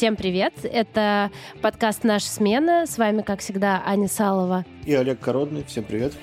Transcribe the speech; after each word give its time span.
Всем 0.00 0.16
привет! 0.16 0.54
Это 0.62 1.30
подкаст 1.60 2.04
«Наша 2.04 2.26
смена». 2.26 2.86
С 2.86 2.96
вами, 2.96 3.20
как 3.20 3.40
всегда, 3.40 3.82
Аня 3.84 4.08
Салова. 4.08 4.64
И 4.86 4.94
Олег 4.94 5.20
Кородный. 5.20 5.62
Всем 5.64 5.84
привет! 5.84 6.14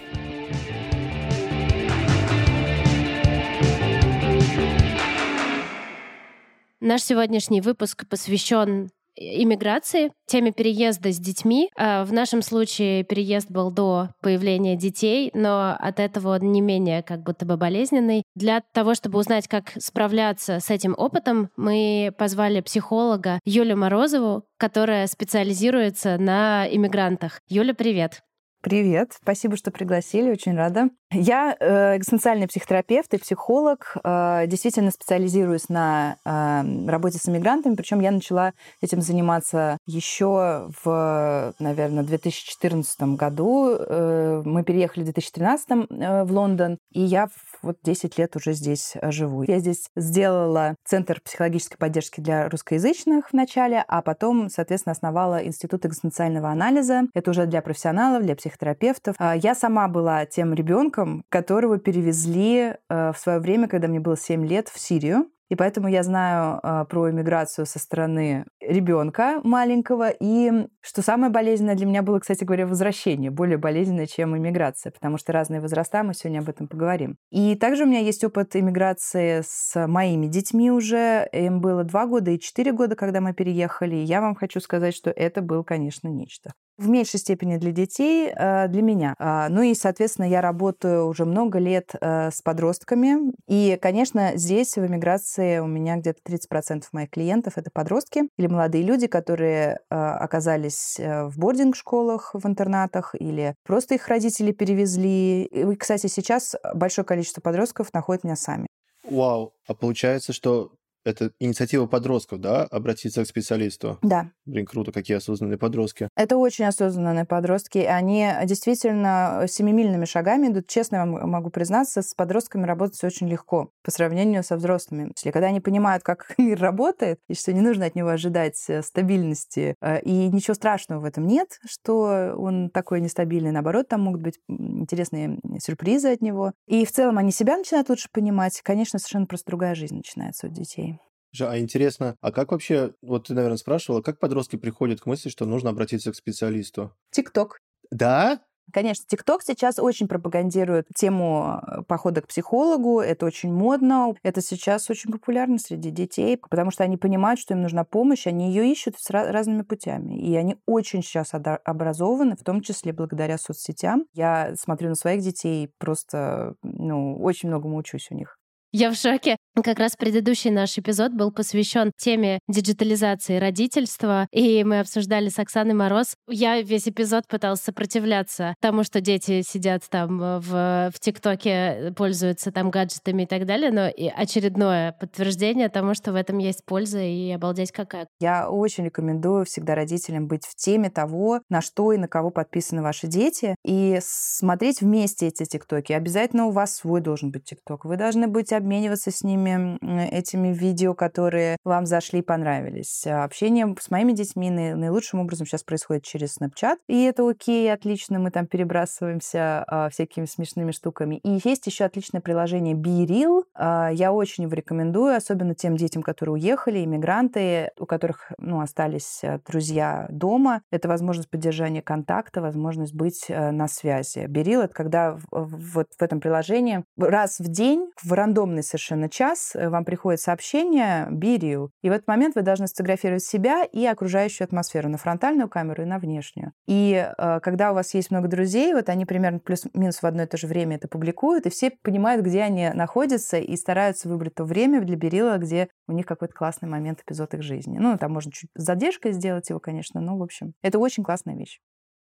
Наш 6.80 7.04
сегодняшний 7.04 7.62
выпуск 7.62 8.08
посвящен 8.08 8.90
иммиграции, 9.18 10.12
теме 10.28 10.52
переезда 10.52 11.12
с 11.12 11.20
детьми. 11.20 11.70
А, 11.76 12.06
в 12.06 12.14
нашем 12.14 12.42
случае 12.42 13.04
переезд 13.04 13.50
был 13.50 13.72
до 13.72 14.09
появления 14.22 14.76
детей, 14.76 15.32
но 15.34 15.76
от 15.78 16.00
этого 16.00 16.36
он 16.36 16.52
не 16.52 16.62
менее 16.62 17.04
как 17.04 17.24
будто 17.24 17.46
бы 17.46 17.58
болезненный. 17.58 18.24
Для 18.36 18.62
того, 18.74 18.94
чтобы 18.94 19.20
узнать, 19.20 19.48
как 19.48 19.72
справляться 19.78 20.59
с 20.59 20.70
этим 20.70 20.94
опытом, 20.98 21.50
мы 21.58 22.14
позвали 22.18 22.62
психолога 22.62 23.40
Юлю 23.46 23.78
Морозову, 23.78 24.44
которая 24.58 25.08
специализируется 25.08 26.18
на 26.18 26.68
иммигрантах. 26.70 27.42
Юля, 27.48 27.74
привет! 27.74 28.22
Привет, 28.61 29.13
спасибо, 29.22 29.55
что 29.55 29.69
пригласили, 29.69 30.31
очень 30.31 30.55
рада. 30.55 30.89
Я 31.11 31.55
э, 31.59 31.95
экзистенциальный 31.95 32.47
психотерапевт 32.47 33.13
и 33.13 33.17
психолог, 33.17 33.95
э, 34.03 34.45
действительно 34.47 34.89
специализируюсь 34.89 35.69
на 35.69 36.17
э, 36.25 36.89
работе 36.89 37.19
с 37.19 37.30
иммигрантами, 37.30 37.75
причем 37.75 38.00
я 38.02 38.09
начала 38.09 38.53
этим 38.81 39.02
заниматься 39.02 39.78
еще 39.85 40.69
в, 40.83 41.53
наверное, 41.59 42.03
2014 42.03 43.00
году. 43.16 43.78
Э, 43.78 44.41
мы 44.44 44.63
переехали 44.63 45.03
в 45.03 45.06
2013 45.06 45.67
э, 45.69 46.23
в 46.23 46.31
Лондон, 46.31 46.79
и 46.91 47.01
я 47.01 47.28
вот 47.62 47.78
10 47.84 48.18
лет 48.18 48.35
уже 48.35 48.53
здесь 48.53 48.94
э, 48.95 49.12
живу. 49.12 49.44
Я 49.44 49.59
здесь 49.59 49.90
сделала 49.95 50.75
Центр 50.85 51.22
психологической 51.22 51.78
поддержки 51.78 52.22
для 52.22 52.50
русскоязычных 52.50 53.29
в 53.29 53.34
начале, 53.34 53.84
а 53.88 54.01
потом, 54.01 54.50
соответственно, 54.50 54.91
основала 54.91 55.44
Институт 55.45 55.85
экзистенциального 55.85 56.50
анализа. 56.50 57.03
Это 57.13 57.31
уже 57.31 57.46
для 57.46 57.62
профессионалов, 57.62 58.23
для 58.23 58.35
психотерапевтов. 58.35 59.16
А, 59.19 59.35
я 59.35 59.56
сама 59.56 59.88
была 59.88 60.25
тем 60.25 60.53
ребенком, 60.53 61.23
которого 61.29 61.78
перевезли 61.78 62.75
э, 62.90 63.12
в 63.12 63.17
свое 63.17 63.40
время, 63.40 63.67
когда 63.67 63.88
мне 63.88 64.00
было 64.00 64.17
7 64.17 64.46
лет, 64.46 64.69
в 64.69 64.79
Сирию. 64.79 65.29
И 65.50 65.56
поэтому 65.56 65.88
я 65.88 66.03
знаю 66.03 66.59
э, 66.62 66.85
про 66.90 67.09
иммиграцию 67.09 67.66
со 67.66 67.80
стороны 67.80 68.46
ребенка 68.59 69.40
маленького. 69.44 70.09
И 70.09 70.68
что 70.81 71.02
самое 71.02 71.31
болезненное 71.31 71.75
для 71.75 71.85
меня 71.85 72.02
было, 72.02 72.19
кстати 72.19 72.44
говоря, 72.44 72.68
возвращение. 72.68 73.31
Более 73.31 73.58
болезненное, 73.58 74.08
чем 74.08 74.38
иммиграция, 74.38 74.91
потому 74.91 75.18
что 75.18 75.31
разные 75.31 75.62
возраста, 75.62 76.03
мы 76.03 76.13
сегодня 76.13 76.40
об 76.40 76.50
этом 76.50 76.68
поговорим. 76.68 77.18
И 77.31 77.56
также 77.56 77.84
у 77.84 77.88
меня 77.88 78.00
есть 78.00 78.24
опыт 78.24 78.56
иммиграции 78.56 79.41
с 79.46 79.88
моими 79.88 80.28
детьми 80.28 80.72
уже. 80.72 81.28
Им 81.31 81.62
было 81.62 81.84
два 81.84 82.06
года 82.06 82.31
и 82.31 82.40
четыре 82.40 82.74
года, 82.74 82.96
когда 82.96 83.22
мы 83.22 83.34
переехали. 83.34 83.96
И 83.96 84.03
я 84.03 84.22
вам 84.22 84.35
хочу 84.35 84.59
сказать, 84.59 84.96
что 84.96 85.12
это 85.12 85.41
было, 85.41 85.64
конечно, 85.64 86.08
нечто 86.08 86.52
в 86.78 86.88
меньшей 86.88 87.20
степени 87.20 87.58
для 87.58 87.72
детей, 87.72 88.32
э, 88.34 88.68
для 88.68 88.82
меня. 88.82 89.16
А, 89.18 89.50
ну 89.50 89.62
и, 89.62 89.74
соответственно, 89.74 90.26
я 90.26 90.42
работаю 90.42 91.08
уже 91.08 91.26
много 91.26 91.60
лет 91.60 91.94
э, 92.00 92.30
с 92.32 92.42
подростками. 92.42 93.34
И, 93.48 93.78
конечно, 93.82 94.34
здесь 94.36 94.76
в 94.76 94.86
эмиграции 94.86 95.60
у 95.60 95.68
меня 95.68 95.98
где-то 95.98 96.20
30% 96.24 96.84
моих 96.92 97.10
клиентов— 97.10 97.54
это 97.58 97.72
подростки 97.72 98.24
или 98.38 98.48
молодые 98.48 98.84
люди, 98.84 99.08
которые 99.08 99.80
э, 99.90 99.96
оказались 99.96 101.00
в 101.00 101.34
бординг-школах, 101.38 102.32
в 102.34 102.48
интернатах, 102.48 103.16
или 103.20 103.56
просто 103.66 103.96
их 103.96 104.08
родители 104.08 104.52
перевезли. 104.52 105.44
И, 105.44 105.76
кстати, 105.76 106.08
сейчас 106.08 106.56
большое 106.74 107.06
количество 107.06 107.42
подростков 107.42 107.94
находят 107.94 108.24
меня 108.24 108.36
сами. 108.36 108.68
Вау. 109.09 109.54
А 109.68 109.74
получается, 109.74 110.34
что 110.34 110.72
это 111.07 111.31
инициатива 111.40 111.85
подростков, 111.85 112.41
да, 112.41 112.63
обратиться 112.63 113.23
к 113.23 113.28
специалисту? 113.28 113.97
Да. 114.01 114.31
Блин, 114.45 114.66
круто, 114.66 114.91
какие 114.91 115.18
осознанные 115.18 115.57
подростки. 115.57 116.09
Это 116.16 116.38
очень 116.38 116.66
осознанные 116.66 117.25
подростки. 117.25 117.79
Они 117.79 118.29
действительно 118.45 119.46
семимильными 119.47 120.06
шагами 120.06 120.47
идут. 120.47 120.67
Честно 120.67 121.00
вам 121.00 121.29
могу 121.29 121.50
признаться, 121.50 122.01
с 122.01 122.13
подростками 122.13 122.66
работать 122.66 123.01
очень 123.03 123.29
легко 123.29 123.72
по 123.84 123.91
сравнению 123.91 124.44
со 124.44 124.57
взрослыми. 124.57 125.12
Если 125.16 125.31
когда 125.31 125.47
они 125.47 125.62
понимают, 125.62 126.03
как 126.03 126.34
мир 126.38 126.59
работает, 126.59 127.19
и 127.29 127.34
что 127.34 127.53
не 127.53 127.62
нужно 127.62 127.85
от 127.85 127.96
него 127.96 128.09
ожидать 128.09 128.62
э, 128.67 128.81
стабильности, 128.81 129.75
э, 129.81 130.01
и 130.01 130.28
ничего 130.28 130.53
страшного 130.53 131.01
в 131.01 131.06
этом 131.06 131.25
нет, 131.25 131.59
что 131.66 132.34
он 132.38 132.69
такой 132.69 133.01
нестабильный, 133.01 133.51
наоборот, 133.51 133.88
там 133.88 134.01
могут 134.01 134.22
быть 134.22 134.40
интересные 134.47 135.40
сюрпризы 135.59 136.09
от 136.09 136.22
него. 136.22 136.51
И 136.67 136.85
в 136.85 136.91
целом 136.91 137.17
они 137.17 137.31
себя 137.31 137.57
начинают 137.57 137.90
лучше 137.90 138.09
понимать. 138.12 138.62
Конечно, 138.62 139.00
совершенно 139.00 139.25
просто 139.25 139.47
другая 139.47 139.75
жизнь 139.75 139.96
начинается 139.96 140.47
у 140.47 140.50
детей. 140.50 140.97
А 141.40 141.60
интересно, 141.60 142.16
а 142.22 142.32
как 142.32 142.52
вообще, 142.52 142.94
вот 143.02 143.28
ты, 143.28 143.34
наверное, 143.34 143.58
спрашивала, 143.58 144.02
как 144.02 144.20
подростки 144.20 144.56
приходят 144.56 145.02
к 145.02 145.06
мысли, 145.06 145.30
что 145.30 145.46
нужно 145.46 145.70
обратиться 145.70 146.12
к 146.12 146.16
специалисту? 146.16 146.94
ТикТок. 147.12 147.60
Да? 147.92 148.42
Конечно, 148.74 149.06
ТикТок 149.08 149.44
сейчас 149.44 149.80
очень 149.80 150.10
пропагандирует 150.10 150.88
тему 150.94 151.62
э, 151.62 151.84
похода 151.88 152.22
к 152.22 152.28
психологу. 152.28 153.00
Это 153.00 153.26
очень 153.26 153.52
модно. 153.52 154.14
Это 154.24 154.42
сейчас 154.42 154.90
очень 154.90 155.12
популярно 155.12 155.58
среди 155.58 155.90
детей, 155.90 156.38
потому 156.38 156.72
что 156.72 156.84
они 156.84 156.98
понимают, 156.98 157.40
что 157.40 157.54
им 157.54 157.62
нужна 157.62 157.86
помощь, 157.86 158.28
они 158.28 158.50
ее 158.50 158.70
ищут 158.70 158.96
с 159.00 159.09
разными 159.09 159.62
путями. 159.62 160.20
И 160.20 160.36
они 160.36 160.58
очень 160.66 161.02
сейчас 161.02 161.32
образованы, 161.34 162.36
в 162.36 162.44
том 162.44 162.62
числе 162.62 162.92
благодаря 162.92 163.38
соцсетям. 163.38 164.06
Я 164.14 164.54
смотрю 164.59 164.90
на 164.90 164.96
своих 164.96 165.22
детей, 165.22 165.72
просто 165.78 166.56
ну, 166.62 167.18
очень 167.22 167.48
многому 167.48 167.78
учусь 167.78 168.09
у 168.12 168.16
них. 168.16 168.37
Я 168.73 168.91
в 168.91 168.95
шоке. 168.95 169.38
Как 169.64 169.79
раз 169.79 169.96
предыдущий 169.96 170.52
наш 170.52 170.78
эпизод 170.78 171.14
был 171.14 171.31
посвящен 171.31 171.91
теме 171.97 172.40
диджитализации 172.47 173.37
родительства, 173.37 174.28
и 174.31 174.64
мы 174.64 174.81
обсуждали 174.81 175.29
с 175.29 175.40
Оксаной 175.40 175.73
Мороз. 175.73 176.16
Я 176.28 176.61
весь 176.61 176.87
эпизод 176.87 177.28
пыталась 177.28 177.61
сопротивляться 177.61 178.55
тому, 178.61 178.84
что 178.84 179.02
дети 179.02 179.41
сидят 179.41 179.84
там 179.90 180.22
э, 180.22 180.40
в, 180.40 180.91
в 180.93 180.99
ТикТоке, 180.99 181.93
пользуются 181.96 182.52
там 182.52 182.69
гаджетами 182.69 183.23
и 183.23 183.25
так 183.25 183.46
далее, 183.46 183.72
но 183.72 183.87
и 183.87 184.08
очередное 184.09 184.91
подтверждение 184.91 185.70
тому, 185.70 185.93
что 185.96 186.11
в 186.11 186.16
этом 186.16 186.37
есть 186.37 186.63
польза, 186.66 187.02
и 187.02 187.31
обалдеть 187.31 187.72
какая. 187.72 188.08
Я 188.20 188.49
очень 188.49 188.85
рекомендую 188.85 189.46
всегда 189.46 189.75
родителям 189.75 190.28
быть 190.28 190.46
в 190.46 190.55
теме 190.55 190.90
того, 190.90 191.41
на 191.49 191.61
что 191.61 191.93
и 191.93 191.97
на 191.97 192.08
кого 192.08 192.29
подписаны 192.31 192.81
ваши 192.84 193.08
дети, 193.08 193.55
и 193.63 193.97
смотреть 194.02 194.81
вместе 194.81 195.28
эти 195.28 195.46
ТикТоки. 195.46 195.93
Обязательно 195.93 196.46
у 196.46 196.52
вас 196.52 196.75
свой 196.75 197.02
должен 197.02 197.31
быть 197.31 197.46
ТикТок. 197.46 197.85
Вы 197.85 197.96
должны 197.96 198.28
быть 198.28 198.53
обмениваться 198.58 199.12
с 199.12 199.24
ними 199.24 199.78
этими 200.09 200.54
видео, 200.54 200.94
которые 200.94 201.58
вам 201.64 201.86
зашли 201.86 202.20
и 202.20 202.24
понравились. 202.24 203.06
Общение 203.06 203.76
с 203.80 203.90
моими 203.90 204.14
детьми 204.14 204.50
наилучшим 204.50 205.20
образом 205.20 205.48
сейчас 205.48 205.64
происходит 205.64 206.04
через 206.04 206.38
Snapchat, 206.38 206.78
и 206.88 207.04
это 207.04 207.28
окей, 207.28 207.72
отлично, 207.72 208.20
мы 208.20 208.32
там 208.32 208.48
перебрасываемся 208.48 209.64
а, 209.68 209.90
всякими 209.90 210.26
смешными 210.26 210.72
штуками. 210.72 211.18
И 211.18 211.40
есть 211.44 211.66
еще 211.68 211.86
отличное 211.86 212.22
приложение 212.22 212.76
BeReal. 212.76 213.44
А, 213.54 213.90
я 213.90 214.12
очень 214.12 214.44
его 214.44 214.54
рекомендую, 214.54 215.16
особенно 215.16 215.56
тем 215.56 215.76
детям, 215.78 216.02
которые 216.02 216.34
уехали, 216.34 216.84
иммигранты, 216.84 217.72
у 217.80 217.86
которых 217.86 218.32
ну, 218.38 218.62
остались 218.62 219.20
э, 219.24 219.40
друзья 219.48 220.08
дома. 220.09 220.62
Это 220.72 220.88
возможность 220.88 221.30
поддержания 221.30 221.82
контакта, 221.82 222.42
возможность 222.42 222.94
быть 222.94 223.26
э, 223.30 223.52
на 223.52 223.68
связи. 223.68 224.26
BeReal— 224.28 224.64
это 224.66 224.74
когда 224.74 225.18
вот 225.32 225.88
в 225.98 226.02
этом 226.02 226.20
приложении 226.20 226.84
раз 226.98 227.40
в 227.40 227.48
день, 227.48 227.90
в 228.02 228.14
рандомный 228.47 228.64
совершенно 228.64 229.09
час, 229.09 229.52
э, 229.55 229.70
вам 229.70 229.85
приходит 229.85 230.22
сообщение 230.22 231.08
BeReal. 231.11 231.70
И 231.82 231.90
в 231.90 231.91
этот 231.91 232.08
момент 232.08 232.35
вы 232.35 232.41
должны 232.41 232.67
сфотографировать 232.67 233.23
себя 233.23 233.64
и 233.64 233.85
окружающую 233.85 234.46
атмосферу 234.46 234.90
на 234.90 234.97
фронтальную 234.97 235.49
камеру 235.49 235.84
и 235.84 235.85
на 235.85 235.99
внешнюю. 235.99 236.53
И 236.67 237.09
когда 237.41 237.72
у 237.72 237.76
вас 237.76 237.94
есть 237.94 238.11
много 238.11 238.28
друзей, 238.28 238.73
вот 238.73 238.90
они 238.90 239.05
примерно 239.05 239.40
плюс-минус 239.40 240.02
в 240.02 240.05
одно 240.05 240.23
и 240.23 240.26
то 240.26 240.38
же 240.38 240.47
время 240.47 240.78
это 240.78 240.88
публикуют, 240.88 241.46
и 241.46 241.49
все 241.49 241.72
понимают, 241.82 242.23
где 242.23 242.41
они 242.41 242.70
находятся, 242.70 243.38
и 243.38 243.55
стараются 243.55 244.09
выбрать 244.09 244.35
то 244.35 244.44
время 244.44 244.82
для 244.82 244.96
Берила, 244.96 245.38
где 245.38 245.70
у 245.88 245.91
них 245.91 246.05
какой-то 246.05 246.34
классный 246.34 246.70
момент, 246.70 247.02
эпизод 247.02 247.34
их 247.34 247.44
жизни. 247.44 247.78
Ну, 247.78 247.97
там 247.97 248.14
можно 248.14 248.32
чуть 248.32 248.49
задержкой 248.55 249.14
сделать 249.14 249.49
его, 249.49 249.59
конечно, 249.59 250.02
но, 250.02 250.17
в 250.17 250.23
общем, 250.23 250.53
это 250.61 250.79
очень 250.79 251.03
классная 251.03 251.35
вещь. 251.35 251.59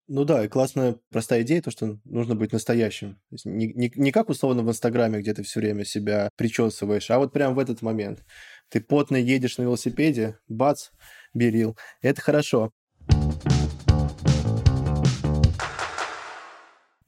Ну 0.08 0.25
да, 0.25 0.44
и 0.44 0.49
классная 0.49 1.00
простая 1.11 1.43
идея, 1.43 1.61
то, 1.61 1.73
что 1.73 1.99
нужно 2.05 2.37
быть 2.37 2.53
настоящим. 2.53 3.20
Не, 3.44 3.73
не, 3.73 3.93
не 3.93 4.12
как 4.12 4.29
условно 4.29 4.62
в 4.62 4.69
Инстаграме, 4.69 5.19
где 5.19 5.35
ты 5.35 5.43
все 5.43 5.58
время 5.58 5.85
себя 5.85 6.29
причесываешь, 6.37 7.11
а 7.11 7.19
вот 7.19 7.32
прям 7.32 7.56
в 7.56 7.58
этот 7.58 7.82
момент. 7.82 8.25
Ты 8.69 8.81
потно 8.81 9.17
едешь 9.17 9.58
на 9.58 9.62
велосипеде, 9.62 10.38
бац, 10.47 10.91
берил. 11.35 11.76
Это 12.03 12.20
хорошо. 12.20 12.70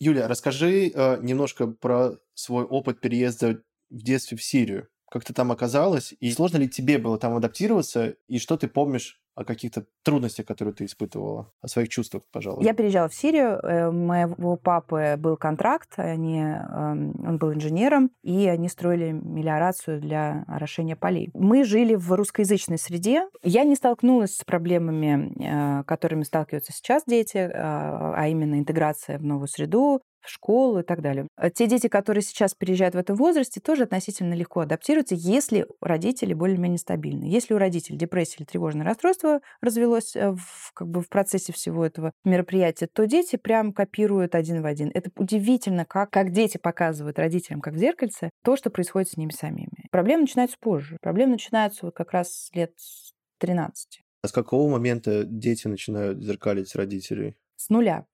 Юля, 0.01 0.27
расскажи 0.27 0.91
э, 0.93 1.19
немножко 1.23 1.69
про 1.69 2.19
свой 2.35 2.65
опыт 2.65 3.01
переезда 3.01 3.63
в 3.91 4.03
детстве 4.03 4.37
в 4.37 4.43
Сирию 4.43 4.89
как 5.11 5.25
ты 5.25 5.33
там 5.33 5.51
оказалась, 5.51 6.15
и 6.21 6.31
сложно 6.31 6.59
ли 6.59 6.69
тебе 6.69 6.99
было 6.99 7.19
там 7.19 7.35
адаптироваться, 7.35 8.17
и 8.27 8.39
что 8.39 8.57
ты 8.57 8.69
помнишь 8.69 9.21
о 9.39 9.45
каких-то 9.45 9.85
трудностях, 10.03 10.47
которые 10.47 10.75
ты 10.75 10.85
испытывала, 10.85 11.53
о 11.61 11.69
своих 11.69 11.89
чувствах, 11.89 12.25
пожалуйста. 12.33 12.65
Я 12.65 12.75
переезжала 12.75 13.09
в 13.09 13.15
Сирию, 13.15 13.61
э, 13.63 13.89
у 13.89 13.93
моего 13.93 14.57
папы 14.57 15.15
был 15.17 15.37
контракт, 15.37 15.93
они, 15.97 16.41
эм, 16.41 17.15
он 17.25 17.39
был 17.39 17.53
инженером, 17.53 18.11
и 18.25 18.49
они 18.49 18.69
строили 18.69 19.13
мелиорацию 19.13 20.01
для 20.01 20.45
орошения 20.49 20.97
полей. 20.97 21.31
Мы 21.35 21.63
жили 21.63 21.95
в 21.95 22.13
русскоязычной 22.13 22.79
среде. 22.79 23.29
Я 23.45 23.63
не 23.63 23.77
столкнулась 23.77 24.35
с 24.35 24.45
проблемами, 24.45 25.33
э, 25.39 25.85
которыми 25.85 26.25
сталкиваются 26.25 26.73
сейчас 26.73 27.05
дети, 27.07 27.37
э, 27.39 27.51
а 27.53 28.27
именно 28.29 28.59
интеграция 28.59 29.19
в 29.19 29.25
новую 29.25 29.47
среду, 29.47 30.01
в 30.29 30.33
школу 30.33 30.81
и 30.81 30.83
так 30.83 31.01
далее. 31.01 31.27
А 31.37 31.51
те 31.51 31.67
дети, 31.67 31.89
которые 31.89 32.23
сейчас 32.23 32.55
переезжают 32.55 32.95
в 32.95 32.99
этом 32.99 33.17
возрасте, 33.17 33.61
тоже 33.61 33.85
относительно 33.85 34.35
легко 34.35 34.61
адаптируются, 34.61 35.15
если 35.15 35.67
родители 35.81 36.35
более-менее 36.35 36.79
стабильны. 36.79 37.25
Если 37.25 37.55
у 37.55 37.59
родителей 37.59 37.99
депрессия 37.99 38.37
или 38.39 38.45
тревожное 38.45 38.85
расстройство 38.85 39.41
развелось 39.61 40.15
э, 40.15 40.33
в, 40.33 40.73
как 40.75 40.89
бы 40.89 41.01
в 41.01 41.09
процессе 41.09 41.53
всего 41.53 41.85
этого 41.85 42.13
мероприятия, 42.25 42.89
то 42.93 43.07
дети 43.07 43.37
прям 43.37 43.73
копируют 43.73 44.35
один 44.35 44.63
в 44.63 44.67
один. 44.67 44.91
Это 44.95 45.11
удивительно, 45.17 45.85
как, 45.85 46.11
как 46.11 46.33
дети 46.33 46.59
показывают 46.59 47.19
родителям, 47.19 47.61
как 47.61 47.75
в 47.75 47.79
зеркальце, 47.79 48.31
то, 48.45 48.57
что 48.57 48.71
происходит 48.71 49.11
с 49.11 49.17
ними 49.17 49.31
самими. 49.31 49.89
Проблемы 49.91 50.23
начинаются 50.23 50.57
позже. 50.61 50.99
Проблемы 51.01 51.33
начинаются 51.33 51.87
вот 51.87 51.95
как 51.95 52.13
раз 52.13 52.51
лет 52.53 52.73
13. 53.39 54.03
А 54.23 54.29
с 54.29 54.33
какого 54.33 54.71
момента 54.71 55.25
дети 55.25 55.69
начинают 55.69 56.23
зеркалить 56.23 56.75
родителей? 56.75 57.37
С 57.57 57.71
нуля. 57.71 58.07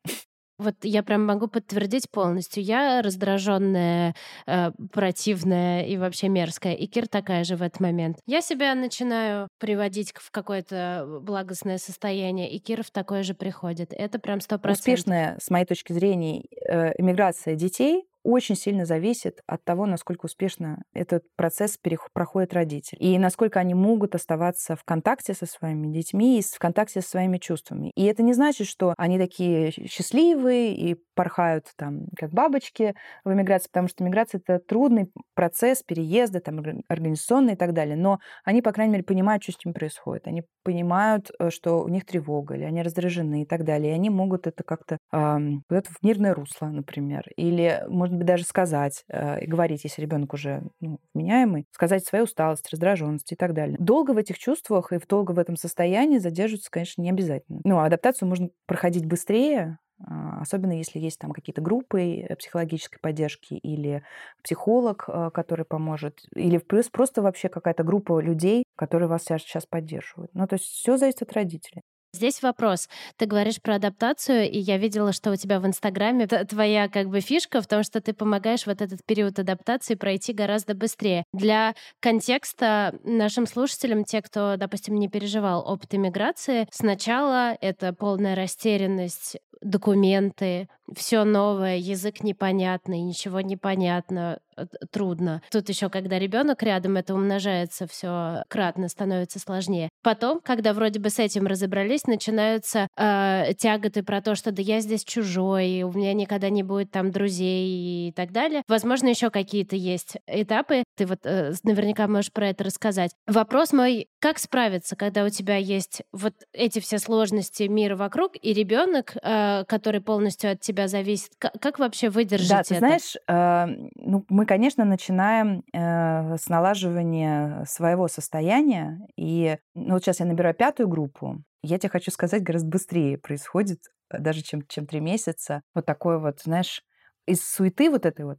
Вот 0.59 0.77
я 0.83 1.03
прям 1.03 1.25
могу 1.25 1.49
подтвердить 1.49 2.11
полностью. 2.11 2.62
Я 2.62 3.03
раздраженная, 3.03 4.15
э, 4.47 4.71
противная 4.93 5.85
и 5.85 5.97
вообще 5.97 6.29
мерзкая. 6.29 6.75
И 6.75 6.87
Кир 6.87 7.09
такая 7.09 7.45
же 7.45 7.56
в 7.56 7.62
этот 7.62 7.81
момент. 7.81 8.19
Я 8.27 8.41
себя 8.41 8.75
начинаю 8.75 9.49
приводить 9.59 10.12
в 10.15 10.31
какое-то 10.31 11.21
благостное 11.23 11.79
состояние, 11.79 12.51
и 12.51 12.59
Кир 12.59 12.85
в 12.85 12.91
такое 12.91 13.23
же 13.23 13.35
приходит. 13.35 13.93
Это 13.93 14.19
прям 14.19 14.41
сто 14.41 14.59
процентов. 14.59 14.81
Успешная, 14.81 15.39
с 15.41 15.51
моей 15.51 15.67
точки 15.67 15.93
зрения, 15.93 16.45
э, 16.69 16.93
иммиграция 16.99 17.57
детей 17.57 18.05
очень 18.25 18.56
сильно 18.56 18.85
зависит 18.87 19.41
от 19.47 19.62
того, 19.65 19.87
насколько 19.87 20.26
успешно 20.26 20.82
этот 20.93 21.25
процесс 21.37 21.79
проходит 22.12 22.55
родитель. 22.55 22.97
И 23.00 23.19
насколько 23.19 23.61
они 23.61 23.75
могут 23.75 24.15
оставаться 24.15 24.75
в 24.76 24.85
контакте 24.85 25.35
со 25.35 25.47
своими 25.47 25.93
детьми 25.93 26.38
и 26.38 26.43
в 26.43 26.59
контакте 26.59 27.00
со 27.00 27.09
своими 27.09 27.38
чувствами. 27.38 27.93
И 27.94 28.05
это 28.05 28.23
не 28.23 28.32
значит, 28.32 28.67
что 28.67 28.94
они 28.97 29.19
такие 29.19 29.71
счастливые 29.71 30.75
и 30.75 30.97
порхают 31.15 31.67
там 31.76 32.06
как 32.17 32.31
бабочки 32.31 32.94
в 33.25 33.32
эмиграции, 33.32 33.69
потому 33.69 33.88
что 33.88 34.03
эмиграция— 34.05 34.41
это 34.47 34.59
трудный 34.59 35.11
процесс 35.35 35.82
переезда, 35.82 36.41
там, 36.41 36.62
организационный 36.88 37.53
и 37.53 37.56
так 37.56 37.73
далее. 37.73 37.97
Но 37.97 38.19
они, 38.44 38.62
по 38.62 38.73
крайней 38.73 38.93
мере, 38.93 39.05
понимают, 39.05 39.43
что 39.43 39.53
с 39.53 39.65
ним 39.65 39.75
происходит. 39.75 40.26
Они 40.26 40.43
понимают, 40.65 41.31
э, 41.38 41.50
что 41.50 41.82
у 41.82 41.88
них 41.88 42.05
тревога, 42.06 42.55
или 42.55 42.65
они 42.65 42.82
раздражены 42.82 43.43
и 43.43 43.47
так 43.47 43.65
далее. 43.65 43.93
И 43.93 43.94
они 43.94 44.11
могут 44.11 44.47
это 44.47 44.65
как-то 44.65 44.99
э, 45.12 45.17
в 45.17 46.03
мирное 46.03 46.35
русло, 46.35 46.67
например. 46.67 47.25
Или, 47.37 47.85
может 48.14 48.19
быть, 48.19 48.26
даже 48.26 48.44
сказать 48.44 49.05
э, 49.08 49.40
и 49.43 49.46
говорить, 49.46 49.84
если 49.84 50.00
ребенок 50.00 50.32
уже 50.34 50.62
ну, 50.81 51.00
вменяемый, 51.14 51.66
сказать 51.72 52.06
свою 52.06 52.25
усталость, 52.25 52.70
раздраженность 52.70 53.32
и 53.32 53.37
так 53.37 53.55
далее. 53.55 53.76
Долго 53.78 54.12
в 54.12 54.16
этих 54.16 54.38
чувствах 54.38 54.93
и 54.93 55.00
долго 55.08 55.32
в 55.32 55.38
этом 55.38 55.56
состоянии 55.56 56.19
задерживаться, 56.19 56.70
конечно, 56.70 57.02
не 57.02 57.11
обязательно. 57.11 57.61
Ну, 57.64 57.78
а 57.78 57.87
адаптацию 57.87 58.28
можно 58.28 58.49
проходить 58.66 59.06
быстрее, 59.06 59.78
а, 60.00 60.40
особенно 60.40 60.72
если 60.72 60.99
есть 60.99 61.19
там 61.19 61.32
какие-то 61.32 61.61
группы 61.61 62.20
э, 62.20 62.37
психологической 62.37 62.99
поддержки 63.00 63.55
или 63.55 64.02
психолог, 64.43 65.05
а, 65.08 65.31
который 65.31 65.64
поможет, 65.64 66.20
или 66.34 66.58
плюс 66.58 66.88
просто 66.88 67.22
вообще 67.22 67.49
какая-то 67.49 67.84
группа 67.84 68.20
людей, 68.20 68.64
которые 68.76 69.08
вас 69.08 69.25
сейчас 69.25 69.66
поддерживают. 69.66 70.31
Ну, 70.34 70.46
то 70.46 70.55
есть 70.55 70.64
все 70.66 70.96
зависит 70.96 71.22
от 71.22 71.32
родителей. 71.32 71.82
Здесь 72.14 72.43
вопрос. 72.43 72.88
Ты 73.16 73.26
говоришь 73.26 73.61
про 73.61 73.75
адаптацию, 73.75 74.49
и 74.49 74.56
я 74.56 74.78
видела, 74.78 75.12
что 75.12 75.32
у 75.32 75.37
тебя 75.37 75.58
в 75.58 75.66
Инстаграме 75.66 76.28
твоя 76.28 76.88
как 76.88 77.08
бы 77.08 77.19
фишка 77.19 77.61
в 77.61 77.66
том, 77.66 77.82
что 77.82 78.00
ты 78.00 78.12
помогаешь 78.12 78.66
вот 78.66 78.81
этот 78.81 79.05
период 79.05 79.40
адаптации 79.40 79.96
пройти 79.96 80.32
гораздо 80.32 80.76
быстрее. 80.76 81.25
Для 81.32 81.75
контекста 81.99 82.94
нашим 83.02 83.49
слушателям, 83.49 84.05
те, 84.05 84.22
кто, 84.22 84.55
допустим, 84.56 84.94
не 84.94 85.08
переживал 85.08 85.69
опыт 85.69 85.93
иммиграции, 85.93 86.69
сначала 86.70 87.58
это 87.61 87.93
полная 87.93 88.37
растерянность, 88.37 89.38
документы, 89.61 90.69
все 90.94 91.25
новое, 91.25 91.78
язык 91.78 92.22
непонятный, 92.22 93.00
ничего 93.00 93.40
не 93.40 93.56
понятно, 93.56 94.38
э, 94.54 94.54
трудно. 94.91 95.43
Тут 95.51 95.69
еще, 95.69 95.89
когда 95.89 96.19
ребенок 96.19 96.62
рядом, 96.62 96.97
это 96.97 97.15
умножается 97.15 97.87
все 97.87 98.45
кратно, 98.49 98.88
становится 98.88 99.38
сложнее. 99.38 99.88
Потом, 100.02 100.40
когда 100.40 100.73
вроде 100.73 101.00
бы 101.00 101.11
с 101.11 101.19
этим 101.19 101.47
разобрались, 101.47 102.07
начинаются 102.07 102.88
э, 102.97 103.55
тяготы 103.59 104.02
про 104.02 104.21
то, 104.21 104.35
что 104.35 104.52
да 104.52 104.62
я 104.62 104.81
здесь 104.81 105.05
чужой, 105.05 105.83
у 105.83 105.93
меня 105.93 106.12
никогда 106.14 106.50
не 106.50 106.62
будет 106.62 106.90
там 106.90 107.11
друзей 107.11 108.09
и 108.09 108.12
так 108.12 108.33
далее. 108.33 108.62
Возможно, 108.69 109.09
еще 109.09 109.31
какие-то 109.31 109.76
есть 109.76 110.17
этапы. 110.26 110.85
Ты 110.97 111.07
вот 111.07 111.21
э, 111.25 111.52
наверняка 111.62 112.07
можешь 112.09 112.33
про 112.33 112.49
это 112.49 112.64
рассказать. 112.64 113.12
Вопрос 113.26 113.73
мой, 113.73 114.09
как 114.21 114.38
справиться, 114.38 114.97
когда 114.97 115.25
у 115.25 115.28
тебя 115.28 115.57
есть 115.57 116.02
вот 116.12 116.35
эти 116.52 116.81
все 116.81 116.99
сложности 116.99 117.64
мира 117.64 117.97
вокруг, 117.97 118.33
и 118.40 118.52
ребенок, 118.52 119.17
э, 119.23 119.64
который 119.67 120.00
полностью 120.00 120.52
от 120.52 120.61
тебя 120.61 120.88
зависит. 120.88 121.31
Как, 121.38 121.52
как 121.61 121.78
вообще 121.78 122.09
выдержать 122.11 122.49
да, 122.49 122.62
ты 122.62 122.75
это? 122.75 122.87
знаешь, 122.87 123.17
э, 123.26 123.88
ну, 123.97 124.25
мы, 124.28 124.44
конечно, 124.47 124.85
начинаем 124.85 125.63
э, 125.73 126.37
с 126.37 126.49
налаживания 126.49 127.65
своего 127.67 128.09
состояния. 128.09 129.01
И 129.17 129.59
ну, 129.75 129.95
вот 129.95 130.05
сейчас 130.05 130.21
я 130.21 130.27
набираю 130.27 130.55
пятую 130.55 130.89
группу. 130.89 131.43
Я 131.63 131.79
тебе 131.79 131.91
хочу 131.91 132.11
сказать, 132.11 132.43
гораздо 132.43 132.69
быстрее 132.69 133.19
происходит, 133.19 133.81
э, 134.11 134.19
даже 134.19 134.43
чем, 134.43 134.67
чем 134.67 134.87
три 134.87 135.01
месяца. 135.01 135.63
Вот 135.75 135.87
такое 135.87 136.19
вот, 136.19 136.41
знаешь, 136.43 136.83
из 137.27 137.43
суеты 137.45 137.91
вот 137.91 138.07
этой 138.07 138.25
вот 138.25 138.39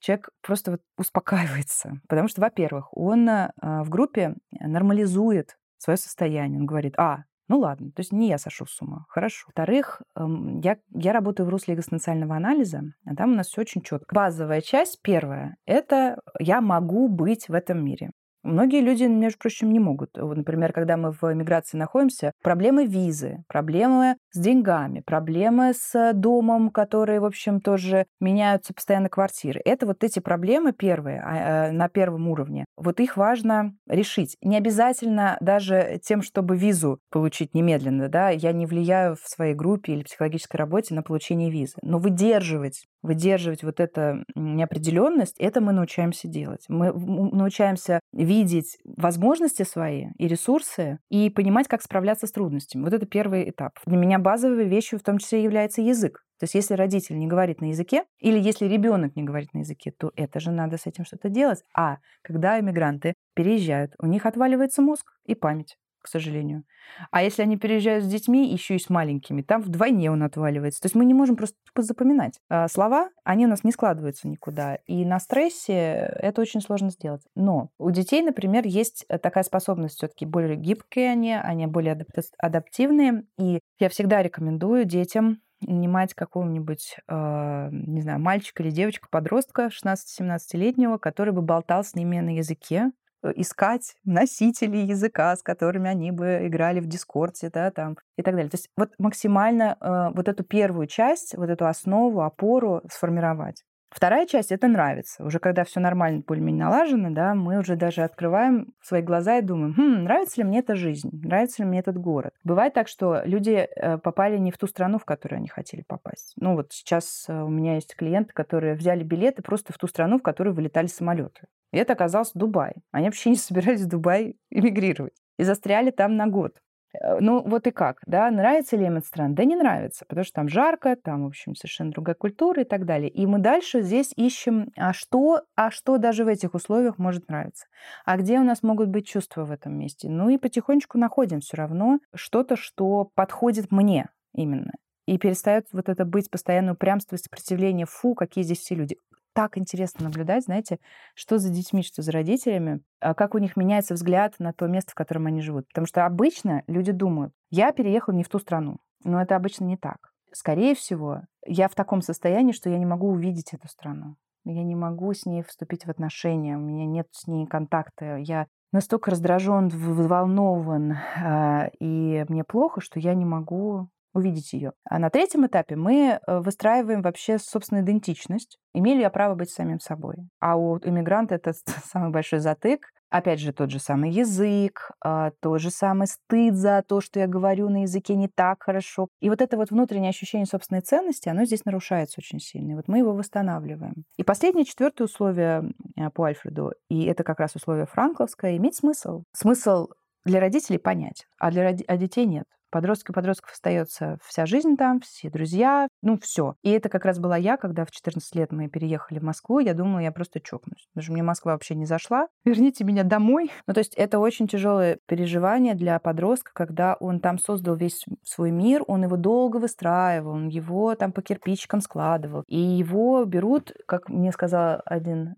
человек 0.00 0.28
просто 0.42 0.72
вот 0.72 0.82
успокаивается. 0.96 2.00
Потому 2.08 2.28
что, 2.28 2.40
во-первых, 2.40 2.96
он 2.96 3.26
в 3.60 3.88
группе 3.88 4.34
нормализует 4.52 5.56
свое 5.78 5.96
состояние. 5.96 6.60
Он 6.60 6.66
говорит, 6.66 6.94
а, 6.98 7.24
ну 7.48 7.58
ладно, 7.58 7.90
то 7.92 8.00
есть 8.00 8.12
не 8.12 8.28
я 8.28 8.38
сошел 8.38 8.66
с 8.66 8.80
ума. 8.80 9.04
Хорошо. 9.08 9.44
Во-вторых, 9.46 10.02
эм, 10.16 10.60
я, 10.60 10.78
я 10.94 11.12
работаю 11.12 11.46
в 11.46 11.50
русле 11.50 11.74
экзистенциального 11.74 12.36
анализа, 12.36 12.82
а 13.04 13.14
там 13.16 13.32
у 13.32 13.34
нас 13.34 13.48
все 13.48 13.62
очень 13.62 13.82
четко. 13.82 14.14
Базовая 14.14 14.60
часть, 14.60 15.00
первая, 15.02 15.56
это 15.64 16.20
я 16.38 16.60
могу 16.60 17.08
быть 17.08 17.48
в 17.48 17.54
этом 17.54 17.84
мире. 17.84 18.10
Многие 18.42 18.80
люди, 18.80 19.04
между 19.04 19.38
прочим, 19.38 19.72
не 19.72 19.80
могут. 19.80 20.16
Вот, 20.16 20.36
например, 20.36 20.72
когда 20.72 20.96
мы 20.96 21.12
в 21.12 21.22
миграции 21.34 21.76
находимся, 21.76 22.32
проблемы 22.42 22.86
визы, 22.86 23.44
проблемы 23.48 24.16
с 24.30 24.38
деньгами, 24.38 25.00
проблемы 25.00 25.72
с 25.74 26.12
домом, 26.12 26.70
которые, 26.70 27.20
в 27.20 27.24
общем, 27.24 27.60
тоже 27.60 28.06
меняются 28.20 28.72
постоянно 28.72 29.08
квартиры. 29.08 29.60
Это 29.64 29.86
вот 29.86 30.04
эти 30.04 30.20
проблемы 30.20 30.72
первые 30.72 31.20
а, 31.20 31.68
э, 31.68 31.72
на 31.72 31.88
первом 31.88 32.28
уровне. 32.28 32.64
Вот 32.76 33.00
их 33.00 33.16
важно 33.16 33.74
решить. 33.88 34.36
Не 34.42 34.56
обязательно 34.56 35.36
даже 35.40 36.00
тем, 36.02 36.22
чтобы 36.22 36.56
визу 36.56 37.00
получить 37.10 37.54
немедленно. 37.54 38.08
Да? 38.08 38.30
Я 38.30 38.52
не 38.52 38.66
влияю 38.66 39.16
в 39.16 39.28
своей 39.28 39.54
группе 39.54 39.92
или 39.92 40.04
психологической 40.04 40.58
работе 40.58 40.94
на 40.94 41.02
получение 41.02 41.50
визы. 41.50 41.74
Но 41.82 41.98
выдерживать 41.98 42.86
выдерживать 43.02 43.62
вот 43.62 43.80
эту 43.80 44.24
неопределенность, 44.34 45.36
это 45.38 45.60
мы 45.60 45.72
научаемся 45.72 46.28
делать. 46.28 46.64
Мы 46.68 46.92
научаемся 46.92 48.00
видеть 48.12 48.78
возможности 48.84 49.62
свои 49.62 50.08
и 50.18 50.28
ресурсы 50.28 50.98
и 51.08 51.30
понимать, 51.30 51.68
как 51.68 51.82
справляться 51.82 52.26
с 52.26 52.32
трудностями. 52.32 52.82
Вот 52.82 52.92
это 52.92 53.06
первый 53.06 53.50
этап. 53.50 53.78
Для 53.86 53.96
меня 53.96 54.18
базовой 54.18 54.66
вещью 54.66 54.98
в 54.98 55.02
том 55.02 55.18
числе 55.18 55.42
является 55.42 55.82
язык. 55.82 56.24
То 56.38 56.44
есть 56.44 56.54
если 56.54 56.74
родитель 56.74 57.18
не 57.18 57.26
говорит 57.26 57.60
на 57.60 57.66
языке, 57.66 58.04
или 58.20 58.38
если 58.38 58.66
ребенок 58.66 59.16
не 59.16 59.24
говорит 59.24 59.52
на 59.54 59.58
языке, 59.58 59.92
то 59.96 60.12
это 60.14 60.38
же 60.38 60.52
надо 60.52 60.78
с 60.78 60.86
этим 60.86 61.04
что-то 61.04 61.28
делать. 61.28 61.64
А 61.76 61.98
когда 62.22 62.60
иммигранты 62.60 63.14
переезжают, 63.34 63.94
у 63.98 64.06
них 64.06 64.24
отваливается 64.24 64.80
мозг 64.80 65.12
и 65.24 65.34
память 65.34 65.76
к 66.08 66.10
сожалению. 66.10 66.64
А 67.10 67.22
если 67.22 67.42
они 67.42 67.58
переезжают 67.58 68.04
с 68.04 68.08
детьми, 68.08 68.50
еще 68.50 68.76
и 68.76 68.78
с 68.78 68.88
маленькими, 68.88 69.42
там 69.42 69.60
вдвойне 69.60 70.10
он 70.10 70.22
отваливается. 70.22 70.80
То 70.80 70.86
есть 70.86 70.94
мы 70.94 71.04
не 71.04 71.12
можем 71.12 71.36
просто 71.36 71.56
запоминать. 71.76 72.40
А 72.48 72.66
слова, 72.68 73.10
они 73.24 73.44
у 73.44 73.48
нас 73.48 73.62
не 73.62 73.72
складываются 73.72 74.26
никуда. 74.26 74.76
И 74.86 75.04
на 75.04 75.20
стрессе 75.20 75.74
это 75.74 76.40
очень 76.40 76.62
сложно 76.62 76.90
сделать. 76.90 77.22
Но 77.34 77.70
у 77.78 77.90
детей, 77.90 78.22
например, 78.22 78.66
есть 78.66 79.06
такая 79.22 79.44
способность 79.44 79.96
все-таки 79.96 80.24
более 80.24 80.56
гибкие 80.56 81.10
они, 81.10 81.34
они 81.34 81.66
более 81.66 82.06
адаптивные. 82.38 83.24
И 83.38 83.60
я 83.78 83.88
всегда 83.90 84.22
рекомендую 84.22 84.86
детям 84.86 85.42
нанимать 85.60 86.14
какого-нибудь, 86.14 86.96
э, 87.08 87.68
не 87.72 88.00
знаю, 88.00 88.20
мальчика 88.20 88.62
или 88.62 88.70
девочку, 88.70 89.08
подростка 89.10 89.70
16-17-летнего, 89.70 90.98
который 90.98 91.34
бы 91.34 91.42
болтал 91.42 91.82
с 91.82 91.96
ними 91.96 92.20
на 92.20 92.36
языке, 92.36 92.92
Э, 93.07 93.07
искать 93.36 93.94
носители 94.04 94.76
языка, 94.78 95.34
с 95.36 95.42
которыми 95.42 95.88
они 95.88 96.10
бы 96.10 96.40
играли 96.42 96.80
в 96.80 96.86
Дискорде, 96.86 97.50
да, 97.52 97.70
там, 97.70 97.96
и 98.16 98.22
так 98.22 98.34
далее. 98.34 98.50
То 98.50 98.56
есть 98.56 98.70
вот 98.76 98.90
максимально 98.98 99.76
э, 99.80 100.10
вот 100.14 100.28
эту 100.28 100.44
первую 100.44 100.86
часть, 100.86 101.36
вот 101.36 101.50
эту 101.50 101.66
основу, 101.66 102.22
опору 102.22 102.82
сформировать. 102.90 103.64
Вторая 103.90 104.26
часть— 104.26 104.52
это 104.52 104.68
нравится. 104.68 105.24
Уже 105.24 105.38
когда 105.38 105.64
все 105.64 105.80
нормально, 105.80 106.22
более-менее 106.26 106.64
налажено, 106.64 107.10
да, 107.10 107.34
мы 107.34 107.58
уже 107.58 107.74
даже 107.74 108.02
открываем 108.02 108.74
свои 108.82 109.00
глаза 109.00 109.38
и 109.38 109.42
думаем, 109.42 109.74
хм, 109.74 110.04
нравится 110.04 110.40
ли 110.40 110.46
мне 110.46 110.58
эта 110.58 110.74
жизнь, 110.74 111.08
нравится 111.12 111.62
ли 111.62 111.68
мне 111.68 111.78
этот 111.78 111.96
город. 111.96 112.34
Бывает 112.44 112.74
так, 112.74 112.88
что 112.88 113.22
люди 113.24 113.50
э, 113.50 113.98
попали 113.98 114.36
не 114.36 114.50
в 114.50 114.58
ту 114.58 114.66
страну, 114.66 114.98
в 114.98 115.04
которую 115.04 115.38
они 115.38 115.48
хотели 115.48 115.82
попасть. 115.86 116.34
Ну 116.36 116.54
вот 116.54 116.72
сейчас 116.72 117.24
э, 117.28 117.42
у 117.42 117.48
меня 117.48 117.76
есть 117.76 117.96
клиенты, 117.96 118.32
которые 118.34 118.74
взяли 118.74 119.04
билеты 119.04 119.42
просто 119.42 119.72
в 119.72 119.78
ту 119.78 119.86
страну, 119.86 120.18
в 120.18 120.22
которую 120.22 120.54
вылетали 120.54 120.86
самолеты. 120.86 121.46
И 121.72 121.78
это 121.78 121.92
оказался 121.92 122.38
Дубай. 122.38 122.74
Они 122.92 123.06
вообще 123.06 123.30
не 123.30 123.36
собирались 123.36 123.82
в 123.82 123.88
Дубай 123.88 124.36
эмигрировать. 124.50 125.14
И 125.38 125.44
застряли 125.44 125.90
там 125.90 126.16
на 126.16 126.26
год. 126.26 126.58
Э, 126.92 127.18
ну, 127.20 127.42
вот 127.42 127.66
и 127.66 127.70
как, 127.70 127.98
да, 128.06 128.30
нравится 128.30 128.76
ли 128.76 128.86
им 128.86 128.96
эта 128.96 129.06
страна? 129.06 129.34
Да 129.34 129.44
не 129.44 129.56
нравится, 129.56 130.04
потому 130.08 130.24
что 130.24 130.34
там 130.34 130.48
жарко, 130.48 130.96
там, 130.96 131.24
в 131.24 131.26
общем, 131.28 131.54
совершенно 131.54 131.90
другая 131.90 132.14
культура 132.14 132.62
и 132.62 132.64
так 132.64 132.86
далее. 132.86 133.10
И 133.10 133.26
мы 133.26 133.38
дальше 133.38 133.82
здесь 133.82 134.12
ищем, 134.16 134.70
а 134.76 134.92
что, 134.92 135.42
а 135.56 135.70
что 135.70 135.98
даже 135.98 136.24
в 136.24 136.28
этих 136.28 136.54
условиях 136.54 136.98
может 136.98 137.28
нравиться? 137.28 137.66
А 138.04 138.16
где 138.16 138.38
у 138.38 138.44
нас 138.44 138.62
могут 138.62 138.88
быть 138.88 139.06
чувства 139.06 139.44
в 139.44 139.50
этом 139.50 139.78
месте? 139.78 140.08
Ну 140.08 140.28
и 140.30 140.38
потихонечку 140.38 140.98
находим 140.98 141.40
все 141.40 141.56
равно 141.56 141.98
что-то, 142.14 142.56
что 142.56 143.10
подходит 143.14 143.70
мне 143.70 144.08
именно. 144.34 144.72
И 145.06 145.16
перестает 145.16 145.66
вот 145.72 145.88
это 145.88 146.04
быть 146.04 146.30
постоянное 146.30 146.74
упрямство 146.74 147.16
и 147.16 147.18
сопротивление. 147.18 147.86
Фу, 147.86 148.14
какие 148.14 148.44
здесь 148.44 148.58
все 148.58 148.74
люди 148.74 148.96
так 149.38 149.56
интересно 149.56 150.06
наблюдать, 150.06 150.46
знаете, 150.46 150.80
что 151.14 151.38
за 151.38 151.50
детьми, 151.50 151.84
что 151.84 152.02
за 152.02 152.10
родителями, 152.10 152.80
а 152.98 153.14
как 153.14 153.36
у 153.36 153.38
них 153.38 153.56
меняется 153.56 153.94
взгляд 153.94 154.34
на 154.40 154.52
то 154.52 154.66
место, 154.66 154.90
в 154.90 154.94
котором 154.96 155.26
они 155.26 155.42
живут. 155.42 155.68
Потому 155.68 155.86
что 155.86 156.04
обычно 156.04 156.64
люди 156.66 156.90
думают, 156.90 157.32
я 157.48 157.70
переехал 157.70 158.12
не 158.12 158.24
в 158.24 158.28
ту 158.28 158.40
страну. 158.40 158.78
Но 159.04 159.22
это 159.22 159.36
обычно 159.36 159.62
не 159.66 159.76
так. 159.76 160.10
Скорее 160.32 160.74
всего, 160.74 161.20
я 161.46 161.68
в 161.68 161.76
таком 161.76 162.02
состоянии, 162.02 162.50
что 162.50 162.68
я 162.68 162.78
не 162.78 162.84
могу 162.84 163.10
увидеть 163.10 163.54
эту 163.54 163.68
страну. 163.68 164.16
Я 164.44 164.64
не 164.64 164.74
могу 164.74 165.14
с 165.14 165.24
ней 165.24 165.44
вступить 165.44 165.86
в 165.86 165.88
отношения, 165.88 166.56
у 166.56 166.60
меня 166.60 166.86
нет 166.86 167.06
с 167.12 167.28
ней 167.28 167.46
контакта. 167.46 168.16
Я 168.16 168.48
настолько 168.72 169.12
раздражен, 169.12 169.68
взволнован, 169.68 170.96
а, 171.16 171.70
и 171.78 172.24
мне 172.28 172.42
плохо, 172.42 172.80
что 172.80 172.98
я 172.98 173.14
не 173.14 173.24
могу 173.24 173.88
увидеть 174.14 174.52
ее. 174.52 174.72
А 174.84 174.98
на 174.98 175.10
третьем 175.10 175.46
этапе 175.46 175.76
мы 175.76 176.18
э, 176.26 176.38
выстраиваем 176.40 177.02
вообще 177.02 177.38
собственную 177.38 177.84
идентичность. 177.84 178.58
Имели 178.74 179.00
я 179.00 179.10
право 179.10 179.34
быть 179.34 179.50
самим 179.50 179.80
собой. 179.80 180.16
А 180.40 180.56
у 180.56 180.78
иммигранта 180.78 181.34
это 181.34 181.52
самый 181.84 182.10
большой 182.10 182.40
затык. 182.40 182.90
Опять 183.10 183.40
же, 183.40 183.54
тот 183.54 183.70
же 183.70 183.78
самый 183.78 184.10
язык, 184.10 184.90
а, 185.02 185.30
тот 185.40 185.62
же 185.62 185.70
самый 185.70 186.06
стыд 186.06 186.54
за 186.54 186.84
то, 186.86 187.00
что 187.00 187.18
я 187.20 187.26
говорю 187.26 187.70
на 187.70 187.82
языке 187.82 188.14
не 188.14 188.28
так 188.28 188.62
хорошо. 188.62 189.08
И 189.20 189.30
вот 189.30 189.40
это 189.40 189.56
вот 189.56 189.70
внутреннее 189.70 190.10
ощущение 190.10 190.44
собственной 190.44 190.82
ценности, 190.82 191.30
оно 191.30 191.46
здесь 191.46 191.64
нарушается 191.64 192.20
очень 192.20 192.38
сильно. 192.38 192.72
И 192.72 192.74
вот 192.74 192.86
мы 192.86 192.98
его 192.98 193.14
восстанавливаем. 193.14 194.04
И 194.18 194.24
последнее, 194.24 194.66
четвертое 194.66 195.04
условие 195.04 195.72
э, 195.96 196.10
по 196.10 196.24
Альфреду, 196.24 196.72
и 196.90 197.04
это 197.04 197.24
как 197.24 197.40
раз 197.40 197.56
условие 197.56 197.86
франкловское, 197.86 198.58
иметь 198.58 198.76
смысл. 198.76 199.22
Смысл 199.32 199.88
для 200.26 200.40
родителей 200.40 200.78
понять, 200.78 201.26
а 201.38 201.50
для 201.50 201.74
а 201.86 201.96
детей 201.96 202.26
нет. 202.26 202.44
Подростка 202.70 203.12
подростков 203.12 203.52
остается 203.52 204.18
вся 204.24 204.46
жизнь 204.46 204.76
там, 204.76 205.00
все 205.00 205.30
друзья, 205.30 205.88
ну 206.02 206.18
все. 206.18 206.54
И 206.62 206.70
это 206.70 206.88
как 206.88 207.04
раз 207.04 207.18
была 207.18 207.36
я, 207.36 207.56
когда 207.56 207.84
в 207.84 207.90
14 207.90 208.34
лет 208.34 208.52
мы 208.52 208.68
переехали 208.68 209.18
в 209.18 209.22
Москву, 209.22 209.58
я 209.58 209.74
думала, 209.74 210.00
я 210.00 210.12
просто 210.12 210.40
чокнусь. 210.40 210.88
Что 210.98 211.12
мне 211.12 211.22
Москва 211.22 211.52
вообще 211.52 211.74
не 211.74 211.86
зашла. 211.86 212.28
Верните 212.44 212.84
меня 212.84 213.04
домой. 213.04 213.50
Ну 213.66 213.74
то 213.74 213.78
есть 213.78 213.94
это 213.94 214.18
очень 214.18 214.48
тяжелое 214.48 214.98
переживание 215.06 215.74
для 215.74 215.98
подростка, 215.98 216.50
когда 216.54 216.94
он 217.00 217.20
там 217.20 217.38
создал 217.38 217.76
весь 217.76 218.04
свой 218.22 218.50
мир, 218.50 218.82
он 218.86 219.04
его 219.04 219.16
долго 219.16 219.56
выстраивал, 219.56 220.32
он 220.32 220.48
его 220.48 220.94
там 220.94 221.12
по 221.12 221.22
кирпичикам 221.22 221.80
складывал. 221.80 222.44
И 222.46 222.58
его 222.58 223.24
берут, 223.24 223.72
как 223.86 224.08
мне 224.08 224.32
сказал 224.32 224.82
один 224.84 225.36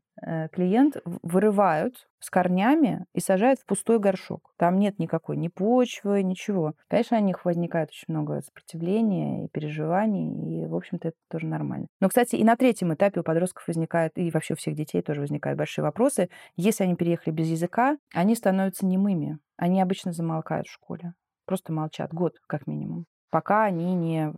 клиент 0.52 0.96
вырывают 1.22 2.08
с 2.18 2.28
корнями 2.28 3.06
и 3.14 3.20
сажают 3.20 3.60
в 3.60 3.66
пустой 3.66 3.98
горшок. 3.98 4.52
Там 4.56 4.78
нет 4.78 4.98
никакой 4.98 5.36
ни 5.36 5.48
почвы, 5.48 6.22
ничего. 6.22 6.74
Конечно, 6.88 7.18
у 7.18 7.22
них 7.22 7.44
возникает 7.44 7.88
очень 7.90 8.06
много 8.08 8.42
сопротивления 8.42 9.44
и 9.44 9.48
переживаний, 9.48 10.62
и, 10.62 10.66
в 10.66 10.74
общем-то, 10.74 11.08
это 11.08 11.16
тоже 11.30 11.46
нормально. 11.46 11.86
Но, 12.00 12.08
кстати, 12.08 12.36
и 12.36 12.44
на 12.44 12.56
третьем 12.56 12.92
этапе 12.92 13.20
у 13.20 13.22
подростков 13.22 13.66
возникает, 13.66 14.12
и 14.16 14.30
вообще 14.30 14.54
у 14.54 14.56
всех 14.56 14.74
детей 14.74 15.00
тоже 15.02 15.20
возникают 15.20 15.58
большие 15.58 15.82
вопросы. 15.82 16.28
Если 16.56 16.84
они 16.84 16.94
переехали 16.94 17.32
без 17.32 17.48
языка, 17.48 17.96
они 18.12 18.34
становятся 18.34 18.84
немыми. 18.84 19.38
Они 19.56 19.80
обычно 19.80 20.12
замолкают 20.12 20.66
в 20.66 20.72
школе. 20.72 21.14
Просто 21.46 21.72
молчат 21.72 22.12
год, 22.12 22.36
как 22.46 22.66
минимум 22.66 23.06
пока 23.30 23.64
они 23.64 23.94
не 23.94 24.32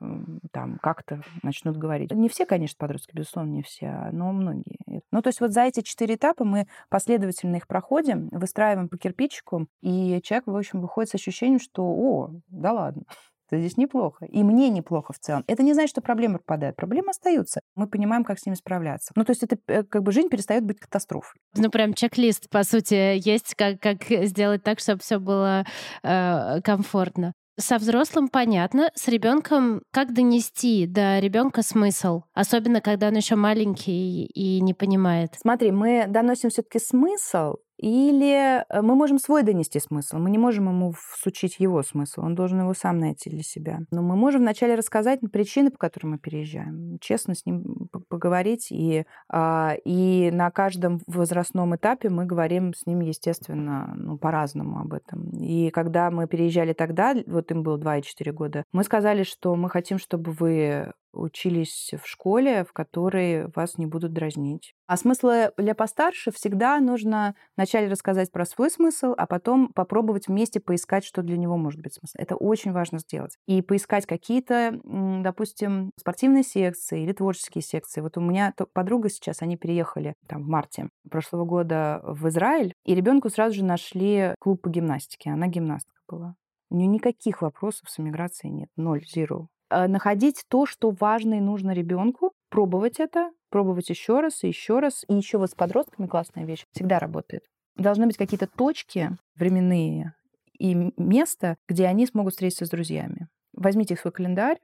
там 0.52 0.78
как-то 0.82 1.22
начнут 1.42 1.76
говорить. 1.76 2.12
Не 2.12 2.28
все, 2.28 2.46
конечно, 2.46 2.76
подростки, 2.78 3.14
безусловно, 3.14 3.50
не 3.50 3.62
все, 3.62 4.08
но 4.12 4.32
многие. 4.32 4.78
Ну, 5.10 5.22
то 5.22 5.28
есть 5.28 5.40
вот 5.40 5.52
за 5.52 5.62
эти 5.62 5.80
четыре 5.80 6.14
этапа 6.14 6.44
мы 6.44 6.66
последовательно 6.88 7.56
их 7.56 7.66
проходим, 7.66 8.28
выстраиваем 8.30 8.88
по 8.88 8.98
кирпичику, 8.98 9.66
и 9.80 10.20
человек, 10.22 10.46
в 10.46 10.56
общем, 10.56 10.80
выходит 10.80 11.10
с 11.10 11.14
ощущением, 11.14 11.60
что, 11.60 11.84
о, 11.84 12.30
да 12.48 12.72
ладно, 12.72 13.02
здесь 13.50 13.76
неплохо. 13.76 14.24
И 14.26 14.42
мне 14.42 14.68
неплохо 14.68 15.12
в 15.12 15.18
целом. 15.18 15.44
Это 15.46 15.62
не 15.62 15.74
значит, 15.74 15.90
что 15.90 16.00
проблемы 16.00 16.38
пропадают. 16.38 16.76
Проблемы 16.76 17.10
остаются. 17.10 17.60
Мы 17.74 17.86
понимаем, 17.86 18.24
как 18.24 18.38
с 18.38 18.46
ними 18.46 18.56
справляться. 18.56 19.12
Ну, 19.16 19.24
то 19.24 19.32
есть 19.32 19.42
это 19.42 19.56
э, 19.66 19.82
как 19.84 20.02
бы 20.02 20.12
жизнь 20.12 20.28
перестает 20.28 20.64
быть 20.64 20.80
катастрофой. 20.80 21.38
Ну, 21.56 21.70
прям 21.70 21.94
чек-лист, 21.94 22.48
по 22.50 22.64
сути, 22.64 23.18
есть, 23.18 23.54
как, 23.54 23.80
как 23.80 24.04
сделать 24.26 24.62
так, 24.62 24.80
чтобы 24.80 25.00
все 25.00 25.18
было 25.18 25.64
э, 26.02 26.60
комфортно. 26.62 27.32
Со 27.62 27.78
взрослым 27.78 28.26
понятно, 28.26 28.90
с 28.96 29.06
ребенком 29.06 29.82
как 29.92 30.12
донести 30.12 30.84
до 30.84 31.20
ребенка 31.20 31.62
смысл, 31.62 32.22
особенно 32.34 32.80
когда 32.80 33.06
он 33.06 33.14
еще 33.14 33.36
маленький 33.36 34.24
и 34.24 34.60
не 34.60 34.74
понимает. 34.74 35.36
Смотри, 35.40 35.70
мы 35.70 36.06
доносим 36.08 36.50
все-таки 36.50 36.80
смысл 36.80 37.54
или 37.82 38.64
э, 38.68 38.80
мы 38.80 38.94
можем 38.94 39.18
свой 39.18 39.42
донести 39.42 39.80
смысл. 39.80 40.18
Мы 40.18 40.30
не 40.30 40.38
можем 40.38 40.68
ему 40.68 40.94
всучить 41.14 41.58
его 41.58 41.82
смысл. 41.82 42.20
Он 42.20 42.36
должен 42.36 42.60
его 42.60 42.74
сам 42.74 43.00
найти 43.00 43.28
для 43.28 43.42
себя. 43.42 43.80
Но 43.90 44.02
мы 44.02 44.14
можем 44.14 44.42
вначале 44.42 44.76
рассказать 44.76 45.18
причины, 45.32 45.72
по 45.72 45.78
которым 45.78 46.12
мы 46.12 46.18
переезжаем. 46.18 46.98
Честно 47.00 47.34
с 47.34 47.44
ним 47.44 47.88
поговорить. 48.08 48.68
И, 48.70 49.04
а, 49.28 49.74
и 49.84 50.30
на 50.32 50.52
каждом 50.52 51.00
возрастном 51.08 51.74
этапе 51.74 52.08
мы 52.08 52.24
говорим 52.24 52.72
с 52.72 52.86
ним, 52.86 53.00
естественно, 53.00 53.92
ну, 53.96 54.16
по-разному 54.16 54.78
об 54.78 54.92
этом. 54.94 55.30
И 55.40 55.70
когда 55.70 56.12
мы 56.12 56.28
переезжали 56.28 56.74
тогда, 56.74 57.16
вот 57.26 57.50
им 57.50 57.64
было 57.64 57.78
2 57.78 57.98
и 57.98 58.02
4 58.02 58.32
года, 58.32 58.64
мы 58.72 58.84
сказали, 58.84 59.24
что 59.24 59.56
мы 59.56 59.68
хотим, 59.68 59.98
чтобы 59.98 60.30
вы 60.30 60.92
учились 61.12 61.92
в 62.02 62.06
школе, 62.06 62.64
в 62.64 62.72
которой 62.72 63.48
вас 63.54 63.78
не 63.78 63.86
будут 63.86 64.12
дразнить. 64.12 64.74
А 64.86 64.96
смыслы 64.96 65.52
для 65.56 65.74
постарше 65.74 66.30
всегда 66.32 66.78
нужно 66.80 67.34
вначале 67.56 67.88
рассказать 67.88 68.30
про 68.30 68.44
свой 68.44 68.70
смысл, 68.70 69.14
а 69.16 69.26
потом 69.26 69.68
попробовать 69.72 70.28
вместе 70.28 70.60
поискать, 70.60 71.04
что 71.04 71.22
для 71.22 71.36
него 71.36 71.56
может 71.56 71.80
быть 71.80 71.94
смысл. 71.94 72.16
Это 72.18 72.36
очень 72.36 72.72
важно 72.72 72.98
сделать. 72.98 73.38
И 73.46 73.62
поискать 73.62 74.06
какие-то, 74.06 74.80
допустим, 74.84 75.92
спортивные 75.98 76.42
секции 76.42 77.02
или 77.02 77.12
творческие 77.12 77.62
секции. 77.62 78.00
Вот 78.00 78.18
у 78.18 78.20
меня 78.20 78.54
подруга 78.72 79.08
сейчас, 79.08 79.42
они 79.42 79.56
переехали 79.56 80.14
там 80.26 80.42
в 80.42 80.48
марте 80.48 80.88
прошлого 81.10 81.44
года 81.44 82.00
в 82.04 82.28
Израиль, 82.28 82.74
и 82.84 82.94
ребенку 82.94 83.30
сразу 83.30 83.56
же 83.56 83.64
нашли 83.64 84.34
клуб 84.38 84.62
по 84.62 84.68
гимнастике. 84.68 85.30
Она 85.30 85.46
гимнастка 85.46 85.94
была. 86.08 86.34
У 86.70 86.76
нее 86.76 86.86
никаких 86.86 87.42
вопросов 87.42 87.90
с 87.90 88.00
иммиграцией 88.00 88.52
нет. 88.52 88.68
Ноль, 88.76 89.04
зеро. 89.06 89.48
А 89.72 89.88
находить 89.88 90.44
то, 90.48 90.66
что 90.66 90.90
важно 90.90 91.34
и 91.34 91.40
нужно 91.40 91.72
ребенку, 91.72 92.32
пробовать 92.50 93.00
это, 93.00 93.30
пробовать 93.48 93.88
еще 93.88 94.20
раз 94.20 94.44
и 94.44 94.48
еще 94.48 94.80
раз. 94.80 95.04
И 95.08 95.14
еще 95.14 95.38
вот 95.38 95.50
с 95.50 95.54
подростками 95.54 96.06
классная 96.06 96.44
вещь 96.44 96.66
всегда 96.72 96.98
работает. 96.98 97.44
Должны 97.76 98.06
быть 98.06 98.18
какие-то 98.18 98.46
точки 98.46 99.16
временные 99.34 100.14
и 100.58 100.74
место, 100.98 101.56
где 101.66 101.86
они 101.86 102.06
смогут 102.06 102.34
встретиться 102.34 102.66
с 102.66 102.70
друзьями. 102.70 103.28
Возьмите 103.54 103.96
свой 103.96 104.12
календарь 104.12 104.58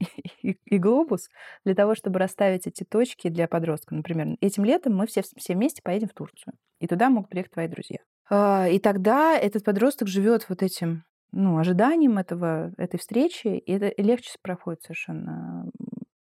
и, 0.42 0.56
и 0.64 0.78
глобус 0.78 1.28
для 1.64 1.74
того, 1.74 1.96
чтобы 1.96 2.20
расставить 2.20 2.68
эти 2.68 2.84
точки 2.84 3.28
для 3.28 3.48
подростка. 3.48 3.94
Например, 3.94 4.36
этим 4.40 4.64
летом 4.64 4.96
мы 4.96 5.08
все, 5.08 5.22
все 5.36 5.54
вместе 5.54 5.82
поедем 5.82 6.08
в 6.08 6.14
Турцию, 6.14 6.54
и 6.78 6.86
туда 6.86 7.10
могут 7.10 7.30
приехать 7.30 7.52
твои 7.52 7.66
друзья. 7.66 7.98
А, 8.30 8.68
и 8.68 8.78
тогда 8.78 9.36
этот 9.36 9.64
подросток 9.64 10.06
живет 10.06 10.48
вот 10.48 10.62
этим 10.62 11.02
ну, 11.34 11.58
ожиданием 11.58 12.18
этого, 12.18 12.72
этой 12.76 12.98
встречи, 12.98 13.48
и 13.48 13.72
это 13.72 13.92
легче 14.00 14.30
проходит 14.42 14.82
совершенно 14.82 15.68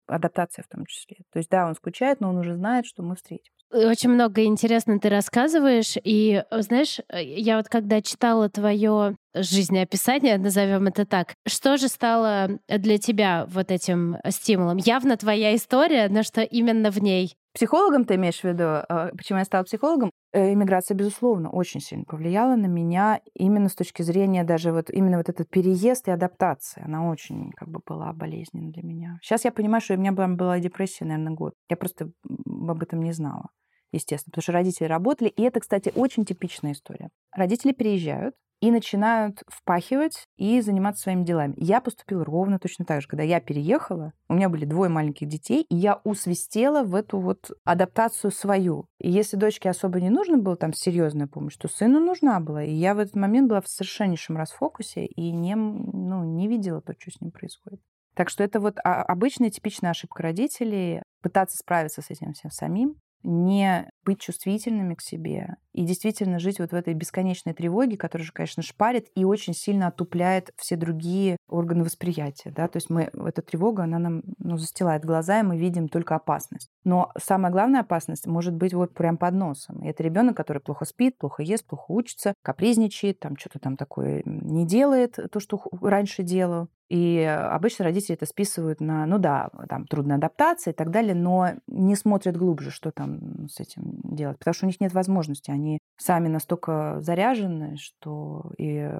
адаптация 0.07 0.63
в 0.63 0.67
том 0.67 0.85
числе. 0.85 1.17
То 1.31 1.39
есть, 1.39 1.49
да, 1.49 1.65
он 1.67 1.75
скучает, 1.75 2.19
но 2.19 2.29
он 2.29 2.37
уже 2.37 2.55
знает, 2.55 2.85
что 2.85 3.03
мы 3.03 3.15
встретимся. 3.15 3.51
Очень 3.71 4.11
много 4.11 4.43
интересно 4.43 4.99
ты 4.99 5.09
рассказываешь. 5.09 5.95
И, 6.03 6.43
знаешь, 6.51 6.99
я 7.11 7.57
вот 7.57 7.69
когда 7.69 8.01
читала 8.01 8.47
твое 8.49 9.15
жизнеописание, 9.33 10.37
назовем 10.37 10.87
это 10.87 11.05
так, 11.05 11.33
что 11.47 11.77
же 11.77 11.87
стало 11.87 12.59
для 12.67 12.99
тебя 12.99 13.45
вот 13.49 13.71
этим 13.71 14.17
стимулом? 14.29 14.77
Явно 14.77 15.17
твоя 15.17 15.55
история, 15.55 16.07
но 16.09 16.21
что 16.21 16.41
именно 16.41 16.91
в 16.91 16.99
ней? 17.01 17.35
Психологом 17.53 18.05
ты 18.05 18.15
имеешь 18.15 18.39
в 18.39 18.43
виду? 18.45 18.63
А, 18.63 19.11
почему 19.15 19.39
я 19.39 19.45
стала 19.45 19.63
психологом? 19.63 20.09
Э, 20.31 20.51
иммиграция, 20.53 20.95
безусловно, 20.95 21.51
очень 21.51 21.79
сильно 21.79 22.03
повлияла 22.03 22.55
на 22.55 22.65
меня 22.65 23.21
именно 23.35 23.69
с 23.69 23.75
точки 23.75 24.01
зрения 24.01 24.43
даже 24.43 24.71
вот 24.71 24.89
именно 24.89 25.17
вот 25.17 25.29
этот 25.29 25.47
переезд 25.49 26.07
и 26.07 26.11
адаптация. 26.11 26.85
Она 26.85 27.07
очень 27.07 27.51
как 27.51 27.69
бы 27.69 27.79
была 27.85 28.11
болезненна 28.11 28.71
для 28.71 28.81
меня. 28.81 29.19
Сейчас 29.21 29.45
я 29.45 29.51
понимаю, 29.51 29.81
что 29.81 29.93
у 29.93 29.97
меня 29.97 30.11
была, 30.11 30.59
депрессия, 30.59 31.05
наверное, 31.05 31.33
год. 31.33 31.53
Я 31.69 31.77
просто 31.77 32.09
об 32.47 32.81
этом 32.81 33.03
не 33.03 33.11
знала, 33.11 33.49
естественно, 33.91 34.31
потому 34.31 34.41
что 34.41 34.51
родители 34.53 34.87
работали. 34.87 35.29
И 35.29 35.43
это, 35.43 35.59
кстати, 35.59 35.91
очень 35.93 36.25
типичная 36.25 36.71
история. 36.71 37.09
Родители 37.35 37.71
переезжают, 37.71 38.33
и 38.63 38.71
начинают 38.71 39.43
впахивать 39.49 40.29
и 40.37 40.61
заниматься 40.61 41.03
своими 41.03 41.25
делами. 41.25 41.53
Я 41.57 41.81
поступила 41.81 42.23
ровно 42.23 42.59
точно 42.59 42.85
так 42.85 43.01
же. 43.01 43.09
Когда 43.09 43.21
я 43.21 43.41
переехала, 43.41 44.13
у 44.29 44.35
меня 44.35 44.47
были 44.47 44.63
двое 44.63 44.89
маленьких 44.89 45.27
детей, 45.27 45.65
и 45.67 45.75
я 45.75 45.99
усвистела 46.05 46.83
в 46.83 46.95
эту 46.95 47.19
вот 47.19 47.51
адаптацию 47.65 48.31
свою. 48.31 48.85
И 48.99 49.11
если 49.11 49.35
дочке 49.35 49.69
особо 49.69 49.99
не 49.99 50.09
нужно 50.09 50.37
было 50.37 50.55
там 50.55 50.71
серьезная 50.71 51.27
помощь, 51.27 51.57
то 51.57 51.67
сыну 51.67 51.99
нужна 51.99 52.39
была. 52.39 52.63
И 52.63 52.71
я 52.71 52.95
в 52.95 52.99
этот 52.99 53.17
момент 53.17 53.49
была 53.49 53.59
в 53.59 53.67
совершеннейшем 53.67 54.37
расфокусе 54.37 55.07
и 55.07 55.31
не, 55.33 55.55
ну, 55.55 56.23
не 56.23 56.47
видела 56.47 56.79
то, 56.79 56.93
что 56.97 57.11
с 57.11 57.19
ним 57.19 57.31
происходит. 57.31 57.81
Так 58.15 58.29
что 58.29 58.45
это 58.45 58.61
вот 58.61 58.77
обычная 58.81 59.49
типичная 59.49 59.91
ошибка 59.91 60.23
родителей 60.23 61.01
пытаться 61.21 61.57
справиться 61.57 62.01
с 62.01 62.09
этим 62.09 62.31
всем 62.31 62.49
самим, 62.49 62.95
не 63.23 63.89
быть 64.03 64.19
чувствительными 64.19 64.95
к 64.95 65.01
себе 65.01 65.55
и 65.73 65.85
действительно 65.85 66.39
жить 66.39 66.59
вот 66.59 66.71
в 66.71 66.75
этой 66.75 66.93
бесконечной 66.93 67.53
тревоге, 67.53 67.97
которая 67.97 68.25
же, 68.25 68.31
конечно, 68.31 68.63
шпарит 68.63 69.07
и 69.15 69.25
очень 69.25 69.53
сильно 69.53 69.87
отупляет 69.87 70.51
все 70.57 70.75
другие 70.75 71.37
органы 71.47 71.83
восприятия. 71.83 72.51
Да? 72.51 72.67
То 72.67 72.77
есть 72.77 72.89
мы, 72.89 73.09
эта 73.13 73.41
тревога, 73.41 73.83
она 73.83 73.99
нам 73.99 74.23
ну, 74.37 74.57
застилает 74.57 75.05
глаза, 75.05 75.39
и 75.39 75.43
мы 75.43 75.57
видим 75.57 75.87
только 75.87 76.15
опасность. 76.15 76.69
Но 76.83 77.11
самая 77.17 77.51
главная 77.51 77.81
опасность 77.81 78.27
может 78.27 78.53
быть 78.53 78.73
вот 78.73 78.93
прям 78.93 79.17
под 79.17 79.33
носом. 79.33 79.81
И 79.83 79.87
это 79.87 80.03
ребенок, 80.03 80.35
который 80.35 80.59
плохо 80.59 80.85
спит, 80.85 81.17
плохо 81.17 81.43
ест, 81.43 81.65
плохо 81.65 81.85
учится, 81.89 82.33
капризничает, 82.41 83.19
там 83.19 83.37
что-то 83.37 83.59
там 83.59 83.77
такое 83.77 84.21
не 84.25 84.65
делает, 84.65 85.17
то, 85.31 85.39
что 85.39 85.61
раньше 85.81 86.23
делал. 86.23 86.67
И 86.89 87.23
обычно 87.23 87.85
родители 87.85 88.15
это 88.15 88.25
списывают 88.25 88.79
на, 88.79 89.05
ну 89.05 89.17
да, 89.17 89.49
там 89.67 89.87
трудная 89.87 90.17
адаптация 90.17 90.73
и 90.73 90.75
так 90.75 90.91
далее, 90.91 91.15
но 91.15 91.53
не 91.67 91.95
смотрят 91.95 92.37
глубже, 92.37 92.69
что 92.69 92.91
там 92.91 93.47
с 93.49 93.59
этим 93.59 93.99
делать, 94.03 94.37
потому 94.37 94.53
что 94.53 94.65
у 94.65 94.67
них 94.67 94.79
нет 94.79 94.93
возможности. 94.93 95.49
Они 95.49 95.79
сами 95.97 96.27
настолько 96.27 96.97
заряжены, 96.99 97.77
что 97.77 98.51
и 98.57 98.91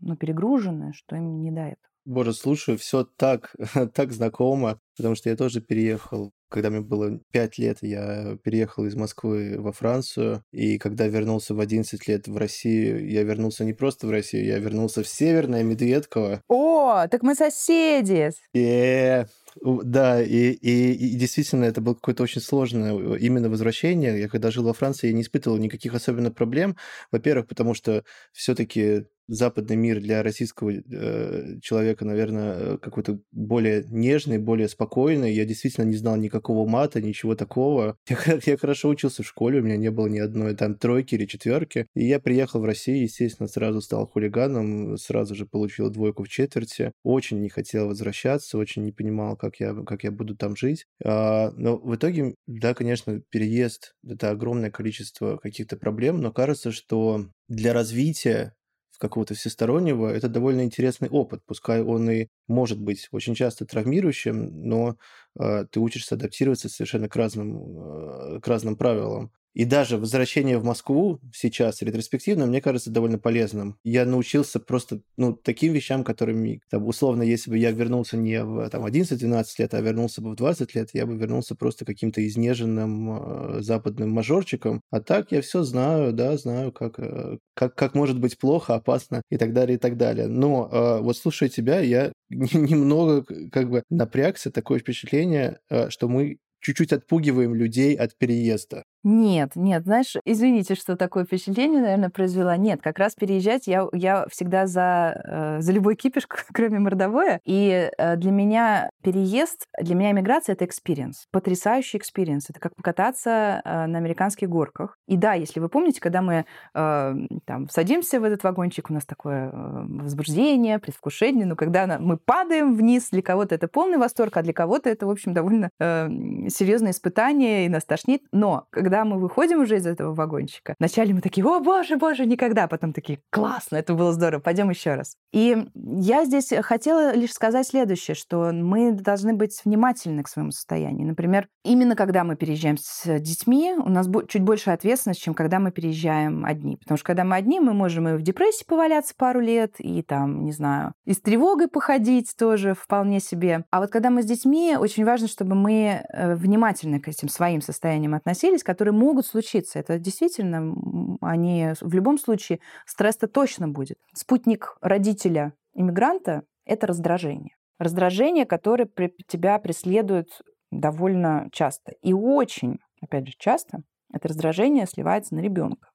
ну, 0.00 0.16
перегружены, 0.16 0.92
что 0.92 1.16
им 1.16 1.40
не 1.40 1.50
этого. 1.50 1.76
Боже, 2.04 2.32
слушаю, 2.32 2.78
все 2.78 3.04
так, 3.04 3.54
так 3.94 4.12
знакомо, 4.12 4.78
потому 4.96 5.14
что 5.16 5.28
я 5.28 5.36
тоже 5.36 5.60
переехал 5.60 6.32
когда 6.48 6.70
мне 6.70 6.80
было 6.80 7.20
5 7.32 7.58
лет, 7.58 7.78
я 7.82 8.36
переехал 8.42 8.86
из 8.86 8.94
Москвы 8.94 9.56
во 9.58 9.72
Францию, 9.72 10.42
и 10.52 10.78
когда 10.78 11.06
вернулся 11.06 11.54
в 11.54 11.60
11 11.60 12.08
лет 12.08 12.28
в 12.28 12.36
Россию, 12.36 13.08
я 13.08 13.22
вернулся 13.22 13.64
не 13.64 13.72
просто 13.72 14.06
в 14.06 14.10
Россию, 14.10 14.44
я 14.46 14.58
вернулся 14.58 15.02
в 15.02 15.08
Северное 15.08 15.62
Медведково. 15.62 16.42
О, 16.48 17.06
так 17.08 17.22
мы 17.22 17.34
соседи! 17.34 18.30
И 18.54 19.24
да, 19.62 20.22
и, 20.22 20.50
и, 20.52 20.92
и 20.92 21.16
действительно 21.16 21.64
это 21.64 21.80
было 21.80 21.94
какое-то 21.94 22.22
очень 22.22 22.42
сложное 22.42 22.92
э, 22.92 23.18
именно 23.18 23.48
возвращение. 23.48 24.20
Я 24.20 24.28
когда 24.28 24.50
жил 24.50 24.64
во 24.64 24.74
Франции, 24.74 25.08
я 25.08 25.14
не 25.14 25.22
испытывал 25.22 25.56
никаких 25.56 25.94
особенно 25.94 26.30
проблем. 26.30 26.76
Во-первых, 27.10 27.46
потому 27.46 27.72
что 27.72 28.04
все-таки 28.32 29.04
западный 29.28 29.76
мир 29.76 30.00
для 30.00 30.22
российского 30.22 30.70
э, 30.70 31.58
человека, 31.60 32.04
наверное, 32.04 32.78
какой-то 32.78 33.20
более 33.32 33.84
нежный, 33.88 34.38
более 34.38 34.68
спокойный. 34.68 35.32
Я 35.32 35.44
действительно 35.44 35.84
не 35.84 35.96
знал 35.96 36.16
никакого 36.16 36.68
мата, 36.68 37.00
ничего 37.00 37.34
такого. 37.34 37.96
Я, 38.08 38.38
я 38.44 38.56
хорошо 38.56 38.88
учился 38.88 39.22
в 39.22 39.26
школе, 39.26 39.60
у 39.60 39.62
меня 39.62 39.76
не 39.76 39.90
было 39.90 40.06
ни 40.06 40.18
одной 40.18 40.54
там 40.54 40.74
тройки 40.74 41.14
или 41.14 41.26
четверки. 41.26 41.86
И 41.94 42.04
я 42.06 42.18
приехал 42.18 42.60
в 42.60 42.64
Россию, 42.64 43.02
естественно, 43.02 43.48
сразу 43.48 43.80
стал 43.80 44.06
хулиганом, 44.06 44.96
сразу 44.96 45.34
же 45.34 45.46
получил 45.46 45.90
двойку 45.90 46.24
в 46.24 46.28
четверти. 46.28 46.92
Очень 47.02 47.40
не 47.40 47.48
хотел 47.48 47.88
возвращаться, 47.88 48.58
очень 48.58 48.84
не 48.84 48.92
понимал, 48.92 49.36
как 49.36 49.60
я, 49.60 49.74
как 49.74 50.04
я 50.04 50.10
буду 50.10 50.36
там 50.36 50.56
жить. 50.56 50.86
А, 51.04 51.52
но 51.56 51.76
в 51.76 51.94
итоге, 51.94 52.34
да, 52.46 52.74
конечно, 52.74 53.20
переезд— 53.30 53.94
это 54.06 54.30
огромное 54.30 54.70
количество 54.70 55.36
каких-то 55.36 55.76
проблем, 55.76 56.20
но 56.20 56.32
кажется, 56.32 56.72
что 56.72 57.26
для 57.48 57.72
развития 57.72 58.55
какого-то 58.98 59.34
всестороннего, 59.34 60.08
это 60.08 60.28
довольно 60.28 60.62
интересный 60.62 61.08
опыт. 61.08 61.42
Пускай 61.46 61.82
он 61.82 62.10
и 62.10 62.28
может 62.48 62.80
быть 62.80 63.08
очень 63.12 63.34
часто 63.34 63.66
травмирующим, 63.66 64.68
но 64.68 64.96
э, 65.38 65.66
ты 65.70 65.80
учишься 65.80 66.14
адаптироваться 66.16 66.68
совершенно 66.68 67.08
к 67.08 67.16
разным, 67.16 68.36
э, 68.36 68.40
к 68.40 68.48
разным 68.48 68.76
правилам. 68.76 69.32
И 69.56 69.64
даже 69.64 69.96
возвращение 69.96 70.58
в 70.58 70.64
Москву 70.64 71.18
сейчас 71.34 71.80
ретроспективно, 71.80 72.44
мне 72.44 72.60
кажется, 72.60 72.90
довольно 72.90 73.18
полезным. 73.18 73.78
Я 73.84 74.04
научился 74.04 74.60
просто 74.60 75.00
ну, 75.16 75.32
таким 75.32 75.72
вещам, 75.72 76.04
которыми, 76.04 76.60
там, 76.68 76.86
условно, 76.86 77.22
если 77.22 77.50
бы 77.50 77.56
я 77.56 77.70
вернулся 77.70 78.18
не 78.18 78.44
в 78.44 78.68
там, 78.68 78.84
11-12 78.84 79.44
лет, 79.56 79.72
а 79.72 79.80
вернулся 79.80 80.20
бы 80.20 80.32
в 80.32 80.36
20 80.36 80.74
лет, 80.74 80.90
я 80.92 81.06
бы 81.06 81.16
вернулся 81.16 81.54
просто 81.54 81.86
каким-то 81.86 82.26
изнеженным 82.26 83.56
э, 83.58 83.62
западным 83.62 84.10
мажорчиком. 84.10 84.82
А 84.90 85.00
так 85.00 85.32
я 85.32 85.40
все 85.40 85.62
знаю, 85.62 86.12
да, 86.12 86.36
знаю, 86.36 86.70
как, 86.70 86.98
э, 86.98 87.38
как, 87.54 87.74
как 87.74 87.94
может 87.94 88.20
быть 88.20 88.36
плохо, 88.36 88.74
опасно 88.74 89.22
и 89.30 89.38
так 89.38 89.54
далее, 89.54 89.76
и 89.76 89.78
так 89.78 89.96
далее. 89.96 90.26
Но 90.26 90.68
э, 90.70 91.00
вот 91.00 91.16
слушая 91.16 91.48
тебя, 91.48 91.80
я 91.80 92.12
немного 92.28 93.24
как 93.50 93.70
бы 93.70 93.84
напрягся, 93.88 94.50
такое 94.50 94.80
впечатление, 94.80 95.60
э, 95.70 95.88
что 95.88 96.10
мы 96.10 96.36
чуть-чуть 96.66 96.92
отпугиваем 96.92 97.54
людей 97.54 97.94
от 97.94 98.18
переезда. 98.18 98.82
Нет, 99.08 99.52
нет, 99.54 99.84
знаешь, 99.84 100.16
извините, 100.24 100.74
что 100.74 100.96
такое 100.96 101.24
впечатление, 101.24 101.80
наверное, 101.80 102.10
произвела. 102.10 102.56
Нет, 102.56 102.82
как 102.82 102.98
раз 102.98 103.14
переезжать 103.14 103.68
я, 103.68 103.86
я 103.92 104.26
всегда 104.28 104.66
за, 104.66 105.22
э, 105.24 105.60
за 105.60 105.72
любой 105.72 105.94
кипиш, 105.94 106.26
кроме 106.52 106.80
мордобоя. 106.80 107.40
И 107.44 107.88
э, 107.96 108.16
для 108.16 108.32
меня 108.32 108.90
переезд, 109.04 109.68
для 109.80 109.94
меня 109.94 110.10
иммиграция— 110.10 110.52
это 110.54 110.64
experience, 110.64 111.26
потрясающий 111.30 111.98
experience. 111.98 112.50
Это 112.50 112.58
как 112.58 112.74
покататься 112.74 113.62
э, 113.64 113.86
на 113.86 113.96
американских 113.96 114.48
горках. 114.48 114.98
И 115.06 115.16
да, 115.16 115.34
если 115.34 115.60
вы 115.60 115.68
помните, 115.68 116.00
когда 116.00 116.20
мы 116.20 116.44
там 116.72 117.68
садимся 117.70 118.18
в 118.18 118.24
этот 118.24 118.42
вагончик, 118.42 118.90
у 118.90 118.94
нас 118.94 119.04
такое 119.04 119.50
возбуждение, 119.52 120.78
предвкушение, 120.78 121.46
но 121.46 121.54
когда 121.54 121.98
мы 121.98 122.16
падаем 122.16 122.74
вниз, 122.74 123.10
для 123.10 123.22
кого-то 123.22 123.54
это 123.54 123.68
полный 123.68 123.98
восторг, 123.98 124.36
а 124.36 124.42
для 124.42 124.52
кого-то 124.52 124.90
это, 124.90 125.06
в 125.06 125.10
общем, 125.10 125.32
довольно 125.32 125.70
серьезное 125.78 126.90
испытание, 126.90 127.66
и 127.66 127.68
нас 127.68 127.84
тошнит. 127.84 128.22
Но 128.32 128.66
когда 128.70 128.95
когда 128.96 129.04
мы 129.04 129.20
выходим 129.20 129.60
уже 129.60 129.76
из 129.76 129.86
этого 129.86 130.14
вагончика, 130.14 130.74
вначале 130.78 131.12
мы 131.12 131.20
такие, 131.20 131.46
о, 131.46 131.60
боже, 131.60 131.96
боже, 131.96 132.24
никогда. 132.24 132.66
Потом 132.66 132.94
такие, 132.94 133.20
классно, 133.30 133.76
это 133.76 133.92
было 133.92 134.10
здорово, 134.12 134.40
пойдем 134.40 134.70
еще 134.70 134.94
раз. 134.94 135.16
И 135.34 135.66
я 135.74 136.24
здесь 136.24 136.50
хотела 136.62 137.14
лишь 137.14 137.34
сказать 137.34 137.66
следующее, 137.66 138.14
что 138.14 138.52
мы 138.52 138.92
должны 138.92 139.34
быть 139.34 139.60
внимательны 139.66 140.22
к 140.22 140.28
своему 140.28 140.50
состоянию. 140.50 141.06
Например, 141.06 141.46
именно 141.62 141.94
когда 141.94 142.24
мы 142.24 142.36
переезжаем 142.36 142.78
с 142.78 143.18
детьми, 143.18 143.74
у 143.76 143.90
нас 143.90 144.08
чуть 144.28 144.42
больше 144.42 144.70
ответственность, 144.70 145.20
чем 145.20 145.34
когда 145.34 145.58
мы 145.58 145.72
переезжаем 145.72 146.46
одни. 146.46 146.76
Потому 146.76 146.96
что 146.96 147.06
когда 147.06 147.24
мы 147.24 147.36
одни, 147.36 147.60
мы 147.60 147.74
можем 147.74 148.08
и 148.08 148.14
в 148.14 148.22
депрессии 148.22 148.64
поваляться 148.64 149.12
пару 149.14 149.40
лет, 149.40 149.74
и 149.78 150.00
там, 150.00 150.42
не 150.42 150.52
знаю, 150.52 150.94
и 151.04 151.12
с 151.12 151.20
тревогой 151.20 151.68
походить 151.68 152.34
тоже 152.38 152.72
вполне 152.72 153.20
себе. 153.20 153.64
А 153.70 153.80
вот 153.80 153.90
когда 153.90 154.08
мы 154.08 154.22
с 154.22 154.26
детьми, 154.26 154.74
очень 154.80 155.04
важно, 155.04 155.28
чтобы 155.28 155.54
мы 155.54 156.02
э, 156.08 156.34
внимательно 156.34 156.98
к 156.98 157.08
этим 157.08 157.28
своим 157.28 157.60
состояниям 157.60 158.14
относились, 158.14 158.62
которые 158.62 158.85
могут 158.92 159.26
случиться. 159.26 159.78
Это 159.78 159.98
действительно, 159.98 160.74
они 161.20 161.72
в 161.80 161.92
любом 161.94 162.18
случае 162.18 162.60
стресс-то 162.86 163.28
точно 163.28 163.68
будет. 163.68 163.98
Спутник 164.14 164.76
родителя 164.80 165.52
иммигранта— 165.74 166.42
это 166.64 166.86
раздражение. 166.86 167.56
Раздражение, 167.78 168.46
которое 168.46 168.88
тебя 169.26 169.58
преследует 169.58 170.40
довольно 170.70 171.48
часто. 171.52 171.92
И 172.02 172.12
очень, 172.12 172.78
опять 173.00 173.28
же, 173.28 173.34
часто 173.38 173.82
это 174.12 174.28
раздражение 174.28 174.86
сливается 174.86 175.34
на 175.34 175.40
ребенка. 175.40 175.90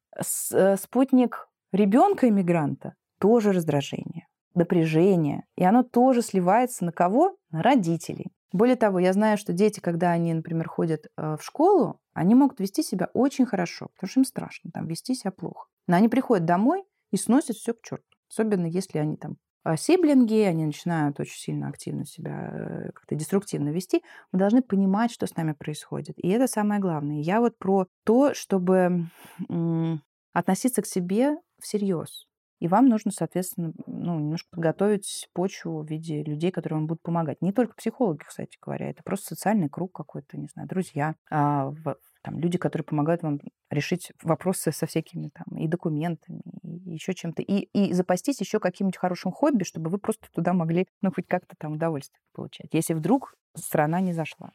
Э, 0.54 0.76
спутник 0.78 1.48
ребенка 1.72 2.30
иммигранта 2.30 2.96
тоже 3.20 3.52
раздражение, 3.52 4.28
напряжение. 4.54 5.44
И 5.56 5.64
оно 5.64 5.84
тоже 5.84 6.22
сливается 6.22 6.86
на 6.86 6.92
кого? 6.92 7.38
На 7.52 7.62
родителей. 7.62 8.32
Более 8.52 8.76
того, 8.76 9.00
я 9.00 9.14
знаю, 9.14 9.38
что 9.38 9.54
дети, 9.54 9.80
когда 9.80 10.12
они, 10.12 10.34
например, 10.34 10.68
ходят 10.68 11.08
э, 11.18 11.38
в 11.40 11.44
школу, 11.44 12.02
они 12.14 12.36
могут 12.36 12.60
вести 12.60 12.84
себя 12.84 13.10
очень 13.14 13.46
хорошо, 13.46 13.88
потому 13.96 14.10
что 14.10 14.20
им 14.20 14.26
страшно 14.26 14.72
там 14.72 14.88
вести 14.88 15.16
себя 15.16 15.32
плохо. 15.32 15.68
Но 15.88 15.96
они 15.96 16.10
приходят 16.10 16.46
домой 16.46 16.84
и 17.12 17.18
сносят 17.18 17.56
все 17.56 17.74
к 17.74 17.82
черту. 17.82 18.04
Особенно 18.30 18.66
если 18.66 18.98
они 18.98 19.16
там 19.16 19.38
а, 19.64 19.78
сиблинги, 19.78 20.42
они 20.42 20.66
начинают 20.66 21.20
очень 21.20 21.38
сильно 21.38 21.68
активно 21.68 22.06
себя 22.06 22.50
э, 22.52 22.92
как-то 22.94 23.16
деструктивно 23.16 23.70
вести, 23.70 24.02
мы 24.32 24.40
должны 24.40 24.62
понимать, 24.62 25.12
что 25.12 25.28
с 25.28 25.36
нами 25.36 25.54
происходит. 25.54 26.18
И 26.18 26.30
это 26.30 26.48
самое 26.48 26.82
главное. 26.82 27.22
Я 27.22 27.40
вот 27.42 27.58
про 27.58 27.88
то, 28.04 28.34
чтобы 28.34 29.08
относиться 30.34 30.82
к 30.82 30.88
себе 30.88 31.38
всерьез. 31.60 32.28
И 32.62 32.68
вам 32.68 32.90
нужно, 32.90 33.10
соответственно, 33.12 33.74
ну, 33.88 34.20
немножко 34.20 34.48
подготовить 34.52 35.28
почву 35.34 35.82
в 35.82 35.90
виде 35.90 36.22
людей, 36.22 36.52
которые 36.52 36.78
вам 36.78 36.86
будут 36.86 37.02
помогать. 37.02 37.42
Не 37.42 37.52
только 37.52 37.74
психологи, 37.76 38.22
кстати 38.24 38.56
говоря, 38.62 38.88
это 38.88 39.02
просто 39.04 39.34
социальный 39.34 39.68
круг 39.68 39.96
какой-то, 39.96 40.38
не 40.38 40.46
знаю, 40.46 40.70
друзья, 40.70 41.16
а, 41.32 41.74
там, 42.22 42.40
люди, 42.40 42.60
которые 42.60 42.86
помогают 42.86 43.24
вам 43.24 43.40
решить 43.72 44.12
вопросы 44.22 44.72
со 44.72 44.86
всякими 44.86 45.32
там 45.34 45.58
и 45.58 45.68
документами, 45.68 46.44
и 46.62 46.92
еще 46.92 47.16
чем-то. 47.16 47.42
И, 47.42 47.68
и 47.74 47.94
запастись 47.94 48.40
еще 48.40 48.60
каким-нибудь 48.60 48.98
хорошим 48.98 49.32
хобби, 49.32 49.64
чтобы 49.64 49.90
вы 49.90 49.98
просто 49.98 50.28
туда 50.32 50.54
могли, 50.54 50.88
ну, 51.02 51.12
хоть 51.12 51.26
как-то 51.26 51.56
там 51.58 51.74
удовольствие 51.74 52.22
получать, 52.32 52.70
если 52.74 52.94
вдруг 52.94 53.34
страна 53.56 54.02
не 54.02 54.14
зашла. 54.14 54.52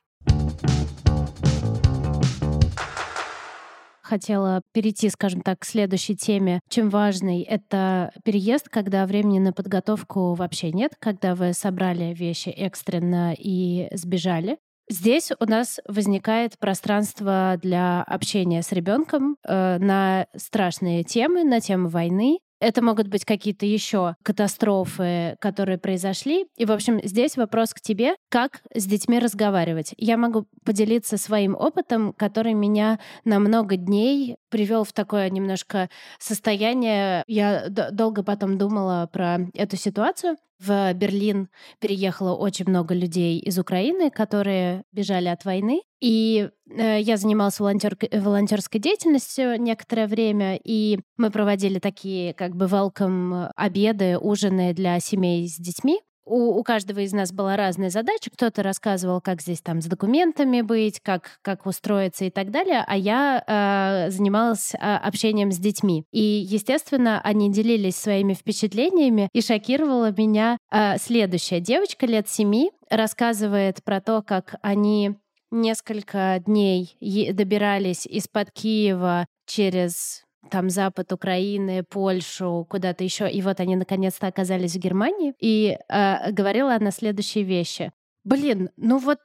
Хотела 4.06 4.62
перейти, 4.72 5.10
скажем 5.10 5.42
так, 5.42 5.60
к 5.60 5.64
следующей 5.64 6.16
теме. 6.16 6.60
Чем 6.68 6.88
важный 6.88 7.42
это 7.42 8.12
переезд, 8.24 8.68
когда 8.68 9.06
времени 9.06 9.38
на 9.38 9.52
подготовку 9.52 10.34
вообще 10.34 10.72
нет, 10.72 10.92
когда 10.98 11.34
вы 11.34 11.52
собрали 11.52 12.14
вещи 12.14 12.48
экстренно 12.48 13.34
и 13.36 13.88
сбежали. 13.92 14.58
Здесь 14.88 15.32
у 15.40 15.44
нас 15.46 15.80
возникает 15.88 16.58
пространство 16.60 17.58
для 17.60 18.04
общения 18.04 18.62
с 18.62 18.70
ребенком 18.70 19.36
э, 19.42 19.78
на 19.78 20.26
страшные 20.36 21.02
темы, 21.02 21.42
на 21.42 21.60
тему 21.60 21.88
войны, 21.88 22.38
это 22.60 22.82
могут 22.82 23.08
быть 23.08 23.24
какие-то 23.24 23.66
еще 23.66 24.16
катастрофы, 24.22 25.36
которые 25.40 25.78
произошли. 25.78 26.46
И, 26.56 26.64
в 26.64 26.72
общем, 26.72 27.00
здесь 27.02 27.36
вопрос 27.36 27.74
к 27.74 27.80
тебе, 27.80 28.16
как 28.28 28.62
с 28.74 28.86
детьми 28.86 29.18
разговаривать. 29.18 29.94
Я 29.98 30.16
могу 30.16 30.46
поделиться 30.64 31.18
своим 31.18 31.54
опытом, 31.54 32.12
который 32.12 32.54
меня 32.54 32.98
на 33.24 33.38
много 33.38 33.76
дней 33.76 34.36
привел 34.56 34.84
в 34.84 34.92
такое 34.94 35.28
немножко 35.28 35.90
состояние. 36.18 37.22
Я 37.26 37.68
долго 37.68 38.22
потом 38.22 38.56
думала 38.56 39.06
про 39.12 39.40
эту 39.52 39.76
ситуацию. 39.76 40.36
В 40.58 40.94
Берлин 40.94 41.50
переехало 41.78 42.34
очень 42.34 42.66
много 42.66 42.94
людей 42.94 43.38
из 43.38 43.58
Украины, 43.58 44.10
которые 44.10 44.84
бежали 44.92 45.28
от 45.28 45.44
войны. 45.44 45.82
И 46.00 46.48
э, 46.70 47.00
я 47.02 47.18
занималась 47.18 47.60
волонтер, 47.60 47.98
волонтерской 48.10 48.80
деятельностью 48.80 49.60
некоторое 49.60 50.06
время, 50.06 50.58
и 50.64 51.00
мы 51.18 51.30
проводили 51.30 51.78
такие 51.78 52.32
как 52.32 52.56
бы 52.56 52.64
welcome 52.64 53.50
обеды, 53.56 54.16
ужины 54.16 54.72
для 54.72 54.98
семей 55.00 55.46
с 55.46 55.56
детьми 55.58 56.00
у, 56.26 56.58
у 56.58 56.62
каждого 56.62 57.00
из 57.00 57.12
нас 57.12 57.32
была 57.32 57.56
разная 57.56 57.88
задача. 57.88 58.30
Кто-то 58.30 58.62
рассказывал, 58.62 59.20
как 59.20 59.40
здесь 59.40 59.60
там 59.60 59.80
с 59.80 59.86
документами 59.86 60.60
быть, 60.60 61.00
как, 61.00 61.38
как 61.42 61.66
устроиться 61.66 62.24
и 62.24 62.30
так 62.30 62.50
далее, 62.50 62.84
а 62.86 62.96
я 62.96 63.42
э, 63.46 64.10
занималась 64.10 64.74
э, 64.74 64.78
общением 64.78 65.52
с 65.52 65.58
детьми. 65.58 66.04
И, 66.12 66.20
естественно, 66.20 67.20
они 67.22 67.50
делились 67.50 67.96
своими 67.96 68.34
впечатлениями, 68.34 69.28
и 69.32 69.40
шокировала 69.40 70.10
меня 70.10 70.58
э, 70.70 70.98
следующая. 70.98 71.60
Девочка 71.60 72.06
лет 72.06 72.28
семи 72.28 72.72
рассказывает 72.90 73.82
про 73.84 74.00
то, 74.00 74.22
как 74.22 74.56
они 74.62 75.16
несколько 75.50 76.42
дней 76.44 76.96
добирались 77.32 78.04
из-под 78.06 78.50
Киева 78.50 79.26
через 79.46 80.25
там 80.50 80.70
запад 80.70 81.12
Украины, 81.12 81.82
Польшу, 81.82 82.66
куда-то 82.68 83.04
еще. 83.04 83.30
И 83.30 83.42
вот 83.42 83.60
они 83.60 83.76
наконец-то 83.76 84.26
оказались 84.26 84.74
в 84.74 84.78
Германии. 84.78 85.34
И 85.40 85.78
э, 85.88 86.32
говорила 86.32 86.74
она 86.74 86.90
следующие 86.90 87.44
вещи. 87.44 87.92
Блин, 88.24 88.70
ну 88.76 88.98
вот 88.98 89.18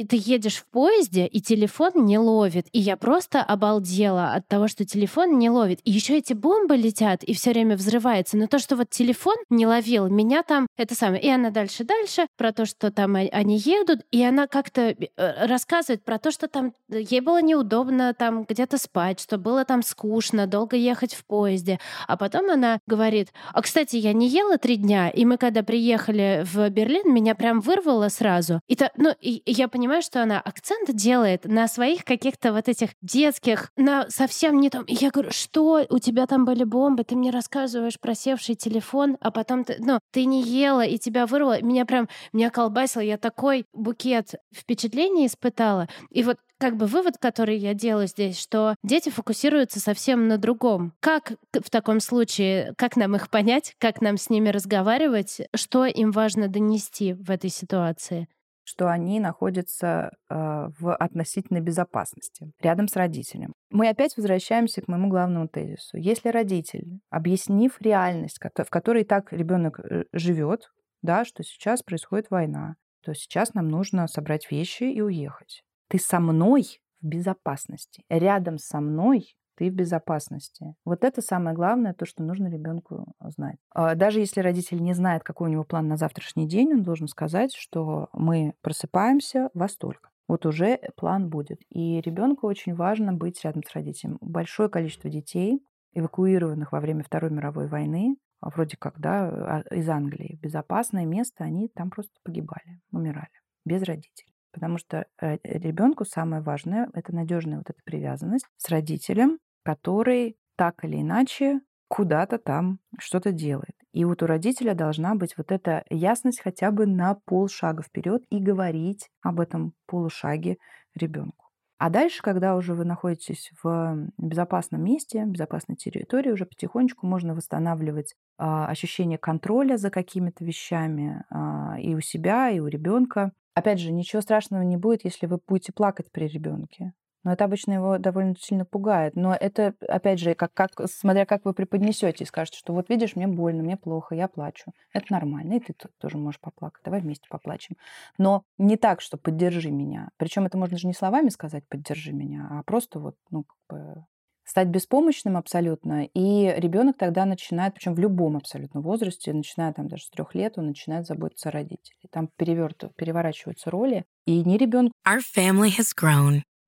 и 0.00 0.04
ты 0.06 0.16
едешь 0.18 0.56
в 0.56 0.66
поезде, 0.66 1.26
и 1.26 1.42
телефон 1.42 1.92
не 2.06 2.18
ловит. 2.18 2.68
И 2.72 2.80
я 2.80 2.96
просто 2.96 3.42
обалдела 3.42 4.32
от 4.32 4.48
того, 4.48 4.66
что 4.66 4.86
телефон 4.86 5.38
не 5.38 5.50
ловит. 5.50 5.80
И 5.84 5.90
еще 5.90 6.16
эти 6.16 6.32
бомбы 6.32 6.78
летят, 6.78 7.22
и 7.22 7.34
все 7.34 7.50
время 7.50 7.76
взрывается. 7.76 8.38
Но 8.38 8.46
то, 8.46 8.58
что 8.58 8.76
вот 8.76 8.88
телефон 8.88 9.34
не 9.50 9.66
ловил, 9.66 10.08
меня 10.08 10.42
там 10.42 10.66
это 10.78 10.94
самое. 10.94 11.22
И 11.22 11.28
она 11.28 11.50
дальше-дальше 11.50 12.28
про 12.38 12.50
то, 12.52 12.64
что 12.64 12.90
там 12.90 13.14
они 13.14 13.58
едут, 13.58 14.00
и 14.10 14.24
она 14.24 14.46
как-то 14.46 14.80
э, 14.80 15.46
рассказывает 15.46 16.02
про 16.02 16.18
то, 16.18 16.30
что 16.30 16.48
там 16.48 16.72
ей 16.88 17.20
было 17.20 17.42
неудобно 17.42 18.14
там 18.14 18.44
где-то 18.44 18.78
спать, 18.78 19.20
что 19.20 19.36
было 19.36 19.66
там 19.66 19.82
скучно, 19.82 20.46
долго 20.46 20.76
ехать 20.76 21.12
в 21.12 21.26
поезде. 21.26 21.78
А 22.08 22.16
потом 22.16 22.48
она 22.48 22.78
говорит, 22.86 23.34
а, 23.52 23.60
кстати, 23.60 23.96
я 23.96 24.14
не 24.14 24.28
ела 24.28 24.56
три 24.56 24.76
дня, 24.76 25.10
и 25.10 25.26
мы 25.26 25.36
когда 25.36 25.62
приехали 25.62 26.42
в 26.50 26.70
Берлин, 26.70 27.12
меня 27.12 27.34
прям 27.34 27.60
вырвало 27.60 28.08
сразу. 28.08 28.60
И, 28.66 28.76
то, 28.76 28.90
ну, 28.96 29.14
и 29.20 29.42
я 29.44 29.68
понимаю, 29.68 29.89
понимаю, 29.90 30.02
что 30.02 30.22
она 30.22 30.40
акцент 30.40 30.94
делает 30.94 31.46
на 31.46 31.66
своих 31.66 32.04
каких-то 32.04 32.52
вот 32.52 32.68
этих 32.68 32.90
детских, 33.02 33.72
на 33.76 34.08
совсем 34.08 34.60
не 34.60 34.70
том. 34.70 34.84
И 34.84 34.94
я 34.94 35.10
говорю, 35.10 35.32
что 35.32 35.84
у 35.90 35.98
тебя 35.98 36.28
там 36.28 36.44
были 36.44 36.62
бомбы, 36.62 37.02
ты 37.02 37.16
мне 37.16 37.30
рассказываешь 37.30 37.98
про 37.98 38.14
севший 38.14 38.54
телефон, 38.54 39.16
а 39.20 39.32
потом 39.32 39.64
ты, 39.64 39.78
ну, 39.80 39.98
ты 40.12 40.26
не 40.26 40.44
ела 40.44 40.82
и 40.82 40.96
тебя 40.96 41.26
вырвало. 41.26 41.60
Меня 41.60 41.86
прям, 41.86 42.08
меня 42.32 42.50
колбасило, 42.50 43.02
я 43.02 43.18
такой 43.18 43.66
букет 43.72 44.36
впечатлений 44.54 45.26
испытала. 45.26 45.88
И 46.10 46.22
вот 46.22 46.36
как 46.58 46.76
бы 46.76 46.86
вывод, 46.86 47.16
который 47.18 47.56
я 47.56 47.74
делаю 47.74 48.06
здесь, 48.06 48.38
что 48.38 48.76
дети 48.84 49.08
фокусируются 49.08 49.80
совсем 49.80 50.28
на 50.28 50.38
другом. 50.38 50.92
Как 51.00 51.32
в 51.52 51.68
таком 51.68 51.98
случае, 51.98 52.74
как 52.76 52.94
нам 52.94 53.16
их 53.16 53.28
понять, 53.28 53.74
как 53.78 54.00
нам 54.00 54.18
с 54.18 54.30
ними 54.30 54.50
разговаривать, 54.50 55.40
что 55.52 55.84
им 55.84 56.12
важно 56.12 56.46
донести 56.46 57.14
в 57.14 57.28
этой 57.30 57.50
ситуации? 57.50 58.28
Что 58.70 58.88
они 58.88 59.18
находятся 59.18 60.12
э, 60.28 60.34
в 60.78 60.94
относительной 60.94 61.60
безопасности 61.60 62.52
рядом 62.60 62.86
с 62.86 62.94
родителем. 62.94 63.52
Мы 63.68 63.88
опять 63.88 64.16
возвращаемся 64.16 64.80
к 64.80 64.86
моему 64.86 65.08
главному 65.08 65.48
тезису. 65.48 65.96
Если 65.96 66.28
родитель, 66.28 67.00
объяснив 67.10 67.80
реальность, 67.80 68.38
в 68.38 68.70
которой 68.70 69.02
так 69.02 69.32
ребенок 69.32 69.80
э, 69.80 70.04
живет, 70.12 70.70
да, 71.02 71.24
что 71.24 71.42
сейчас 71.42 71.82
происходит 71.82 72.30
война, 72.30 72.76
то 73.02 73.12
сейчас 73.12 73.54
нам 73.54 73.68
нужно 73.68 74.06
собрать 74.06 74.48
вещи 74.52 74.84
и 74.84 75.00
уехать. 75.00 75.64
Ты 75.88 75.98
со 75.98 76.20
мной 76.20 76.80
в 77.02 77.06
безопасности. 77.06 78.04
Рядом 78.08 78.58
со 78.58 78.80
мной 78.80 79.34
ты 79.60 79.70
в 79.70 79.74
безопасности. 79.74 80.74
Вот 80.86 81.04
это 81.04 81.20
самое 81.20 81.54
главное, 81.54 81.92
то, 81.92 82.06
что 82.06 82.22
нужно 82.22 82.48
ребенку 82.48 83.12
знать. 83.20 83.58
А 83.74 83.94
даже 83.94 84.20
если 84.20 84.40
родитель 84.40 84.80
не 84.80 84.94
знает, 84.94 85.22
какой 85.22 85.50
у 85.50 85.52
него 85.52 85.64
план 85.64 85.86
на 85.86 85.98
завтрашний 85.98 86.48
день, 86.48 86.72
он 86.72 86.82
должен 86.82 87.08
сказать, 87.08 87.52
что 87.54 88.08
мы 88.14 88.54
просыпаемся 88.62 89.50
во 89.52 89.68
столько. 89.68 90.08
Вот 90.28 90.46
уже 90.46 90.80
план 90.96 91.28
будет. 91.28 91.60
И 91.68 92.00
ребенку 92.00 92.46
очень 92.46 92.74
важно 92.74 93.12
быть 93.12 93.44
рядом 93.44 93.62
с 93.62 93.74
родителем. 93.74 94.16
Большое 94.22 94.70
количество 94.70 95.10
детей, 95.10 95.62
эвакуированных 95.92 96.72
во 96.72 96.80
время 96.80 97.04
Второй 97.04 97.30
мировой 97.30 97.68
войны, 97.68 98.16
а 98.40 98.48
вроде 98.48 98.78
как, 98.78 98.98
да, 98.98 99.28
а, 99.28 99.74
из 99.74 99.86
Англии, 99.90 100.38
безопасное 100.40 101.04
место, 101.04 101.44
они 101.44 101.68
там 101.68 101.90
просто 101.90 102.12
погибали, 102.24 102.80
умирали 102.92 103.28
без 103.66 103.82
родителей. 103.82 104.32
Потому 104.52 104.78
что 104.78 105.06
э, 105.20 105.36
ребенку 105.44 106.06
самое 106.06 106.40
важное 106.40 106.88
это 106.94 107.14
надежная 107.14 107.58
вот 107.58 107.68
эта 107.68 107.80
привязанность 107.84 108.46
с 108.56 108.68
родителем, 108.68 109.38
который 109.62 110.36
так 110.56 110.84
или 110.84 111.00
иначе 111.00 111.60
куда-то 111.88 112.38
там 112.38 112.78
что-то 112.98 113.32
делает. 113.32 113.74
И 113.92 114.04
вот 114.04 114.22
у 114.22 114.26
родителя 114.26 114.74
должна 114.74 115.14
быть 115.14 115.36
вот 115.36 115.50
эта 115.50 115.84
ясность 115.90 116.40
хотя 116.40 116.70
бы 116.70 116.86
на 116.86 117.16
полшага 117.24 117.82
вперед 117.82 118.22
и 118.30 118.38
говорить 118.38 119.10
об 119.22 119.40
этом 119.40 119.74
полушаге 119.86 120.58
ребенку. 120.94 121.50
А 121.78 121.88
дальше, 121.88 122.22
когда 122.22 122.56
уже 122.56 122.74
вы 122.74 122.84
находитесь 122.84 123.50
в 123.62 124.10
безопасном 124.18 124.84
месте, 124.84 125.24
безопасной 125.24 125.76
территории, 125.76 126.30
уже 126.30 126.44
потихонечку 126.44 127.06
можно 127.06 127.34
восстанавливать 127.34 128.14
а, 128.36 128.66
ощущение 128.66 129.16
контроля 129.16 129.78
за 129.78 129.88
какими-то 129.88 130.44
вещами 130.44 131.24
а, 131.30 131.80
и 131.80 131.94
у 131.94 132.00
себя, 132.00 132.50
и 132.50 132.60
у 132.60 132.66
ребенка. 132.66 133.32
Опять 133.54 133.80
же, 133.80 133.92
ничего 133.92 134.20
страшного 134.20 134.60
не 134.60 134.76
будет, 134.76 135.04
если 135.04 135.24
вы 135.26 135.40
будете 135.48 135.72
плакать 135.72 136.12
при 136.12 136.26
ребенке. 136.26 136.92
Но 137.22 137.32
это 137.32 137.44
обычно 137.44 137.72
его 137.72 137.98
довольно 137.98 138.34
сильно 138.38 138.64
пугает. 138.64 139.14
Но 139.16 139.34
это, 139.34 139.74
опять 139.88 140.18
же, 140.18 140.34
как, 140.34 140.52
как, 140.54 140.70
смотря 140.90 141.26
как 141.26 141.44
вы 141.44 141.52
преподнесете, 141.52 142.24
скажете, 142.24 142.58
что 142.58 142.72
вот 142.72 142.88
видишь, 142.88 143.16
мне 143.16 143.26
больно, 143.26 143.62
мне 143.62 143.76
плохо, 143.76 144.14
я 144.14 144.28
плачу. 144.28 144.72
Это 144.92 145.12
нормально, 145.12 145.54
и 145.54 145.60
ты 145.60 145.74
тоже 145.98 146.16
можешь 146.16 146.40
поплакать. 146.40 146.82
Давай 146.84 147.00
вместе 147.00 147.26
поплачем. 147.28 147.76
Но 148.18 148.44
не 148.58 148.76
так, 148.76 149.00
что 149.00 149.16
поддержи 149.16 149.70
меня. 149.70 150.10
Причем 150.16 150.46
это 150.46 150.56
можно 150.56 150.78
же 150.78 150.86
не 150.86 150.94
словами 150.94 151.28
сказать 151.28 151.64
поддержи 151.68 152.12
меня, 152.12 152.48
а 152.50 152.62
просто 152.62 152.98
вот, 152.98 153.16
ну, 153.30 153.44
как 153.44 153.58
бы 153.68 154.04
стать 154.50 154.68
беспомощным 154.68 155.36
абсолютно, 155.36 156.06
и 156.06 156.52
ребенок 156.56 156.96
тогда 156.98 157.24
начинает, 157.24 157.74
причем 157.74 157.94
в 157.94 158.00
любом 158.00 158.36
абсолютно 158.36 158.80
возрасте, 158.80 159.32
начиная 159.32 159.72
там 159.72 159.86
даже 159.86 160.04
с 160.04 160.10
трех 160.10 160.34
лет, 160.34 160.58
он 160.58 160.66
начинает 160.66 161.06
заботиться 161.06 161.50
о 161.50 161.52
родителях. 161.52 162.00
Там 162.10 162.28
перевертываются, 162.36 162.96
переворачиваются 162.96 163.70
роли, 163.70 164.04
и 164.26 164.42
не 164.42 164.58
ребенок. 164.58 164.92
Our 165.06 165.20
family 165.20 165.70
has 165.78 165.94
grown. 165.94 166.42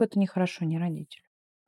Это 0.00 0.18
нехорошо, 0.18 0.64
не 0.64 0.78
родитель. 0.78 1.22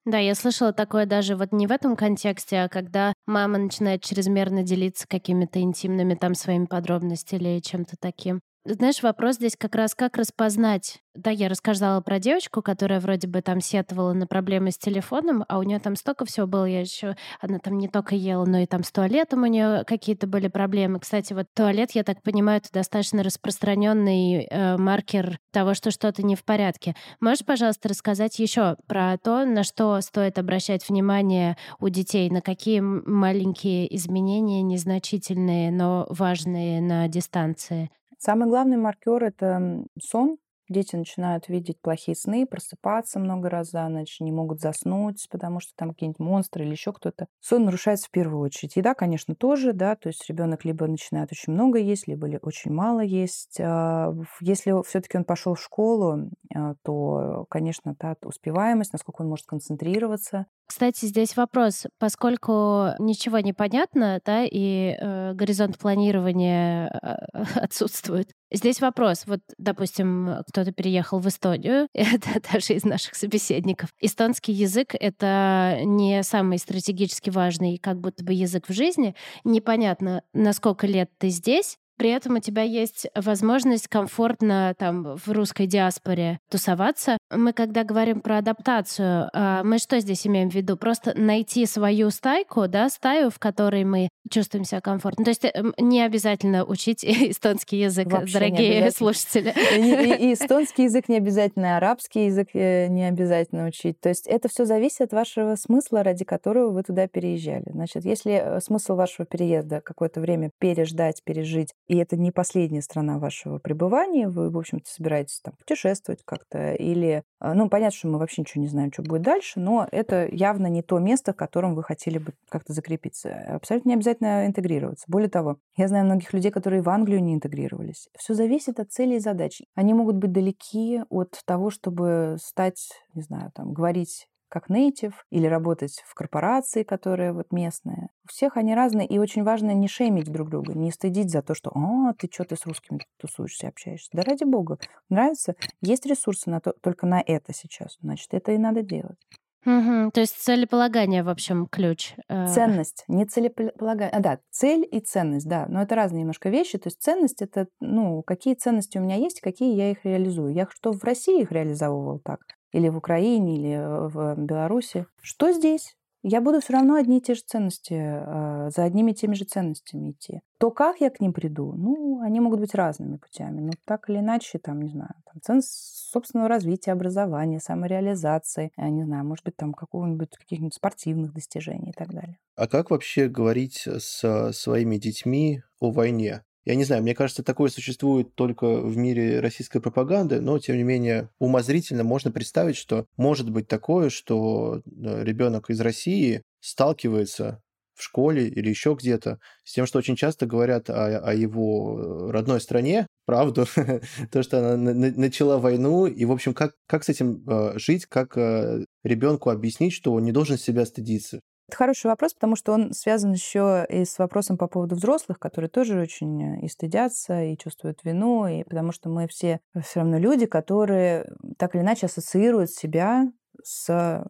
Да, 0.04 0.18
я 0.18 0.34
слышала 0.34 0.72
такое 0.72 1.06
даже 1.06 1.36
вот 1.36 1.52
не 1.52 1.66
в 1.66 1.72
этом 1.72 1.94
контексте, 1.96 2.56
а 2.62 2.68
когда 2.68 3.12
мама 3.26 3.58
начинает 3.58 4.02
чрезмерно 4.02 4.62
делиться 4.64 5.06
какими-то 5.08 5.60
интимными 5.60 6.14
там 6.14 6.34
своими 6.34 6.66
подробностями 6.66 7.54
или 7.56 7.60
чем-то 7.60 7.96
таким. 8.00 8.40
Знаешь, 8.64 9.02
вопрос 9.02 9.36
здесь 9.36 9.56
как 9.58 9.74
раз 9.74 9.92
как 9.96 10.16
распознать. 10.16 11.00
Да, 11.16 11.32
я 11.32 11.48
рассказала 11.48 12.00
про 12.00 12.20
девочку, 12.20 12.62
которая 12.62 13.00
вроде 13.00 13.26
бы 13.26 13.42
там 13.42 13.60
сетовала 13.60 14.12
на 14.12 14.28
проблемы 14.28 14.70
с 14.70 14.78
телефоном, 14.78 15.44
а 15.48 15.58
у 15.58 15.64
нее 15.64 15.80
там 15.80 15.96
столько 15.96 16.24
всего 16.26 16.46
было. 16.46 16.64
Я 16.64 16.80
еще, 16.80 17.16
она 17.40 17.58
там 17.58 17.76
не 17.76 17.88
только 17.88 18.14
ела, 18.14 18.44
но 18.46 18.58
и 18.58 18.66
там 18.66 18.84
с 18.84 18.92
туалетом 18.92 19.42
у 19.42 19.46
нее 19.46 19.82
какие-то 19.84 20.28
были 20.28 20.46
проблемы. 20.46 21.00
Кстати, 21.00 21.32
вот 21.32 21.46
туалет, 21.56 21.90
я 21.92 22.04
так 22.04 22.22
понимаю, 22.22 22.58
это 22.58 22.68
достаточно 22.72 23.24
распространенный 23.24 24.46
э, 24.48 24.76
маркер 24.76 25.40
того, 25.50 25.74
что 25.74 25.90
что-то 25.90 26.22
не 26.22 26.36
в 26.36 26.44
порядке. 26.44 26.94
Можешь, 27.18 27.44
пожалуйста, 27.44 27.88
рассказать 27.88 28.38
еще 28.38 28.76
про 28.86 29.18
то, 29.18 29.44
на 29.44 29.64
что 29.64 30.00
стоит 30.02 30.38
обращать 30.38 30.88
внимание 30.88 31.56
у 31.80 31.88
детей, 31.88 32.30
на 32.30 32.40
какие 32.40 32.78
маленькие 32.78 33.92
изменения, 33.96 34.62
незначительные, 34.62 35.72
но 35.72 36.06
важные 36.10 36.80
на 36.80 37.08
дистанции? 37.08 37.90
Самый 38.24 38.46
главный 38.46 38.76
маркер 38.76 39.24
это 39.24 39.82
сон. 40.00 40.36
Дети 40.68 40.94
начинают 40.94 41.48
видеть 41.48 41.80
плохие 41.82 42.14
сны, 42.14 42.46
просыпаться 42.46 43.18
много 43.18 43.50
раз 43.50 43.70
за 43.70 43.88
ночь, 43.88 44.20
не 44.20 44.30
могут 44.30 44.60
заснуть, 44.60 45.26
потому 45.28 45.58
что 45.58 45.72
там 45.76 45.90
какие-нибудь 45.90 46.20
монстры 46.20 46.64
или 46.64 46.70
еще 46.70 46.92
кто-то. 46.92 47.26
Сон 47.40 47.64
нарушается 47.64 48.06
в 48.06 48.12
первую 48.12 48.40
очередь. 48.40 48.76
Еда, 48.76 48.94
конечно, 48.94 49.34
тоже, 49.34 49.72
да, 49.72 49.96
то 49.96 50.08
есть 50.08 50.24
ребенок 50.28 50.64
либо 50.64 50.86
начинает 50.86 51.32
очень 51.32 51.52
много 51.52 51.80
есть, 51.80 52.06
либо 52.06 52.26
очень 52.42 52.72
мало 52.72 53.00
есть. 53.00 53.58
А, 53.60 54.14
если 54.40 54.80
все-таки 54.86 55.18
он 55.18 55.24
пошел 55.24 55.54
в 55.54 55.60
школу, 55.60 56.30
а, 56.54 56.74
то, 56.84 57.44
конечно, 57.50 57.96
та 57.96 58.14
успеваемость, 58.22 58.92
насколько 58.92 59.22
он 59.22 59.30
может 59.30 59.46
концентрироваться, 59.46 60.46
кстати, 60.72 61.04
здесь 61.04 61.36
вопрос, 61.36 61.84
поскольку 61.98 62.94
ничего 62.98 63.40
не 63.40 63.52
понятно, 63.52 64.22
да, 64.24 64.42
и 64.42 64.96
э, 64.98 65.34
горизонт 65.34 65.76
планирования 65.76 66.88
э, 66.88 67.42
отсутствует. 67.56 68.30
Здесь 68.50 68.80
вопрос, 68.80 69.24
вот, 69.26 69.40
допустим, 69.58 70.38
кто-то 70.48 70.72
переехал 70.72 71.18
в 71.18 71.28
Эстонию, 71.28 71.88
это 71.94 72.40
даже 72.50 72.72
из 72.72 72.84
наших 72.84 73.16
собеседников. 73.16 73.90
Эстонский 74.00 74.54
язык— 74.54 74.94
это 74.98 75.80
не 75.84 76.22
самый 76.22 76.56
стратегически 76.56 77.28
важный 77.28 77.76
как 77.76 78.00
будто 78.00 78.24
бы 78.24 78.32
язык 78.32 78.70
в 78.70 78.72
жизни. 78.72 79.14
Непонятно, 79.44 80.22
на 80.32 80.54
сколько 80.54 80.86
лет 80.86 81.10
ты 81.18 81.28
здесь, 81.28 81.76
при 82.02 82.10
этом 82.10 82.34
у 82.34 82.40
тебя 82.40 82.62
есть 82.62 83.06
возможность 83.14 83.86
комфортно 83.86 84.74
там 84.76 85.14
в 85.14 85.28
русской 85.28 85.68
диаспоре 85.68 86.40
тусоваться. 86.50 87.16
Мы 87.30 87.52
когда 87.52 87.84
говорим 87.84 88.20
про 88.22 88.38
адаптацию, 88.38 89.30
а, 89.32 89.62
мы 89.62 89.78
что 89.78 90.00
здесь 90.00 90.26
имеем 90.26 90.50
в 90.50 90.54
виду? 90.56 90.76
Просто 90.76 91.16
найти 91.16 91.64
свою 91.64 92.10
стайку, 92.10 92.66
да, 92.66 92.88
стаю, 92.88 93.30
в 93.30 93.38
которой 93.38 93.84
мы 93.84 94.08
чувствуем 94.32 94.64
себя 94.64 94.80
комфортно. 94.80 95.24
То 95.24 95.30
есть 95.30 95.44
эм, 95.44 95.74
не 95.78 96.02
обязательно 96.02 96.64
учить 96.64 97.04
эстонский 97.04 97.78
язык, 97.78 98.10
Вообще 98.10 98.32
дорогие 98.32 98.90
слушатели. 98.90 99.54
И, 99.76 100.30
и 100.30 100.34
эстонский 100.34 100.84
язык 100.84 101.08
не 101.08 101.18
обязательно, 101.18 101.76
арабский 101.76 102.26
язык 102.26 102.48
э, 102.54 102.88
не 102.88 103.06
обязательно 103.06 103.66
учить. 103.66 104.00
То 104.00 104.08
есть 104.08 104.26
это 104.26 104.48
все 104.48 104.64
зависит 104.64 105.02
от 105.02 105.12
вашего 105.12 105.54
смысла, 105.54 106.02
ради 106.02 106.24
которого 106.24 106.72
вы 106.72 106.82
туда 106.82 107.06
переезжали. 107.06 107.70
Значит, 107.70 108.04
если 108.04 108.32
э, 108.32 108.60
смысл 108.60 108.96
вашего 108.96 109.24
переезда 109.24 109.80
какое-то 109.80 110.20
время 110.20 110.50
переждать, 110.58 111.22
пережить, 111.22 111.74
и 111.92 111.96
это 111.98 112.16
не 112.16 112.30
последняя 112.30 112.80
страна 112.80 113.18
вашего 113.18 113.58
пребывания, 113.58 114.26
вы, 114.26 114.48
в 114.48 114.56
общем-то, 114.56 114.88
собираетесь 114.88 115.40
там 115.42 115.54
путешествовать 115.56 116.22
как-то 116.24 116.72
или... 116.72 117.22
Э, 117.38 117.52
ну, 117.52 117.68
понятно, 117.68 117.96
что 117.96 118.08
мы 118.08 118.18
вообще 118.18 118.40
ничего 118.40 118.62
не 118.62 118.68
знаем, 118.68 118.90
что 118.90 119.02
будет 119.02 119.20
дальше, 119.20 119.60
но 119.60 119.86
это 119.92 120.26
явно 120.32 120.68
не 120.68 120.82
то 120.82 120.98
место, 120.98 121.34
в 121.34 121.36
котором 121.36 121.74
вы 121.74 121.82
хотели 121.82 122.16
бы 122.16 122.32
как-то 122.48 122.72
закрепиться. 122.72 123.34
Абсолютно 123.54 123.90
не 123.90 123.94
обязательно 123.96 124.46
интегрироваться. 124.46 125.04
Более 125.06 125.28
того, 125.28 125.58
я 125.76 125.86
знаю 125.88 126.06
многих 126.06 126.32
людей, 126.32 126.50
которые 126.50 126.80
в 126.80 126.88
Англию 126.88 127.22
не 127.22 127.34
интегрировались. 127.34 128.08
Все 128.16 128.32
зависит 128.32 128.80
от 128.80 128.90
целей 128.90 129.16
и 129.16 129.20
задач. 129.20 129.60
Они 129.74 129.92
могут 129.92 130.16
быть 130.16 130.32
далеки 130.32 131.02
от 131.10 131.42
того, 131.44 131.68
чтобы 131.68 132.38
стать, 132.40 132.88
не 133.12 133.20
знаю, 133.20 133.50
там, 133.54 133.74
говорить 133.74 134.28
как 134.52 134.68
нейтив 134.68 135.24
или 135.30 135.46
работать 135.46 136.02
в 136.06 136.12
корпорации, 136.12 136.82
которая 136.82 137.32
вот 137.32 137.52
местная. 137.52 138.10
всех 138.28 138.58
они 138.58 138.74
разные, 138.74 139.06
и 139.06 139.18
очень 139.18 139.44
важно 139.44 139.70
не 139.72 139.88
шеймить 139.88 140.30
друг 140.30 140.50
друга, 140.50 140.74
не 140.74 140.90
стыдить 140.90 141.30
за 141.30 141.40
то, 141.40 141.54
что 141.54 141.72
«А, 141.74 142.12
ты 142.12 142.28
что, 142.30 142.44
ты 142.44 142.56
с 142.56 142.66
русскими 142.66 143.00
тусуешься, 143.18 143.68
общаешься». 143.68 144.10
Да 144.12 144.22
ради 144.22 144.44
бога, 144.44 144.78
нравится. 145.08 145.54
Есть 145.80 146.04
ресурсы 146.04 146.50
на 146.50 146.60
то, 146.60 146.74
только 146.82 147.06
на 147.06 147.22
это 147.26 147.54
сейчас, 147.54 147.96
значит, 148.02 148.34
это 148.34 148.52
и 148.52 148.58
надо 148.58 148.82
делать. 148.82 149.16
Угу. 149.64 150.10
То 150.12 150.20
есть 150.20 150.36
целеполагание, 150.36 151.22
в 151.22 151.30
общем, 151.30 151.66
ключ. 151.66 152.12
Э. 152.28 152.46
Ценность, 152.46 153.04
не 153.08 153.24
целеполагание. 153.24 154.10
А, 154.14 154.20
да, 154.20 154.38
цель 154.50 154.86
и 154.90 155.00
ценность, 155.00 155.48
да. 155.48 155.66
Но 155.66 155.80
это 155.80 155.94
разные 155.94 156.20
немножко 156.20 156.50
вещи. 156.50 156.76
То 156.76 156.88
есть 156.88 157.00
ценность— 157.00 157.40
это, 157.40 157.68
ну, 157.80 158.22
какие 158.22 158.54
ценности 158.54 158.98
у 158.98 159.00
меня 159.00 159.16
есть, 159.16 159.40
какие 159.40 159.74
я 159.74 159.92
их 159.92 160.04
реализую. 160.04 160.52
Я 160.52 160.68
что 160.68 160.92
в 160.92 161.02
России 161.04 161.40
их 161.40 161.52
реализовывал 161.52 162.18
так, 162.18 162.40
или 162.72 162.88
в 162.88 162.96
Украине, 162.96 163.56
или 163.56 164.08
в 164.08 164.34
Беларуси. 164.36 165.06
Что 165.20 165.52
здесь? 165.52 165.96
я 166.22 166.40
буду 166.40 166.60
все 166.60 166.74
равно 166.74 166.94
одни 166.94 167.18
и 167.18 167.20
те 167.20 167.34
же 167.34 167.42
ценности, 167.44 167.94
э, 167.94 168.70
за 168.70 168.84
одними 168.84 169.10
и 169.10 169.14
теми 169.14 169.34
же 169.34 169.44
ценностями 169.44 170.12
идти. 170.12 170.40
То, 170.58 170.70
как 170.70 171.00
я 171.00 171.10
к 171.10 171.20
ним 171.20 171.32
приду, 171.32 171.72
ну, 171.72 172.20
они 172.22 172.40
могут 172.40 172.60
быть 172.60 172.74
разными 172.74 173.16
путями, 173.16 173.60
но 173.60 173.72
так 173.84 174.08
или 174.08 174.18
иначе, 174.18 174.58
там, 174.58 174.80
не 174.82 174.90
знаю, 174.90 175.14
там, 175.24 175.42
ценность 175.42 175.70
собственного 176.12 176.48
развития, 176.48 176.92
образования, 176.92 177.58
самореализации, 177.58 178.70
я 178.76 178.90
не 178.90 179.04
знаю, 179.04 179.24
может 179.24 179.44
быть, 179.44 179.56
там, 179.56 179.74
какого-нибудь, 179.74 180.30
каких-нибудь 180.30 180.74
спортивных 180.74 181.32
достижений 181.32 181.90
и 181.90 181.92
так 181.92 182.12
далее. 182.12 182.38
А 182.54 182.68
как 182.68 182.90
вообще 182.90 183.28
говорить 183.28 183.86
с 183.86 184.52
своими 184.52 184.96
детьми 184.96 185.62
о 185.80 185.90
войне? 185.90 186.44
Я 186.64 186.76
не 186.76 186.84
знаю, 186.84 187.02
мне 187.02 187.14
кажется, 187.14 187.42
такое 187.42 187.70
существует 187.70 188.34
только 188.36 188.80
в 188.80 188.96
мире 188.96 189.40
российской 189.40 189.80
пропаганды, 189.80 190.40
но, 190.40 190.58
тем 190.60 190.76
не 190.76 190.84
менее, 190.84 191.28
умозрительно 191.40 192.04
можно 192.04 192.30
представить, 192.30 192.76
что 192.76 193.06
может 193.16 193.50
быть 193.50 193.66
такое, 193.66 194.10
что 194.10 194.82
э, 194.84 195.24
ребенок 195.24 195.70
из 195.70 195.80
России 195.80 196.42
сталкивается 196.60 197.60
в 197.94 198.02
школе 198.02 198.48
или 198.48 198.68
еще 198.68 198.96
где-то, 198.98 199.38
с 199.64 199.72
тем, 199.72 199.86
что 199.86 199.98
очень 199.98 200.16
часто 200.16 200.46
говорят 200.46 200.88
о, 200.88 201.18
о 201.18 201.34
его 201.34 202.30
родной 202.30 202.60
стране, 202.60 203.06
правду, 203.26 203.66
то, 204.30 204.42
что 204.42 204.58
она 204.58 204.92
начала 204.94 205.58
войну, 205.58 206.06
и, 206.06 206.24
в 206.24 206.32
общем, 206.32 206.54
как, 206.54 206.74
как 206.86 207.04
с 207.04 207.08
этим 207.08 207.44
э, 207.48 207.78
жить, 207.78 208.06
как 208.06 208.36
э, 208.36 208.84
ребенку 209.02 209.50
объяснить, 209.50 209.92
что 209.92 210.12
он 210.12 210.24
не 210.24 210.32
должен 210.32 210.58
себя 210.58 210.86
стыдиться, 210.86 211.40
это 211.72 211.76
хороший 211.78 212.06
вопрос, 212.06 212.34
потому 212.34 212.54
что 212.54 212.72
он 212.72 212.92
связан 212.92 213.32
еще 213.32 213.86
и 213.88 214.04
с 214.04 214.18
вопросом 214.18 214.58
по 214.58 214.66
поводу 214.66 214.94
взрослых, 214.94 215.38
которые 215.38 215.70
тоже 215.70 215.98
очень 215.98 216.62
и 216.64 216.68
стыдятся, 216.68 217.42
и 217.42 217.56
чувствуют 217.56 218.04
вину, 218.04 218.46
и 218.46 218.62
потому 218.64 218.92
что 218.92 219.08
мы 219.08 219.26
все 219.26 219.60
все 219.82 220.00
равно 220.00 220.18
люди, 220.18 220.46
которые 220.46 221.32
так 221.56 221.74
или 221.74 221.82
иначе 221.82 222.06
ассоциируют 222.06 222.70
себя 222.70 223.32
с 223.64 224.24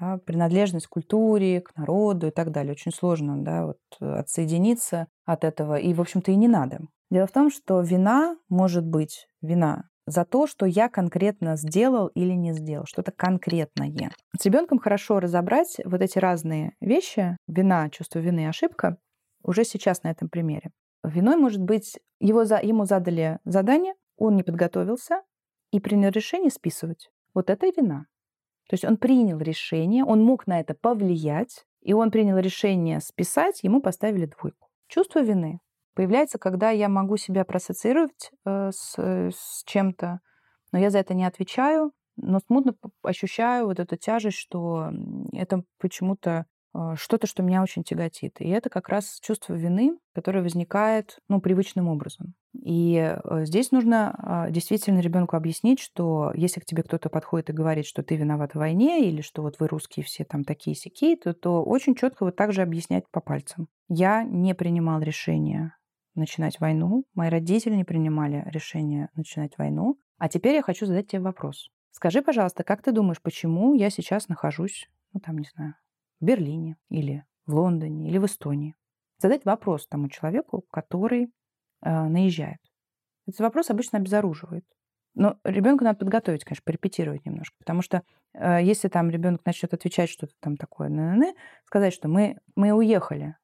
да, 0.00 0.18
принадлежность 0.24 0.86
к 0.86 0.90
культуре, 0.90 1.60
к 1.60 1.76
народу 1.76 2.28
и 2.28 2.30
так 2.30 2.52
далее. 2.52 2.72
Очень 2.72 2.92
сложно 2.92 3.42
да, 3.42 3.66
вот, 3.66 3.78
отсоединиться 4.00 5.08
от 5.26 5.44
этого, 5.44 5.78
и, 5.78 5.92
в 5.92 6.00
общем-то, 6.00 6.30
и 6.30 6.36
не 6.36 6.48
надо. 6.48 6.80
Дело 7.10 7.26
в 7.26 7.32
том, 7.32 7.50
что 7.50 7.80
вина 7.80 8.36
может 8.48 8.86
быть 8.86 9.28
вина 9.42 9.88
за 10.08 10.24
то, 10.24 10.46
что 10.46 10.66
я 10.66 10.88
конкретно 10.88 11.56
сделал 11.56 12.08
или 12.08 12.32
не 12.32 12.52
сделал, 12.52 12.84
что-то 12.86 13.12
конкретное. 13.12 14.10
С 14.38 14.44
ребенком 14.44 14.78
хорошо 14.78 15.20
разобрать 15.20 15.76
вот 15.84 16.00
эти 16.00 16.18
разные 16.18 16.72
вещи, 16.80 17.36
вина, 17.46 17.90
чувство 17.90 18.18
вины 18.18 18.48
ошибка, 18.48 18.96
уже 19.42 19.64
сейчас 19.64 20.02
на 20.02 20.08
этом 20.08 20.28
примере. 20.28 20.70
Виной 21.04 21.36
может 21.36 21.62
быть, 21.62 21.98
его 22.20 22.44
за, 22.44 22.58
ему 22.60 22.84
задали 22.84 23.38
задание, 23.44 23.94
он 24.16 24.36
не 24.36 24.42
подготовился 24.42 25.22
и 25.70 25.80
принял 25.80 26.10
решение 26.10 26.50
списывать. 26.50 27.10
Вот 27.34 27.50
это 27.50 27.66
и 27.66 27.72
вина. 27.76 28.06
То 28.68 28.74
есть 28.74 28.84
он 28.84 28.96
принял 28.96 29.38
решение, 29.38 30.04
он 30.04 30.22
мог 30.22 30.46
на 30.46 30.60
это 30.60 30.74
повлиять, 30.74 31.64
и 31.80 31.92
он 31.92 32.10
принял 32.10 32.38
решение 32.38 33.00
списать, 33.00 33.62
ему 33.62 33.80
поставили 33.80 34.26
двойку. 34.26 34.68
Чувство 34.88 35.20
вины 35.20 35.60
появляется, 35.98 36.38
когда 36.38 36.70
я 36.70 36.88
могу 36.88 37.16
себя 37.16 37.44
проассоциировать 37.44 38.30
э, 38.46 38.70
с, 38.72 38.94
э, 38.98 39.30
с 39.34 39.64
чем-то, 39.66 40.20
но 40.70 40.78
я 40.78 40.90
за 40.90 40.98
это 40.98 41.12
не 41.12 41.24
отвечаю, 41.24 41.90
но 42.16 42.38
смутно 42.46 42.76
ощущаю 43.02 43.66
вот 43.66 43.80
эту 43.80 43.96
тяжесть, 43.96 44.38
что 44.38 44.92
это 45.32 45.64
почему-то 45.80 46.46
э, 46.72 46.94
что-то, 46.94 47.26
что 47.26 47.42
меня 47.42 47.64
очень 47.64 47.82
тяготит. 47.82 48.40
И 48.40 48.48
это 48.48 48.70
как 48.70 48.88
раз 48.88 49.18
чувство 49.20 49.54
вины, 49.54 49.98
которое 50.14 50.42
возникает 50.42 51.18
ну, 51.28 51.40
привычным 51.40 51.88
образом. 51.88 52.34
И 52.54 53.16
здесь 53.42 53.72
нужно 53.72 54.46
действительно 54.50 55.00
ребенку 55.00 55.36
объяснить, 55.36 55.80
что 55.80 56.32
если 56.34 56.60
к 56.60 56.64
тебе 56.64 56.82
кто-то 56.84 57.08
подходит 57.08 57.50
и 57.50 57.52
говорит, 57.52 57.86
что 57.86 58.04
ты 58.04 58.14
виноват 58.14 58.52
в 58.52 58.58
войне, 58.58 59.08
или 59.08 59.20
что 59.20 59.42
вот 59.42 59.56
вы 59.58 59.66
русские 59.66 60.04
все 60.04 60.24
там 60.24 60.44
такие 60.44 60.76
сики, 60.76 61.16
то, 61.16 61.34
то 61.34 61.62
очень 61.62 61.94
четко 61.94 62.24
вот 62.24 62.36
так 62.36 62.52
же 62.52 62.62
объяснять 62.62 63.04
по 63.10 63.20
пальцам. 63.20 63.68
Я 63.88 64.22
не 64.22 64.54
принимал 64.54 65.00
решения 65.00 65.77
начинать 66.18 66.60
войну. 66.60 67.04
Мои 67.14 67.28
родители 67.28 67.74
не 67.74 67.84
принимали 67.84 68.42
решение 68.46 69.08
начинать 69.14 69.56
войну. 69.58 69.98
А 70.18 70.28
теперь 70.28 70.54
я 70.54 70.62
хочу 70.62 70.86
задать 70.86 71.08
тебе 71.08 71.22
вопрос. 71.22 71.70
Скажи, 71.92 72.22
пожалуйста, 72.22 72.64
как 72.64 72.82
ты 72.82 72.92
думаешь, 72.92 73.20
почему 73.22 73.74
я 73.74 73.90
сейчас 73.90 74.28
нахожусь, 74.28 74.88
ну 75.12 75.20
там, 75.20 75.38
не 75.38 75.48
знаю, 75.54 75.74
в 76.20 76.24
Берлине 76.24 76.76
или 76.90 77.24
в 77.46 77.54
Лондоне 77.54 78.08
или 78.08 78.18
в 78.18 78.26
Эстонии? 78.26 78.76
Задать 79.18 79.44
вопрос 79.44 79.86
тому 79.88 80.08
человеку, 80.08 80.64
который 80.70 81.32
э, 81.82 82.08
наезжает. 82.08 82.60
Этот 83.26 83.40
вопрос 83.40 83.70
обычно 83.70 83.98
обезоруживает. 83.98 84.64
Но 85.14 85.38
ребенка 85.42 85.84
надо 85.84 85.98
подготовить, 85.98 86.44
конечно, 86.44 86.62
порепетировать 86.64 87.26
немножко, 87.26 87.56
потому 87.58 87.82
что 87.82 88.02
э, 88.34 88.58
если 88.62 88.88
там 88.88 89.10
ребенок 89.10 89.44
начнет 89.44 89.74
отвечать 89.74 90.10
что-то 90.10 90.32
там 90.40 90.56
такое, 90.56 90.88
на 90.88 91.34
сказать, 91.64 91.92
что 91.92 92.06
мы, 92.08 92.38
мы 92.54 92.72
уехали 92.72 93.36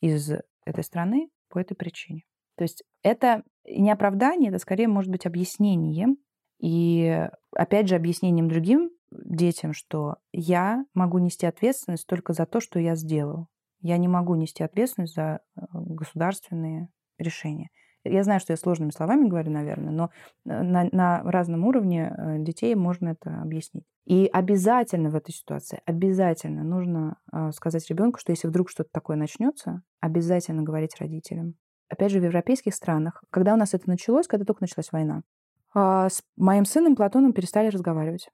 из 0.00 0.32
этой 0.64 0.82
страны, 0.82 1.30
по 1.50 1.58
этой 1.58 1.74
причине. 1.74 2.22
То 2.56 2.64
есть 2.64 2.82
это 3.02 3.42
не 3.64 3.90
оправдание, 3.90 4.50
это 4.50 4.58
скорее 4.58 4.88
может 4.88 5.10
быть 5.10 5.26
объяснением. 5.26 6.16
И 6.60 7.26
опять 7.52 7.88
же 7.88 7.96
объяснением 7.96 8.48
другим 8.48 8.90
детям, 9.10 9.72
что 9.72 10.16
я 10.32 10.84
могу 10.94 11.18
нести 11.18 11.46
ответственность 11.46 12.06
только 12.06 12.32
за 12.32 12.46
то, 12.46 12.60
что 12.60 12.78
я 12.78 12.96
сделал. 12.96 13.46
Я 13.80 13.96
не 13.96 14.08
могу 14.08 14.34
нести 14.34 14.62
ответственность 14.62 15.14
за 15.14 15.40
э, 15.56 15.60
государственные 15.72 16.88
решения. 17.18 17.70
Я 18.04 18.24
знаю, 18.24 18.40
что 18.40 18.52
я 18.52 18.56
сложными 18.56 18.90
словами 18.90 19.28
говорю, 19.28 19.50
наверное, 19.50 19.92
но 19.92 20.10
э, 20.46 20.62
на, 20.62 20.88
на 20.90 21.22
разном 21.22 21.64
уровне 21.66 22.14
э, 22.16 22.38
детей 22.38 22.74
можно 22.74 23.10
это 23.10 23.42
объяснить. 23.42 23.84
И 24.06 24.28
обязательно 24.32 25.10
в 25.10 25.14
этой 25.14 25.32
ситуации, 25.32 25.80
обязательно 25.84 26.64
нужно 26.64 27.18
э, 27.32 27.50
сказать 27.52 27.88
ребенку, 27.90 28.18
что 28.18 28.32
если 28.32 28.48
вдруг 28.48 28.70
что-то 28.70 28.88
такое 28.92 29.16
начнется, 29.16 29.82
обязательно 30.00 30.62
говорить 30.62 30.96
родителям. 30.98 31.54
Опять 31.90 32.12
же, 32.12 32.20
в 32.20 32.24
европейских 32.24 32.74
странах, 32.74 33.22
когда 33.30 33.52
у 33.54 33.56
нас 33.56 33.74
это 33.74 33.88
началось, 33.88 34.28
когда 34.28 34.44
только 34.44 34.62
началась 34.62 34.92
война, 34.92 35.22
а, 35.74 36.08
с 36.08 36.22
моим 36.36 36.64
сыном 36.64 36.96
Платоном 36.96 37.32
перестали 37.32 37.68
разговаривать. 37.68 38.28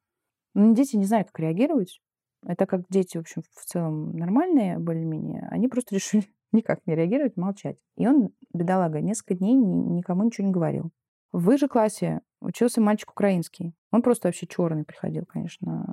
Ну, 0.55 0.75
дети 0.75 0.97
не 0.97 1.05
знают, 1.05 1.29
как 1.29 1.41
реагировать. 1.41 2.01
Это 2.47 2.67
как 2.67 2.83
дети, 2.89 3.17
в 3.17 3.21
общем, 3.21 3.43
в 3.55 3.65
целом 3.65 4.13
нормальные 4.13 4.79
более-менее. 4.79 5.49
Они 5.51 5.69
просто 5.69 5.95
решили 5.97 6.27
никак 6.53 6.81
не 6.87 6.95
реагировать, 6.95 7.37
молчать. 7.37 7.79
И 7.97 8.07
он, 8.07 8.31
бедолага, 8.53 9.01
несколько 9.01 9.35
дней 9.35 9.55
никому 9.55 10.25
ничего 10.25 10.47
не 10.47 10.53
говорил. 10.53 10.91
В 11.33 11.57
же 11.59 11.69
классе 11.69 12.21
учился 12.41 12.81
мальчик 12.81 13.11
украинский. 13.11 13.75
Он 13.91 14.03
просто 14.03 14.29
вообще 14.29 14.47
черный 14.47 14.85
приходил, 14.85 15.25
конечно, 15.27 15.85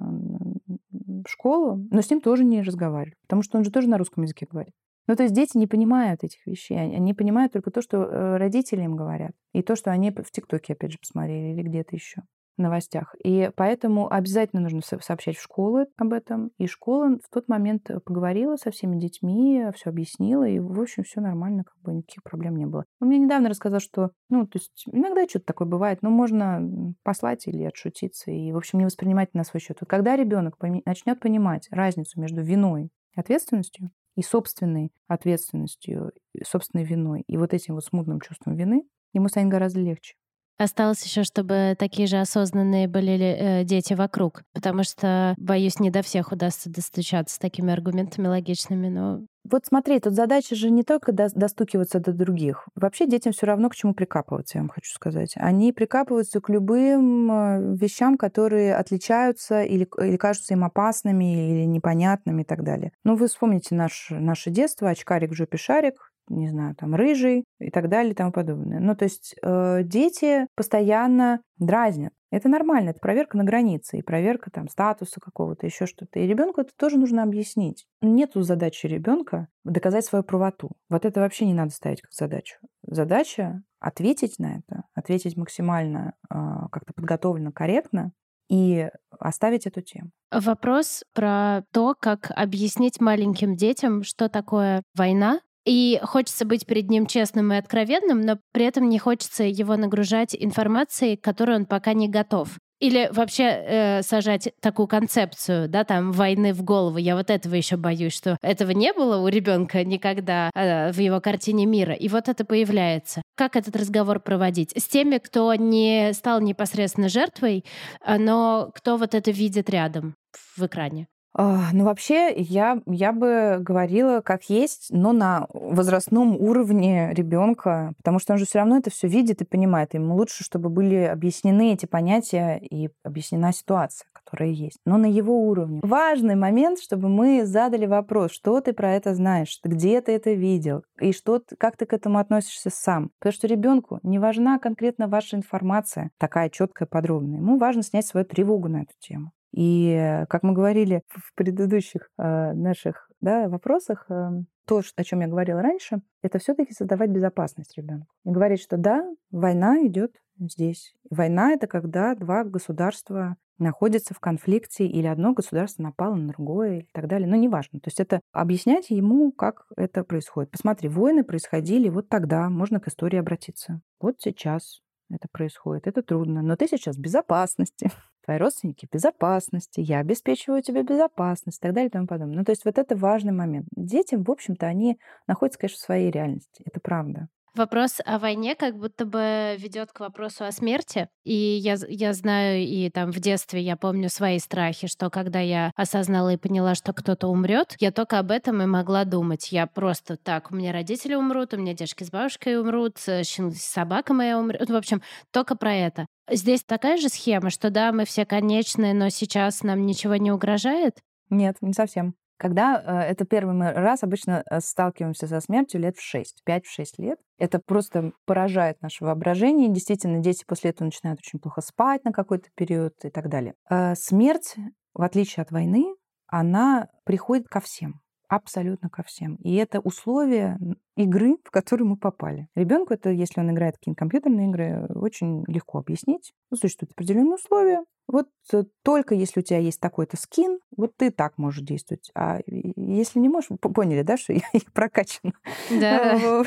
в 0.92 1.28
школу, 1.28 1.86
но 1.92 2.02
с 2.02 2.10
ним 2.10 2.22
тоже 2.22 2.44
не 2.44 2.62
разговаривали, 2.62 3.16
потому 3.24 3.42
что 3.42 3.58
он 3.58 3.64
же 3.64 3.72
тоже 3.72 3.90
на 3.90 3.98
русском 3.98 4.24
языке 4.24 4.48
говорит. 4.50 4.74
Ну, 5.08 5.16
то 5.16 5.24
есть 5.24 5.36
дети 5.36 5.58
не 5.58 5.68
понимают 5.68 6.24
этих 6.24 6.46
вещей. 6.48 6.78
Они 6.78 7.14
понимают 7.14 7.52
только 7.52 7.72
то, 7.72 7.82
что 7.82 8.04
э, 8.04 8.38
родители 8.38 8.84
им 8.84 8.96
говорят. 8.96 9.32
И 9.52 9.62
то, 9.62 9.76
что 9.76 9.92
они 9.92 10.12
в 10.12 10.32
ТикТоке, 10.32 10.74
опять 10.74 10.94
же, 10.94 10.98
посмотрели 10.98 11.54
или 11.54 11.62
где-то 11.62 11.96
еще 11.96 12.24
новостях. 12.58 13.16
И 13.24 13.50
поэтому 13.56 14.12
обязательно 14.12 14.62
нужно 14.62 14.82
сообщать 14.82 15.38
в 15.38 15.42
школу 15.42 15.86
об 15.98 16.14
этом. 16.14 16.52
И 16.58 16.68
школа 16.68 17.18
в 17.24 17.34
тот 17.34 17.48
момент 17.48 17.90
э, 17.90 18.00
поговорила 18.00 18.56
со 18.56 18.72
всеми 18.72 19.00
детьми, 19.00 19.66
все 19.76 19.90
объяснила, 19.90 20.48
и, 20.48 20.60
в 20.60 20.80
общем, 20.80 21.04
все 21.04 21.22
нормально, 21.22 21.64
как 21.64 21.76
бы 21.82 21.94
никаких 21.94 22.24
проблем 22.24 22.56
не 22.56 22.66
было. 22.66 22.86
Он 23.02 23.08
мне 23.08 23.18
недавно 23.18 23.50
рассказал, 23.50 23.80
что, 23.80 24.12
ну, 24.30 24.46
то 24.46 24.60
есть 24.60 24.86
иногда 24.92 25.28
что-то 25.28 25.46
такое 25.46 25.68
бывает, 25.68 26.02
но 26.02 26.10
можно 26.10 26.94
послать 27.04 27.48
или 27.48 27.64
отшутиться, 27.64 28.32
и, 28.32 28.52
в 28.52 28.58
общем, 28.58 28.80
не 28.80 28.86
воспринимать 28.86 29.34
на 29.34 29.44
свой 29.44 29.62
счет. 29.62 29.78
Вот 29.82 29.90
когда 29.90 30.16
ребенок 30.16 30.58
начнет 30.86 31.20
понимать 31.20 31.68
разницу 31.72 32.20
между 32.20 32.42
виной 32.42 32.90
и 33.16 33.20
ответственностью, 33.20 33.92
и 34.16 34.22
собственной 34.22 34.92
ответственностью, 35.08 36.12
собственной 36.46 36.84
виной, 36.84 37.24
и 37.28 37.38
вот 37.38 37.54
этим 37.54 37.76
вот 37.76 37.84
смутным 37.84 38.22
чувством 38.22 38.56
вины, 38.56 38.84
ему 39.14 39.28
станет 39.28 39.50
гораздо 39.50 39.80
легче. 39.80 40.16
Осталось 40.64 41.04
еще, 41.04 41.24
чтобы 41.24 41.76
такие 41.78 42.08
же 42.08 42.18
осознанные 42.22 42.88
были 42.88 43.16
э, 43.20 43.64
дети 43.66 43.94
вокруг, 43.96 44.44
потому 44.54 44.84
что, 44.84 45.36
боюсь, 45.38 45.78
не 45.82 45.90
до 45.90 46.02
всех 46.02 46.32
удастся 46.32 46.70
достучаться 46.70 47.36
с 47.36 47.38
такими 47.38 47.74
аргументами 47.74 48.28
логичными, 48.28 48.88
но 48.88 49.26
Вот 49.50 49.66
смотри, 49.66 50.00
тут 50.00 50.14
задача 50.14 50.56
же 50.56 50.70
не 50.70 50.84
только 50.84 51.12
до- 51.12 51.28
достукиваться 51.36 52.00
до 52.00 52.14
других. 52.14 52.66
Вообще 52.76 53.08
детям 53.08 53.34
все 53.34 53.46
равно 53.46 53.68
к 53.70 53.76
чему 53.76 53.94
прикапываться, 53.94 54.58
я 54.58 54.62
вам 54.62 54.70
хочу 54.70 54.90
сказать. 54.94 55.34
Они 55.36 55.74
прикапываются 55.74 56.40
к 56.40 56.48
любым 56.48 57.30
э, 57.30 57.76
вещам, 57.76 58.18
которые 58.18 58.74
отличаются 58.74 59.64
или, 59.64 59.86
или 60.00 60.16
кажутся 60.16 60.54
им 60.54 60.64
опасными, 60.64 61.52
или 61.52 61.66
непонятными 61.66 62.44
и 62.44 62.46
так 62.46 62.64
далее. 62.64 62.94
Ну, 63.04 63.16
вы 63.18 63.28
вспомните 63.28 63.76
наш, 63.76 64.08
наше 64.12 64.50
детство, 64.50 64.90
очкарик 64.90 65.32
в 65.32 65.36
жопе 65.36 65.58
шарик, 65.58 66.13
не 66.30 66.50
знаю, 66.50 66.76
там, 66.76 66.96
рыжий 66.96 67.46
и 67.60 67.70
так 67.70 67.90
далее 67.90 68.14
и 68.14 68.16
тому 68.16 68.32
подобное. 68.32 68.80
Ну, 68.80 68.96
то 68.96 69.04
есть 69.04 69.36
э, 69.42 69.84
дети 69.84 70.48
постоянно 70.56 71.42
дразнят. 71.58 72.14
Это 72.32 72.50
нормально, 72.50 72.90
это 72.90 73.00
проверка 73.00 73.38
на 73.38 73.44
границе, 73.44 74.00
и 74.00 74.02
проверка 74.02 74.50
там 74.50 74.68
статуса 74.68 75.20
какого-то, 75.20 75.68
еще 75.68 75.86
что-то. 75.86 76.20
И 76.20 76.26
ребенку 76.26 76.62
это 76.62 76.72
тоже 76.76 76.98
нужно 76.98 77.22
объяснить. 77.22 77.86
Нету 78.02 78.42
задачи 78.42 78.88
ребенка 78.88 79.48
доказать 79.64 80.06
свою 80.06 80.24
правоту. 80.24 80.72
Вот 80.90 81.06
это 81.06 81.20
вообще 81.20 81.46
не 81.46 81.54
надо 81.54 81.72
ставить 81.72 82.02
как 82.02 82.12
задачу. 82.12 82.56
Задача 82.82 83.62
ответить 83.80 84.40
на 84.40 84.58
это, 84.58 84.84
ответить 84.96 85.38
максимально 85.38 86.16
э, 86.30 86.36
как-то 86.72 86.94
подготовленно, 86.96 87.52
корректно, 87.52 88.14
и 88.50 88.90
оставить 89.20 89.66
эту 89.66 89.82
тему. 89.82 90.12
Вопрос 90.32 91.04
про 91.14 91.64
то, 91.72 91.96
как 92.00 92.32
объяснить 92.36 93.00
маленьким 93.00 93.56
детям, 93.56 94.04
что 94.04 94.30
такое 94.30 94.84
война, 94.96 95.40
и 95.66 96.00
хочется 96.04 96.46
быть 96.46 96.66
перед 96.66 96.90
ним 96.90 97.06
честным 97.06 97.54
и 97.54 97.58
откровенным, 97.58 98.22
но 98.22 98.38
при 98.52 98.66
этом 98.66 98.90
не 98.90 99.00
хочется 99.00 99.44
его 99.44 99.76
нагружать 99.78 100.36
информацией, 100.38 101.18
к 101.18 101.24
которой 101.24 101.56
он 101.56 101.66
пока 101.66 101.94
не 101.94 102.10
готов. 102.10 102.58
Или 102.80 103.10
вообще 103.14 103.44
э, 103.44 104.02
сажать 104.02 104.50
такую 104.60 104.88
концепцию, 104.88 105.70
да, 105.70 105.86
там 105.86 106.12
войны 106.12 106.54
в 106.54 106.64
голову. 106.64 106.98
Я 106.98 107.16
вот 107.16 107.30
этого 107.30 107.56
еще 107.56 107.78
боюсь, 107.78 108.14
что 108.14 108.38
этого 108.42 108.72
не 108.72 108.92
было 108.92 109.24
у 109.24 109.30
ребенка 109.30 109.86
никогда 109.86 110.50
э, 110.54 110.92
в 110.92 111.00
его 111.00 111.22
картине 111.22 111.66
мира. 111.66 111.94
И 111.94 112.10
вот 112.10 112.28
это 112.28 112.44
появляется. 112.44 113.22
Как 113.38 113.56
этот 113.56 113.78
разговор 113.78 114.20
проводить? 114.20 114.74
С 114.76 114.84
теми, 114.90 115.18
кто 115.20 115.56
не 115.56 116.12
стал 116.12 116.42
непосредственно 116.42 117.08
жертвой, 117.08 117.64
а, 118.02 118.18
но 118.18 118.70
кто 118.76 118.98
вот 118.98 119.16
это 119.16 119.32
видит 119.32 119.70
рядом 119.70 120.16
в 120.58 120.66
экране. 120.66 121.08
Ну, 121.36 121.86
вообще, 121.86 122.32
я, 122.36 122.82
я 122.86 123.12
бы 123.12 123.58
говорила, 123.60 124.22
как 124.22 124.44
есть, 124.50 124.88
но 124.92 125.14
на 125.14 125.48
возрастном 125.52 126.36
уровне 126.40 127.12
ребенка, 127.14 127.94
потому 127.98 128.20
что 128.20 128.34
он 128.34 128.40
же 128.40 128.46
все 128.46 128.60
равно 128.60 128.78
это 128.78 128.92
все 128.92 129.08
видит 129.08 129.42
и 129.42 129.46
понимает. 129.46 129.94
Ему 129.96 130.16
лучше, 130.16 130.44
чтобы 130.44 130.70
были 130.70 130.96
объяснены 130.96 131.74
эти 131.74 131.88
понятия 131.88 132.58
и 132.58 132.90
объяснена 133.04 133.52
ситуация, 133.52 134.06
которая 134.14 134.50
есть, 134.50 134.78
но 134.86 134.98
на 134.98 135.08
его 135.08 135.48
уровне. 135.48 135.80
Важный 135.82 136.36
момент, 136.36 136.80
чтобы 136.80 137.10
мы 137.10 137.46
задали 137.46 137.88
вопрос, 137.88 138.32
что 138.32 138.62
ты 138.62 138.74
про 138.74 138.92
это 138.94 139.16
знаешь, 139.16 139.60
где 139.64 140.02
ты 140.02 140.12
это 140.12 140.34
видел, 140.34 140.84
и 141.00 141.14
что, 141.14 141.42
как 141.58 141.78
ты 141.78 141.88
к 141.88 141.94
этому 141.94 142.20
относишься 142.20 142.70
сам. 142.72 143.10
Потому 143.20 143.34
что 143.34 143.48
ребенку 143.48 144.00
не 144.04 144.20
важна 144.20 144.60
конкретно 144.60 145.08
ваша 145.08 145.36
информация, 145.38 146.12
такая 146.20 146.50
четкая, 146.50 146.88
подробная. 146.88 147.40
Ему 147.40 147.58
важно 147.58 147.82
снять 147.82 148.06
свою 148.06 148.26
тревогу 148.26 148.68
на 148.68 148.84
эту 148.84 148.94
тему. 149.00 149.32
И, 149.54 150.26
как 150.30 150.44
мы 150.44 150.54
говорили 150.54 151.04
в 151.08 151.34
предыдущих 151.36 152.10
э, 152.18 152.54
наших 152.54 153.10
да, 153.22 153.48
вопросах, 153.48 154.06
э, 154.10 154.30
то, 154.66 154.82
о 154.96 155.04
чем 155.04 155.22
я 155.22 155.28
говорила 155.28 155.62
раньше, 155.62 156.02
это 156.24 156.40
все-таки 156.40 156.74
создавать 156.74 157.12
безопасность 157.12 157.78
ребенку. 157.78 158.08
И 158.26 158.32
говорить, 158.32 158.62
что 158.62 158.78
да, 158.78 159.08
война 159.32 159.86
идет 159.86 160.16
здесь. 160.40 160.96
Война 161.10 161.52
это 161.52 161.68
когда 161.68 162.16
два 162.16 162.44
государства 162.44 163.36
находятся 163.60 164.14
в 164.14 164.20
конфликте, 164.20 164.86
или 164.86 165.06
одно 165.06 165.34
государство 165.34 165.84
напало 165.84 166.16
на 166.16 166.30
другое, 166.30 166.80
и 166.80 166.88
так 166.92 167.08
далее. 167.08 167.28
Но 167.28 167.36
неважно. 167.36 167.80
То 167.80 167.90
есть 167.90 168.00
это 168.00 168.22
объяснять 168.32 168.90
ему, 168.90 169.32
как 169.32 169.68
это 169.78 170.04
происходит. 170.04 170.52
Посмотри, 170.52 170.90
войны 170.90 171.24
происходили 171.24 171.90
вот 171.90 172.10
тогда, 172.10 172.50
можно 172.50 172.80
к 172.80 172.88
истории 172.88 173.20
обратиться. 173.20 173.82
Вот 174.00 174.16
сейчас 174.20 174.82
это 175.12 175.28
происходит. 175.32 175.88
Это 175.88 176.02
трудно. 176.02 176.42
Но 176.42 176.56
ты 176.56 176.68
сейчас 176.68 176.96
в 176.96 177.02
безопасности. 177.02 177.92
Твои 178.24 178.38
родственники 178.38 178.86
в 178.86 178.94
безопасности. 178.94 179.82
Я 179.82 180.00
обеспечиваю 180.00 180.62
тебе 180.62 180.84
безопасность 180.84 181.58
и 181.58 181.62
так 181.62 181.74
далее 181.74 181.90
и 181.90 181.92
тому 181.92 182.08
подобное. 182.08 182.38
Ну, 182.38 182.46
то 182.46 182.52
есть 182.52 182.64
вот 182.64 182.78
это 182.78 182.96
важный 182.96 183.34
момент. 183.34 183.68
Дети, 183.76 184.16
в 184.16 184.30
общем-то, 184.32 184.66
они 184.66 184.98
находятся, 185.28 185.60
конечно, 185.60 185.78
в 185.78 185.82
своей 185.82 186.12
реальности. 186.12 186.64
Это 186.66 186.80
правда. 186.80 187.28
Вопрос 187.56 188.00
о 188.04 188.18
войне 188.18 188.56
как 188.56 188.76
будто 188.78 189.06
бы 189.06 189.56
ведет 189.60 189.92
к 189.92 190.00
вопросу 190.00 190.44
о 190.44 190.52
смерти. 190.52 191.08
И 191.24 191.36
я, 191.36 191.76
я 191.88 192.14
знаю, 192.14 192.64
и 192.64 192.90
там 192.90 193.12
в 193.12 193.20
детстве 193.20 193.62
я 193.62 193.78
помню 193.78 194.10
свои 194.10 194.40
страхи, 194.40 194.88
что 194.88 195.12
когда 195.12 195.40
я 195.40 195.72
осознала 195.76 196.34
и 196.34 196.38
поняла, 196.38 196.74
что 196.74 196.94
кто-то 196.94 197.28
умрет, 197.28 197.76
я 197.80 197.92
только 197.92 198.18
об 198.18 198.32
этом 198.32 198.64
и 198.64 198.66
могла 198.66 199.06
думать. 199.06 199.52
Я 199.52 199.68
просто 199.68 200.18
так, 200.18 200.52
у 200.52 200.56
меня 200.56 200.72
родители 200.72 201.14
умрут, 201.14 201.54
у 201.54 201.58
меня 201.58 201.74
дедушки 201.74 202.04
с 202.04 202.10
бабушкой 202.10 202.60
умрут, 202.60 202.98
э, 203.06 203.24
собака 203.24 204.16
моя 204.16 204.40
умрет. 204.40 204.68
В 204.68 204.76
общем, 204.76 205.04
только 205.30 205.56
про 205.56 205.76
это. 205.76 206.08
Здесь 206.28 206.64
такая 206.64 206.98
же 206.98 207.10
схема, 207.10 207.52
что 207.52 207.70
да, 207.70 207.92
мы 207.92 208.06
все 208.06 208.26
конечные, 208.26 208.96
но 208.96 209.10
сейчас 209.10 209.62
нам 209.62 209.86
ничего 209.86 210.16
не 210.16 210.32
угрожает. 210.32 210.98
Нет, 211.30 211.58
не 211.62 211.74
совсем. 211.74 212.16
Когда 212.44 212.76
э, 212.76 213.12
это 213.12 213.24
первый 213.24 213.58
раз 213.72 214.04
обычно 214.04 214.44
э, 214.52 214.60
сталкиваемся 214.60 215.28
со 215.28 215.40
смертью 215.40 215.80
лет 215.80 215.96
в 215.96 216.02
6, 216.02 216.44
5-6 216.46 216.62
лет, 216.98 217.18
это 217.38 217.58
просто 217.66 218.12
поражает 218.26 218.82
наше 218.82 219.06
воображение. 219.06 219.70
Действительно, 219.70 220.20
дети 220.20 220.44
после 220.46 220.72
этого 220.72 220.88
начинают 220.88 221.22
очень 221.22 221.40
плохо 221.40 221.62
спать 221.62 222.04
на 222.04 222.12
какой-то 222.12 222.50
период 222.56 222.96
и 223.06 223.10
так 223.10 223.30
далее. 223.30 223.54
Э, 223.70 223.96
Смерть, 223.96 224.58
в 224.94 225.04
отличие 225.04 225.44
от 225.44 225.52
войны, 225.52 225.86
она 226.28 226.90
приходит 227.06 227.48
ко 227.48 227.62
всем. 227.62 228.02
Абсолютно 228.34 228.90
ко 228.90 229.04
всем. 229.04 229.36
И 229.36 229.54
это 229.56 229.80
условие 229.80 230.58
игры, 230.96 231.38
в 231.44 231.52
которую 231.52 231.88
мы 231.90 231.98
попали. 231.98 232.48
Ребенку 232.56 232.92
это, 232.96 233.12
если 233.12 233.40
он 233.40 233.52
играет 233.52 233.76
в 233.76 233.78
какие-нибудь 233.78 234.00
компьютерные 234.00 234.48
игры, 234.50 234.88
очень 234.96 235.44
легко 235.48 235.78
объяснить. 235.78 236.34
Ну, 236.50 236.58
существуют 236.58 236.94
определенные 236.94 237.36
условия. 237.36 237.84
Вот 238.08 238.28
э, 238.52 238.64
только 238.84 239.14
если 239.14 239.40
у 239.40 239.44
тебя 239.44 239.60
есть 239.60 239.80
такой-то 239.80 240.18
скин, 240.18 240.60
вот 240.76 240.98
ты 240.98 241.12
так 241.12 241.38
можешь 241.38 241.62
действовать. 241.62 242.10
А 242.16 242.40
если 242.48 243.20
не 243.20 243.30
можешь, 243.30 243.50
поняли, 243.60 244.02
да, 244.02 244.18
что 244.18 244.34
я, 244.34 244.42
я 244.52 244.60
прокачана 244.74 245.34
Да. 245.70 246.44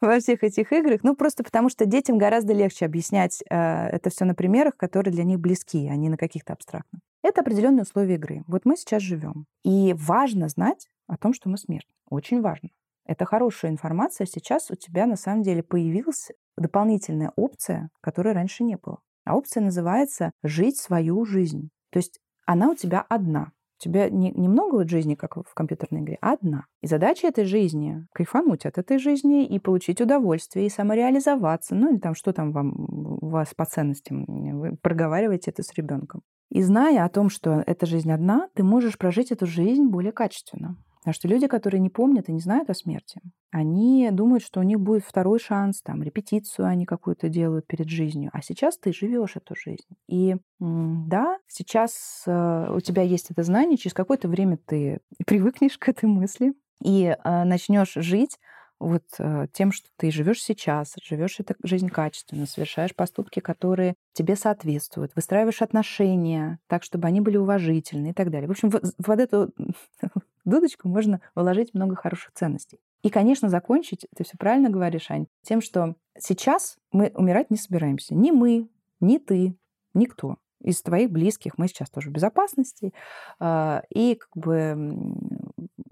во 0.00 0.20
всех 0.20 0.44
этих 0.44 0.72
играх. 0.72 1.00
Ну, 1.02 1.16
просто 1.16 1.42
потому 1.42 1.68
что 1.68 1.84
детям 1.84 2.16
гораздо 2.16 2.52
легче 2.52 2.84
объяснять 2.86 3.42
э, 3.50 3.56
это 3.56 4.08
все 4.10 4.24
на 4.24 4.36
примерах, 4.36 4.76
которые 4.76 5.12
для 5.12 5.24
них 5.24 5.40
близки, 5.40 5.88
а 5.88 5.96
не 5.96 6.08
на 6.08 6.16
каких-то 6.16 6.52
абстрактных. 6.52 7.00
Это 7.22 7.40
определенные 7.40 7.82
условия 7.82 8.14
игры. 8.14 8.44
Вот 8.46 8.64
мы 8.64 8.76
сейчас 8.76 9.02
живем. 9.02 9.46
И 9.64 9.94
важно 9.96 10.48
знать 10.48 10.88
о 11.06 11.16
том, 11.16 11.32
что 11.34 11.48
мы 11.48 11.58
смертны. 11.58 11.92
Очень 12.08 12.40
важно. 12.40 12.70
Это 13.04 13.24
хорошая 13.24 13.70
информация. 13.70 14.26
Сейчас 14.26 14.70
у 14.70 14.74
тебя 14.74 15.06
на 15.06 15.16
самом 15.16 15.42
деле 15.42 15.62
появилась 15.62 16.30
дополнительная 16.56 17.32
опция, 17.36 17.90
которой 18.00 18.34
раньше 18.34 18.64
не 18.64 18.76
было. 18.76 18.98
А 19.24 19.36
опция 19.36 19.62
называется 19.62 20.32
«жить 20.42 20.78
свою 20.78 21.24
жизнь». 21.24 21.70
То 21.90 21.98
есть 21.98 22.20
она 22.46 22.70
у 22.70 22.74
тебя 22.74 23.04
одна. 23.08 23.52
У 23.80 23.84
тебя 23.84 24.10
не, 24.10 24.32
не 24.32 24.48
вот 24.48 24.88
жизни, 24.88 25.14
как 25.14 25.36
в 25.36 25.54
компьютерной 25.54 26.00
игре, 26.00 26.18
а 26.20 26.32
одна. 26.32 26.64
И 26.82 26.86
задача 26.86 27.28
этой 27.28 27.44
жизни— 27.44 28.06
кайфануть 28.12 28.66
от 28.66 28.76
этой 28.76 28.98
жизни 28.98 29.46
и 29.46 29.58
получить 29.60 30.00
удовольствие, 30.00 30.66
и 30.66 30.70
самореализоваться. 30.70 31.74
Ну, 31.74 31.92
или 31.92 31.98
там 31.98 32.14
что 32.14 32.32
там 32.32 32.52
вам, 32.52 32.74
у 33.20 33.28
вас 33.28 33.54
по 33.54 33.64
ценностям, 33.64 34.24
вы 34.26 34.76
проговариваете 34.76 35.52
это 35.52 35.62
с 35.62 35.72
ребенком. 35.74 36.22
И 36.50 36.62
зная 36.62 37.04
о 37.04 37.08
том, 37.08 37.28
что 37.28 37.62
эта 37.66 37.86
жизнь 37.86 38.10
одна, 38.10 38.48
ты 38.54 38.64
можешь 38.64 38.98
прожить 38.98 39.30
эту 39.30 39.46
жизнь 39.46 39.84
более 39.84 40.12
качественно. 40.12 40.76
Потому 41.08 41.20
что 41.20 41.28
люди, 41.28 41.46
которые 41.46 41.80
не 41.80 41.88
помнят 41.88 42.28
и 42.28 42.32
не 42.32 42.40
знают 42.40 42.68
о 42.68 42.74
смерти, 42.74 43.22
они 43.50 44.10
думают, 44.12 44.44
что 44.44 44.60
у 44.60 44.62
них 44.62 44.78
будет 44.78 45.02
второй 45.02 45.38
шанс, 45.38 45.80
там, 45.80 46.02
репетицию 46.02 46.66
они 46.66 46.84
какую-то 46.84 47.30
делают 47.30 47.66
перед 47.66 47.88
жизнью. 47.88 48.28
А 48.34 48.42
сейчас 48.42 48.76
ты 48.76 48.92
живешь 48.92 49.36
эту 49.36 49.54
жизнь. 49.56 49.88
И 50.06 50.36
да, 50.60 51.38
сейчас 51.46 52.24
э, 52.26 52.70
у 52.74 52.80
тебя 52.80 53.00
есть 53.00 53.30
это 53.30 53.42
знание, 53.42 53.78
через 53.78 53.94
какое-то 53.94 54.28
время 54.28 54.58
ты 54.58 55.00
привыкнешь 55.26 55.78
к 55.78 55.88
этой 55.88 56.10
мысли 56.10 56.52
и 56.84 57.04
э, 57.06 57.44
начнешь 57.44 57.94
жить 57.94 58.38
вот 58.78 59.04
э, 59.18 59.46
тем, 59.52 59.72
что 59.72 59.88
ты 59.96 60.10
живешь 60.10 60.42
сейчас, 60.42 60.94
живешь 61.02 61.40
эту 61.40 61.54
жизнь 61.62 61.88
качественно, 61.88 62.46
совершаешь 62.46 62.94
поступки, 62.94 63.40
которые 63.40 63.94
тебе 64.12 64.36
соответствуют, 64.36 65.12
выстраиваешь 65.16 65.62
отношения 65.62 66.58
так, 66.66 66.84
чтобы 66.84 67.08
они 67.08 67.20
были 67.20 67.38
уважительны 67.38 68.10
и 68.10 68.12
так 68.12 68.30
далее. 68.30 68.46
В 68.46 68.50
общем, 68.50 68.70
в, 68.70 68.78
в 68.78 69.06
вот 69.06 69.18
эту 69.18 69.52
дудочку 70.48 70.88
можно 70.88 71.20
вложить 71.34 71.74
много 71.74 71.96
хороших 71.96 72.32
ценностей. 72.32 72.80
И, 73.02 73.10
конечно, 73.10 73.48
закончить, 73.48 74.06
ты 74.16 74.24
все 74.24 74.36
правильно 74.36 74.70
говоришь, 74.70 75.10
Ань, 75.10 75.26
тем, 75.42 75.60
что 75.60 75.94
сейчас 76.18 76.78
мы 76.92 77.12
умирать 77.14 77.50
не 77.50 77.56
собираемся. 77.56 78.14
Ни 78.14 78.30
мы, 78.30 78.68
ни 79.00 79.18
ты, 79.18 79.56
никто 79.94 80.36
из 80.60 80.82
твоих 80.82 81.10
близких. 81.10 81.56
Мы 81.58 81.68
сейчас 81.68 81.90
тоже 81.90 82.10
в 82.10 82.12
безопасности. 82.12 82.92
а, 83.38 83.82
И 83.90 84.16
как 84.16 84.36
бы 84.36 85.14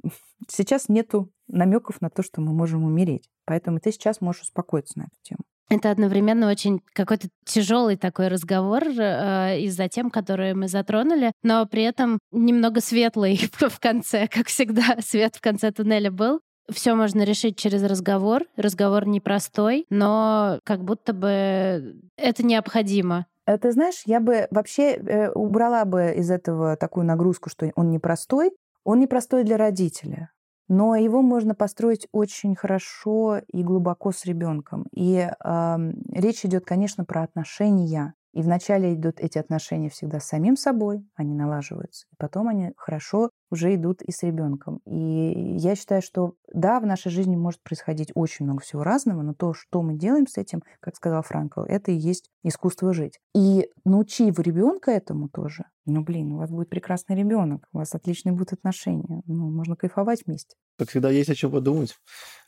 сейчас 0.49 0.89
нету 0.89 1.31
намеков 1.49 2.01
на 2.01 2.11
то, 2.11 2.23
что 2.23 2.41
мы 2.41 2.53
можем 2.53 2.85
умереть. 2.85 3.31
Поэтому 3.45 3.79
ты 3.79 3.93
сейчас 3.93 4.21
можешь 4.21 4.43
успокоиться 4.43 4.99
на 4.99 5.05
эту 5.05 5.17
тему. 5.23 5.45
Это 5.69 5.91
одновременно 5.91 6.49
очень 6.49 6.81
какой-то 6.93 7.29
тяжелый 7.45 7.97
такой 7.97 8.29
разговор 8.29 8.85
э, 8.85 9.61
из-за 9.63 9.89
тем, 9.89 10.11
которые 10.11 10.55
мы 10.55 10.69
затронули, 10.69 11.33
но 11.43 11.67
при 11.67 11.83
этом 11.83 12.19
немного 12.31 12.81
светлый 12.81 13.51
в 13.59 13.81
конце, 13.81 14.29
как 14.29 14.47
всегда, 14.47 14.97
свет 15.01 15.37
в 15.37 15.41
конце 15.41 15.73
туннеля 15.73 16.11
был. 16.11 16.41
Все 16.71 16.95
можно 16.95 17.23
решить 17.23 17.57
через 17.57 17.83
разговор. 17.85 18.45
Разговор 18.57 19.07
непростой, 19.07 19.87
но 19.89 20.59
как 20.65 20.85
будто 20.85 21.13
бы 21.13 21.97
это 22.17 22.45
необходимо. 22.45 23.27
Э, 23.47 23.59
ты 23.59 23.73
знаешь, 23.73 24.03
я 24.05 24.21
бы 24.21 24.47
вообще 24.53 24.95
э, 24.95 25.31
убрала 25.33 25.85
бы 25.85 26.15
из 26.17 26.31
этого 26.31 26.77
такую 26.77 27.07
нагрузку, 27.07 27.51
что 27.51 27.71
он 27.75 27.91
непростой. 27.91 28.53
Он 28.85 29.01
непростой 29.01 29.43
для 29.43 29.57
родителя 29.57 30.31
но 30.69 30.97
его 30.97 31.23
можно 31.23 31.55
построить 31.55 32.09
очень 32.13 32.55
хорошо 32.57 33.41
и 33.53 33.63
глубоко 33.63 34.13
с 34.13 34.25
ребенком. 34.25 34.87
И 34.93 35.17
э, 35.19 35.77
речь 36.13 36.45
идет, 36.45 36.65
конечно, 36.65 37.05
про 37.05 37.23
отношения. 37.23 38.15
И 38.37 38.43
вначале 38.43 38.93
идут 38.93 39.19
эти 39.19 39.39
отношения 39.39 39.89
всегда 39.89 40.21
с 40.21 40.27
самим 40.27 40.59
собой, 40.59 41.03
они 41.15 41.35
налаживаются. 41.35 42.07
И 42.13 42.17
потом 42.19 42.49
они 42.49 42.73
хорошо 42.77 43.31
уже 43.51 43.75
идут 43.75 44.03
и 44.03 44.13
с 44.13 44.23
ребенком. 44.25 44.83
И 44.85 45.57
я 45.57 45.75
считаю, 45.75 46.03
что 46.03 46.35
да, 46.53 46.79
в 46.79 46.85
нашей 46.85 47.11
жизни 47.11 47.35
может 47.35 47.63
происходить 47.63 48.13
очень 48.15 48.45
много 48.45 48.61
всего 48.61 48.83
разного, 48.83 49.23
но 49.23 49.33
то, 49.33 49.55
что 49.55 49.81
мы 49.81 49.95
делаем 49.95 50.27
с 50.27 50.37
этим, 50.37 50.63
как 50.81 50.97
сказал 50.97 51.23
Франкл, 51.23 51.63
это 51.63 51.93
и 51.93 51.95
есть 51.95 52.29
искусство 52.45 52.93
жить. 52.93 53.19
И 53.35 53.71
научив 53.87 54.39
ребенка 54.39 54.91
этому 54.91 55.31
тоже, 55.31 55.65
ну 55.87 56.03
блин, 56.03 56.33
у 56.33 56.37
вас 56.37 56.51
будет 56.51 56.69
прекрасный 56.69 57.17
ребенок, 57.17 57.67
у 57.73 57.79
вас 57.79 57.95
отличные 57.95 58.35
будут 58.35 58.53
отношения, 58.53 59.23
ну, 59.27 59.51
можно 59.51 59.77
кайфовать 59.77 60.27
вместе. 60.27 60.57
Как 60.79 60.91
всегда, 60.91 61.09
есть 61.09 61.31
о 61.31 61.35
чем 61.35 61.53
подумать. 61.53 61.97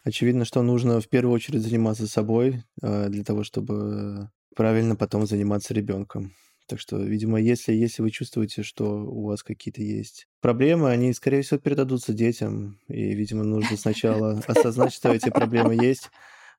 Очевидно, 0.05 0.45
что 0.45 0.61
нужно 0.61 1.01
в 1.01 1.09
первую 1.09 1.35
очередь 1.35 1.63
заниматься 1.63 2.07
собой 2.07 2.63
э, 2.83 3.09
для 3.09 3.25
того, 3.25 3.43
чтобы 3.43 4.29
правильно 4.59 4.97
потом 4.97 5.25
заниматься 5.25 5.73
ребенком. 5.73 6.33
Так 6.67 6.81
что, 6.81 6.99
видимо, 6.99 7.41
если, 7.41 7.73
если 7.73 8.03
вы 8.03 8.11
чувствуете, 8.11 8.65
что 8.65 9.05
у 9.05 9.25
вас 9.29 9.45
какие-то 9.45 9.83
есть 9.83 10.27
проблемы, 10.41 10.91
они, 10.91 11.13
скорее 11.13 11.43
всего, 11.43 11.61
передадутся 11.61 12.13
детям. 12.13 12.81
И, 12.89 13.15
видимо, 13.15 13.45
нужно 13.45 13.77
сначала 13.77 14.43
осознать, 14.49 14.93
что 14.93 15.11
эти 15.15 15.31
проблемы 15.31 15.77
есть, 15.81 16.11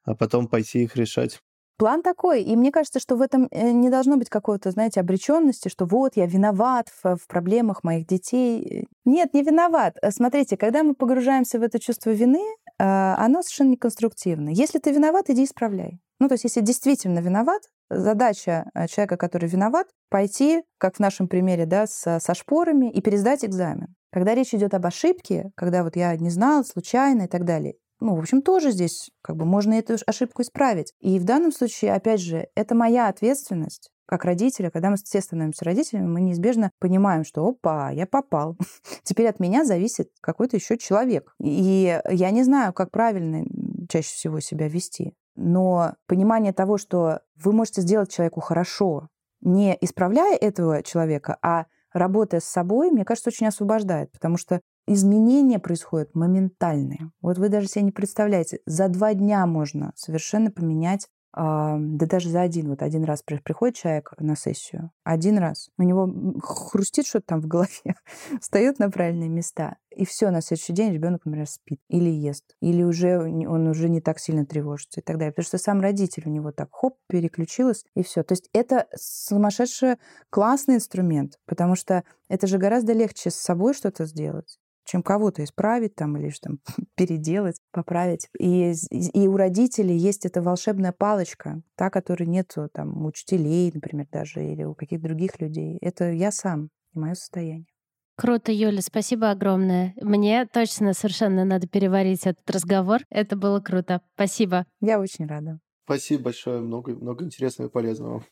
а 0.05 0.15
потом 0.15 0.47
пойти 0.47 0.83
их 0.83 0.95
решать. 0.95 1.41
План 1.77 2.01
такой, 2.01 2.41
и 2.41 2.55
мне 2.55 2.71
кажется, 2.71 3.01
что 3.01 3.17
в 3.17 3.21
этом 3.21 3.49
э, 3.51 3.71
не 3.71 3.89
должно 3.89 4.15
быть 4.15 4.29
какой-то, 4.29 4.71
знаете, 4.71 5.01
обреченности, 5.01 5.67
что 5.67 5.85
вот 5.85 6.15
я 6.15 6.25
виноват 6.25 6.87
в, 7.03 7.17
в 7.17 7.27
проблемах 7.27 7.83
моих 7.83 8.07
детей. 8.07 8.87
Нет, 9.03 9.33
не 9.33 9.43
виноват. 9.43 9.97
Э, 10.01 10.11
смотрите, 10.11 10.55
когда 10.55 10.83
мы 10.83 10.95
погружаемся 10.95 11.59
в 11.59 11.63
это 11.63 11.79
чувство 11.79 12.11
вины, 12.11 12.43
э, 12.79 12.83
оно 12.85 13.41
совершенно 13.41 13.71
неконструктивно. 13.71 14.49
Если 14.49 14.79
ты 14.79 14.91
виноват, 14.91 15.29
иди 15.29 15.43
исправляй. 15.43 15.99
Ну, 16.19 16.29
то 16.29 16.35
есть, 16.35 16.45
если 16.45 16.61
действительно 16.61 17.19
виноват, 17.19 17.63
задача 17.89 18.69
человека, 18.89 19.17
который 19.17 19.49
виноват, 19.49 19.87
пойти, 20.09 20.63
как 20.77 20.95
в 20.95 20.99
нашем 20.99 21.27
примере, 21.27 21.65
да, 21.65 21.87
со, 21.87 22.19
со 22.19 22.33
шпорами 22.33 22.91
и 22.91 23.01
пересдать 23.01 23.45
экзамен. 23.45 23.95
Когда 24.11 24.33
речь 24.33 24.53
идет 24.53 24.73
об 24.73 24.85
ошибке, 24.85 25.51
когда 25.55 25.83
вот 25.83 25.95
я 25.95 26.15
не 26.17 26.29
знал, 26.29 26.65
случайно 26.65 27.23
и 27.23 27.27
так 27.27 27.45
далее, 27.45 27.75
ну, 27.99 28.15
в 28.15 28.19
общем, 28.19 28.41
тоже 28.41 28.71
здесь 28.71 29.09
как 29.21 29.35
бы 29.35 29.45
можно 29.45 29.73
эту 29.73 29.97
ошибку 30.05 30.41
исправить. 30.41 30.93
И 31.01 31.19
в 31.19 31.25
данном 31.25 31.51
случае, 31.51 31.93
опять 31.93 32.21
же, 32.21 32.47
это 32.55 32.73
моя 32.73 33.09
ответственность 33.09 33.91
как 34.09 34.25
родителя, 34.25 34.71
когда 34.71 34.89
мы 34.89 34.95
все 34.95 35.21
становимся 35.21 35.65
родителями, 35.65 36.07
мы 36.07 36.21
неизбежно 36.21 36.71
понимаем, 36.79 37.23
что 37.23 37.47
опа, 37.47 37.91
я 37.91 38.07
попал. 38.07 38.57
Теперь 39.03 39.27
от 39.27 39.39
меня 39.39 39.63
зависит 39.65 40.09
какой-то 40.19 40.57
еще 40.57 40.79
человек. 40.79 41.35
И 41.39 42.01
я 42.09 42.31
не 42.31 42.41
знаю, 42.41 42.73
как 42.73 42.89
правильно 42.89 43.45
чаще 43.87 44.09
всего 44.09 44.39
себя 44.39 44.67
вести. 44.67 45.13
Но 45.41 45.93
понимание 46.05 46.51
того, 46.51 46.77
что 46.77 47.21
вы 47.41 47.53
можете 47.53 47.79
сделать 47.79 48.11
человеку 48.11 48.41
хорошо, 48.41 49.07
не 49.39 49.77
исправляя 49.79 50.35
этого 50.35 50.83
человека, 50.83 51.37
а 51.41 51.65
работая 51.93 52.41
с 52.41 52.45
собой, 52.45 52.91
мне 52.91 53.05
кажется, 53.05 53.29
очень 53.29 53.47
освобождает, 53.47 54.11
потому 54.11 54.35
что 54.35 54.59
изменения 54.85 55.57
происходят 55.57 56.13
моментальные. 56.13 57.11
Вот 57.21 57.37
вы 57.37 57.47
даже 57.47 57.67
себе 57.67 57.85
не 57.85 57.91
представляете, 57.91 58.59
за 58.65 58.89
два 58.89 59.13
дня 59.13 59.45
можно 59.45 59.93
совершенно 59.95 60.51
поменять 60.51 61.07
да 61.33 62.05
даже 62.05 62.29
за 62.29 62.41
один, 62.41 62.69
вот 62.69 62.81
один 62.81 63.03
раз 63.03 63.23
приходит 63.23 63.75
человек 63.75 64.13
на 64.17 64.35
сессию, 64.35 64.91
один 65.03 65.37
раз, 65.37 65.69
у 65.77 65.83
него 65.83 66.11
хрустит 66.41 67.05
что-то 67.05 67.25
там 67.27 67.41
в 67.41 67.47
голове, 67.47 67.95
встает 68.41 68.79
на 68.79 68.89
правильные 68.89 69.29
места, 69.29 69.77
и 69.91 70.05
все, 70.05 70.31
на 70.31 70.41
следующий 70.41 70.73
день 70.73 70.93
ребенок, 70.93 71.25
например, 71.25 71.47
спит 71.47 71.81
или 71.87 72.09
ест, 72.09 72.55
или 72.61 72.83
уже 72.83 73.19
он 73.19 73.67
уже 73.67 73.89
не 73.89 74.01
так 74.01 74.19
сильно 74.19 74.45
тревожится 74.45 75.01
и 75.01 75.03
так 75.03 75.17
далее, 75.17 75.31
потому 75.31 75.45
что 75.45 75.57
сам 75.57 75.81
родитель 75.81 76.23
у 76.25 76.31
него 76.31 76.51
так 76.51 76.69
хоп, 76.71 76.95
переключилась, 77.07 77.85
и 77.95 78.03
все. 78.03 78.23
То 78.23 78.33
есть 78.33 78.49
это 78.53 78.87
сумасшедший 78.95 79.97
классный 80.29 80.75
инструмент, 80.75 81.39
потому 81.45 81.75
что 81.75 82.03
это 82.27 82.47
же 82.47 82.57
гораздо 82.57 82.93
легче 82.93 83.29
с 83.29 83.35
собой 83.35 83.73
что-то 83.73 84.05
сделать, 84.05 84.59
чем 84.89 85.03
кого-то 85.03 85.43
исправить 85.43 85.95
там 85.95 86.17
или 86.17 86.29
же, 86.29 86.39
там, 86.41 86.59
переделать, 86.95 87.57
поправить. 87.71 88.27
И, 88.39 88.73
и 88.91 89.27
у 89.27 89.37
родителей 89.37 89.95
есть 89.95 90.25
эта 90.25 90.41
волшебная 90.41 90.91
палочка, 90.91 91.61
та, 91.75 91.89
которой 91.89 92.25
нет 92.25 92.55
там, 92.73 93.03
у 93.03 93.05
учителей, 93.05 93.71
например, 93.71 94.07
даже, 94.11 94.43
или 94.43 94.63
у 94.63 94.73
каких-то 94.73 95.07
других 95.07 95.39
людей. 95.39 95.77
Это 95.81 96.11
я 96.11 96.31
сам 96.31 96.69
и 96.95 96.99
мое 96.99 97.13
состояние. 97.13 97.67
Круто, 98.15 98.51
Юля, 98.51 98.81
спасибо 98.81 99.29
огромное. 99.29 99.93
Мне 100.01 100.45
точно 100.45 100.93
совершенно 100.93 101.45
надо 101.45 101.67
переварить 101.67 102.25
этот 102.25 102.49
разговор. 102.49 103.01
Это 103.09 103.37
было 103.37 103.61
круто. 103.61 104.01
Спасибо. 104.15 104.65
Я 104.81 104.99
очень 104.99 105.25
рада. 105.25 105.59
Спасибо 105.85 106.23
большое. 106.23 106.59
Много, 106.59 106.95
много 106.95 107.23
интересного 107.23 107.69
и 107.69 107.71
полезного. 107.71 108.25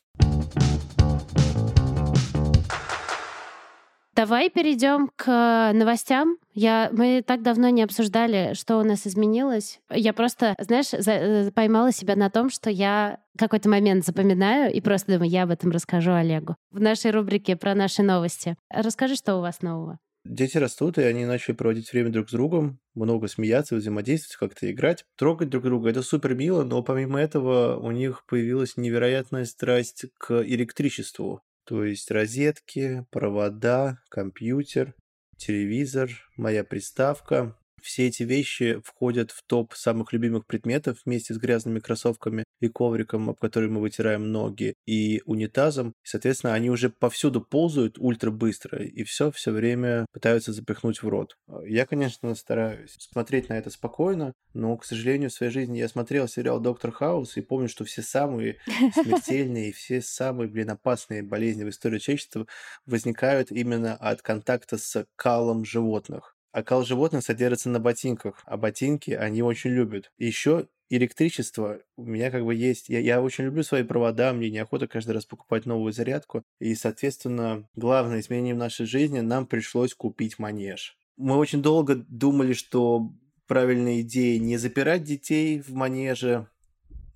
Давай 4.18 4.50
перейдем 4.50 5.12
к 5.14 5.70
новостям. 5.72 6.38
Я, 6.52 6.90
мы 6.92 7.22
так 7.24 7.42
давно 7.42 7.68
не 7.68 7.84
обсуждали, 7.84 8.52
что 8.54 8.78
у 8.78 8.82
нас 8.82 9.06
изменилось. 9.06 9.78
Я 9.90 10.12
просто, 10.12 10.56
знаешь, 10.58 10.88
за, 10.90 11.12
э, 11.12 11.50
поймала 11.52 11.92
себя 11.92 12.16
на 12.16 12.28
том, 12.28 12.50
что 12.50 12.68
я 12.68 13.20
какой-то 13.38 13.68
момент 13.68 14.04
запоминаю 14.04 14.72
и 14.72 14.80
просто 14.80 15.12
думаю, 15.12 15.30
я 15.30 15.44
об 15.44 15.50
этом 15.50 15.70
расскажу 15.70 16.10
Олегу. 16.10 16.56
В 16.72 16.80
нашей 16.80 17.12
рубрике 17.12 17.54
про 17.54 17.76
наши 17.76 18.02
новости. 18.02 18.56
Расскажи, 18.70 19.14
что 19.14 19.36
у 19.36 19.40
вас 19.40 19.62
нового. 19.62 20.00
Дети 20.24 20.58
растут, 20.58 20.98
и 20.98 21.02
они 21.02 21.24
начали 21.24 21.54
проводить 21.54 21.92
время 21.92 22.10
друг 22.10 22.28
с 22.28 22.32
другом, 22.32 22.80
много 22.96 23.28
смеяться, 23.28 23.76
взаимодействовать, 23.76 24.36
как-то 24.36 24.68
играть, 24.68 25.04
трогать 25.16 25.48
друг 25.48 25.62
друга. 25.62 25.90
Это 25.90 26.02
супер 26.02 26.34
мило, 26.34 26.64
но 26.64 26.82
помимо 26.82 27.20
этого 27.20 27.78
у 27.78 27.92
них 27.92 28.24
появилась 28.26 28.76
невероятная 28.76 29.44
страсть 29.44 30.06
к 30.18 30.42
электричеству. 30.44 31.40
То 31.68 31.84
есть 31.84 32.10
розетки, 32.10 33.04
провода, 33.10 34.00
компьютер, 34.08 34.94
телевизор, 35.36 36.08
моя 36.34 36.64
приставка. 36.64 37.57
Все 37.82 38.06
эти 38.06 38.22
вещи 38.22 38.80
входят 38.84 39.30
в 39.30 39.42
топ 39.42 39.74
самых 39.74 40.12
любимых 40.12 40.46
предметов 40.46 40.98
вместе 41.04 41.34
с 41.34 41.38
грязными 41.38 41.80
кроссовками 41.80 42.44
и 42.60 42.68
ковриком, 42.68 43.30
об 43.30 43.38
который 43.38 43.68
мы 43.68 43.80
вытираем 43.80 44.30
ноги, 44.32 44.74
и 44.86 45.22
унитазом. 45.24 45.90
И, 46.04 46.08
соответственно, 46.08 46.54
они 46.54 46.70
уже 46.70 46.90
повсюду 46.90 47.40
ползают 47.40 47.98
ультра 47.98 48.30
быстро, 48.30 48.82
и 48.82 49.04
все 49.04 49.30
все 49.30 49.50
время 49.50 50.06
пытаются 50.12 50.52
запихнуть 50.52 51.02
в 51.02 51.08
рот. 51.08 51.36
Я, 51.64 51.86
конечно, 51.86 52.34
стараюсь 52.34 52.96
смотреть 52.98 53.48
на 53.48 53.54
это 53.54 53.70
спокойно, 53.70 54.32
но, 54.54 54.76
к 54.76 54.84
сожалению, 54.84 55.30
в 55.30 55.32
своей 55.32 55.52
жизни 55.52 55.78
я 55.78 55.88
смотрел 55.88 56.28
сериал 56.28 56.60
«Доктор 56.60 56.92
Хаус» 56.92 57.36
и 57.36 57.40
помню, 57.40 57.68
что 57.68 57.84
все 57.84 58.02
самые 58.02 58.58
смертельные, 58.92 59.72
все 59.72 60.00
самые, 60.00 60.48
блин, 60.48 60.70
опасные 60.70 61.22
болезни 61.22 61.64
в 61.64 61.68
истории 61.68 61.98
человечества 61.98 62.46
возникают 62.86 63.50
именно 63.50 63.94
от 63.94 64.22
контакта 64.22 64.78
с 64.78 65.06
калом 65.16 65.64
животных. 65.64 66.37
А 66.52 66.62
кал 66.62 66.84
животных 66.84 67.22
содержится 67.24 67.68
на 67.68 67.80
ботинках, 67.80 68.42
а 68.46 68.56
ботинки 68.56 69.10
они 69.10 69.42
очень 69.42 69.70
любят. 69.70 70.10
еще 70.18 70.68
электричество 70.90 71.80
у 71.96 72.04
меня 72.04 72.30
как 72.30 72.44
бы 72.44 72.54
есть. 72.54 72.88
Я, 72.88 73.00
я 73.00 73.20
очень 73.20 73.44
люблю 73.44 73.62
свои 73.62 73.82
провода, 73.82 74.32
мне 74.32 74.50
неохота 74.50 74.86
каждый 74.86 75.12
раз 75.12 75.26
покупать 75.26 75.66
новую 75.66 75.92
зарядку. 75.92 76.42
И, 76.60 76.74
соответственно, 76.74 77.68
главное 77.76 78.20
изменение 78.20 78.54
в 78.54 78.58
нашей 78.58 78.86
жизни 78.86 79.20
нам 79.20 79.46
пришлось 79.46 79.94
купить 79.94 80.38
манеж. 80.38 80.96
Мы 81.16 81.36
очень 81.36 81.62
долго 81.62 81.96
думали, 81.96 82.52
что 82.52 83.12
правильная 83.46 84.00
идея 84.00 84.38
не 84.38 84.56
запирать 84.56 85.04
детей 85.04 85.60
в 85.60 85.72
манеже, 85.72 86.48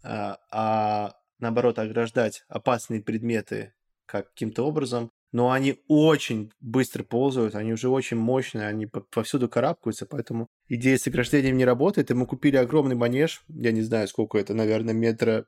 а, 0.03 0.39
а 0.51 1.16
наоборот 1.39 1.78
ограждать 1.78 2.45
опасные 2.49 3.01
предметы 3.01 3.72
каким-то 4.07 4.64
образом 4.64 5.11
но 5.33 5.51
они 5.51 5.80
очень 5.89 6.53
быстро 6.61 7.03
ползают, 7.03 7.55
они 7.55 7.72
уже 7.72 7.89
очень 7.89 8.18
мощные, 8.18 8.66
они 8.66 8.87
повсюду 8.87 9.49
карабкаются, 9.49 10.07
поэтому 10.07 10.47
идея 10.68 10.99
с 10.99 11.07
ограждением 11.07 11.57
не 11.57 11.64
работает, 11.64 12.11
и 12.11 12.14
мы 12.14 12.26
купили 12.26 12.57
огромный 12.57 12.95
манеж, 12.95 13.43
я 13.49 13.72
не 13.72 13.83
знаю, 13.83 14.07
сколько 14.09 14.39
это, 14.39 14.55
наверное, 14.55 14.95
метра 14.95 15.47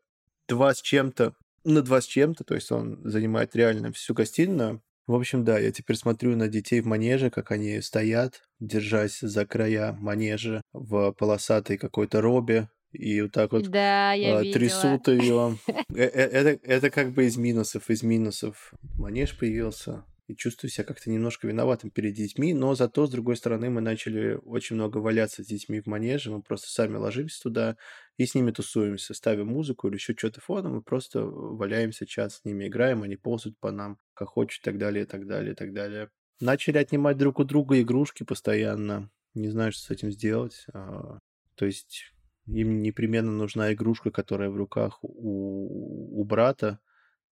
два 0.49 0.74
с 0.74 0.80
чем-то, 0.80 1.35
на 1.64 1.82
два 1.82 2.01
с 2.01 2.07
чем-то, 2.07 2.45
то 2.45 2.55
есть 2.55 2.72
он 2.72 3.01
занимает 3.05 3.55
реально 3.55 3.93
всю 3.93 4.14
гостиную. 4.14 4.82
В 5.07 5.14
общем, 5.14 5.45
да, 5.45 5.59
я 5.59 5.70
теперь 5.70 5.97
смотрю 5.97 6.35
на 6.35 6.49
детей 6.49 6.80
в 6.80 6.87
манеже, 6.87 7.28
как 7.28 7.51
они 7.51 7.82
стоят, 7.82 8.43
держась 8.59 9.20
за 9.20 9.45
края 9.45 9.93
манежа 9.93 10.62
в 10.72 11.12
полосатой 11.12 11.76
какой-то 11.76 12.22
робе, 12.22 12.70
и 12.95 13.20
вот 13.22 13.32
так 13.32 13.53
вот 13.53 13.68
Да, 13.68 14.12
я 14.12 14.38
а, 14.38 14.42
трясут 14.42 15.09
ее. 15.09 15.59
Это, 15.95 16.59
это 16.62 16.90
как 16.90 17.12
бы 17.12 17.26
из 17.26 17.36
минусов, 17.36 17.90
из 17.90 18.03
минусов. 18.03 18.72
Манеж 18.97 19.36
появился, 19.38 20.05
и 20.26 20.34
чувствую 20.34 20.70
себя 20.70 20.84
как-то 20.84 21.11
немножко 21.11 21.47
виноватым 21.47 21.90
перед 21.90 22.14
детьми, 22.14 22.55
но 22.55 22.74
зато, 22.74 23.07
с 23.07 23.11
другой 23.11 23.36
стороны, 23.36 23.68
мы 23.68 23.80
начали 23.80 24.38
очень 24.45 24.76
много 24.76 24.99
валяться 24.99 25.42
с 25.42 25.47
детьми 25.47 25.80
в 25.80 25.86
манеже, 25.86 26.30
мы 26.30 26.42
просто 26.42 26.70
сами 26.70 26.97
ложимся 26.97 27.42
туда 27.42 27.76
и 28.16 28.24
с 28.24 28.34
ними 28.34 28.51
тусуемся, 28.51 29.12
ставим 29.12 29.49
музыку 29.49 29.88
или 29.88 29.97
еще 29.97 30.14
что-то 30.16 30.40
фоном, 30.40 30.76
мы 30.76 30.82
просто 30.82 31.22
валяемся 31.22 32.07
час 32.07 32.36
с 32.36 32.45
ними, 32.45 32.68
играем, 32.68 33.03
они 33.03 33.16
ползают 33.16 33.59
по 33.59 33.70
нам, 33.70 33.99
как 34.14 34.28
хочут, 34.28 34.62
и 34.62 34.64
так 34.64 34.78
далее, 34.78 35.05
и 35.05 35.07
так 35.07 35.26
далее, 35.26 35.53
и 35.53 35.57
так 35.57 35.72
далее. 35.74 36.11
Начали 36.40 36.78
отнимать 36.78 37.18
друг 37.18 37.38
у 37.38 37.45
друга 37.45 37.80
игрушки 37.80 38.22
постоянно, 38.22 39.11
не 39.34 39.49
знаю, 39.51 39.72
что 39.72 39.82
с 39.82 39.90
этим 39.90 40.11
сделать. 40.11 40.64
А, 40.72 41.18
то 41.55 41.66
есть 41.66 42.12
им 42.47 42.82
непременно 42.82 43.32
нужна 43.32 43.72
игрушка, 43.72 44.11
которая 44.11 44.51
в 44.51 44.57
руках 44.57 44.99
у, 45.03 46.20
у 46.20 46.24
брата, 46.24 46.78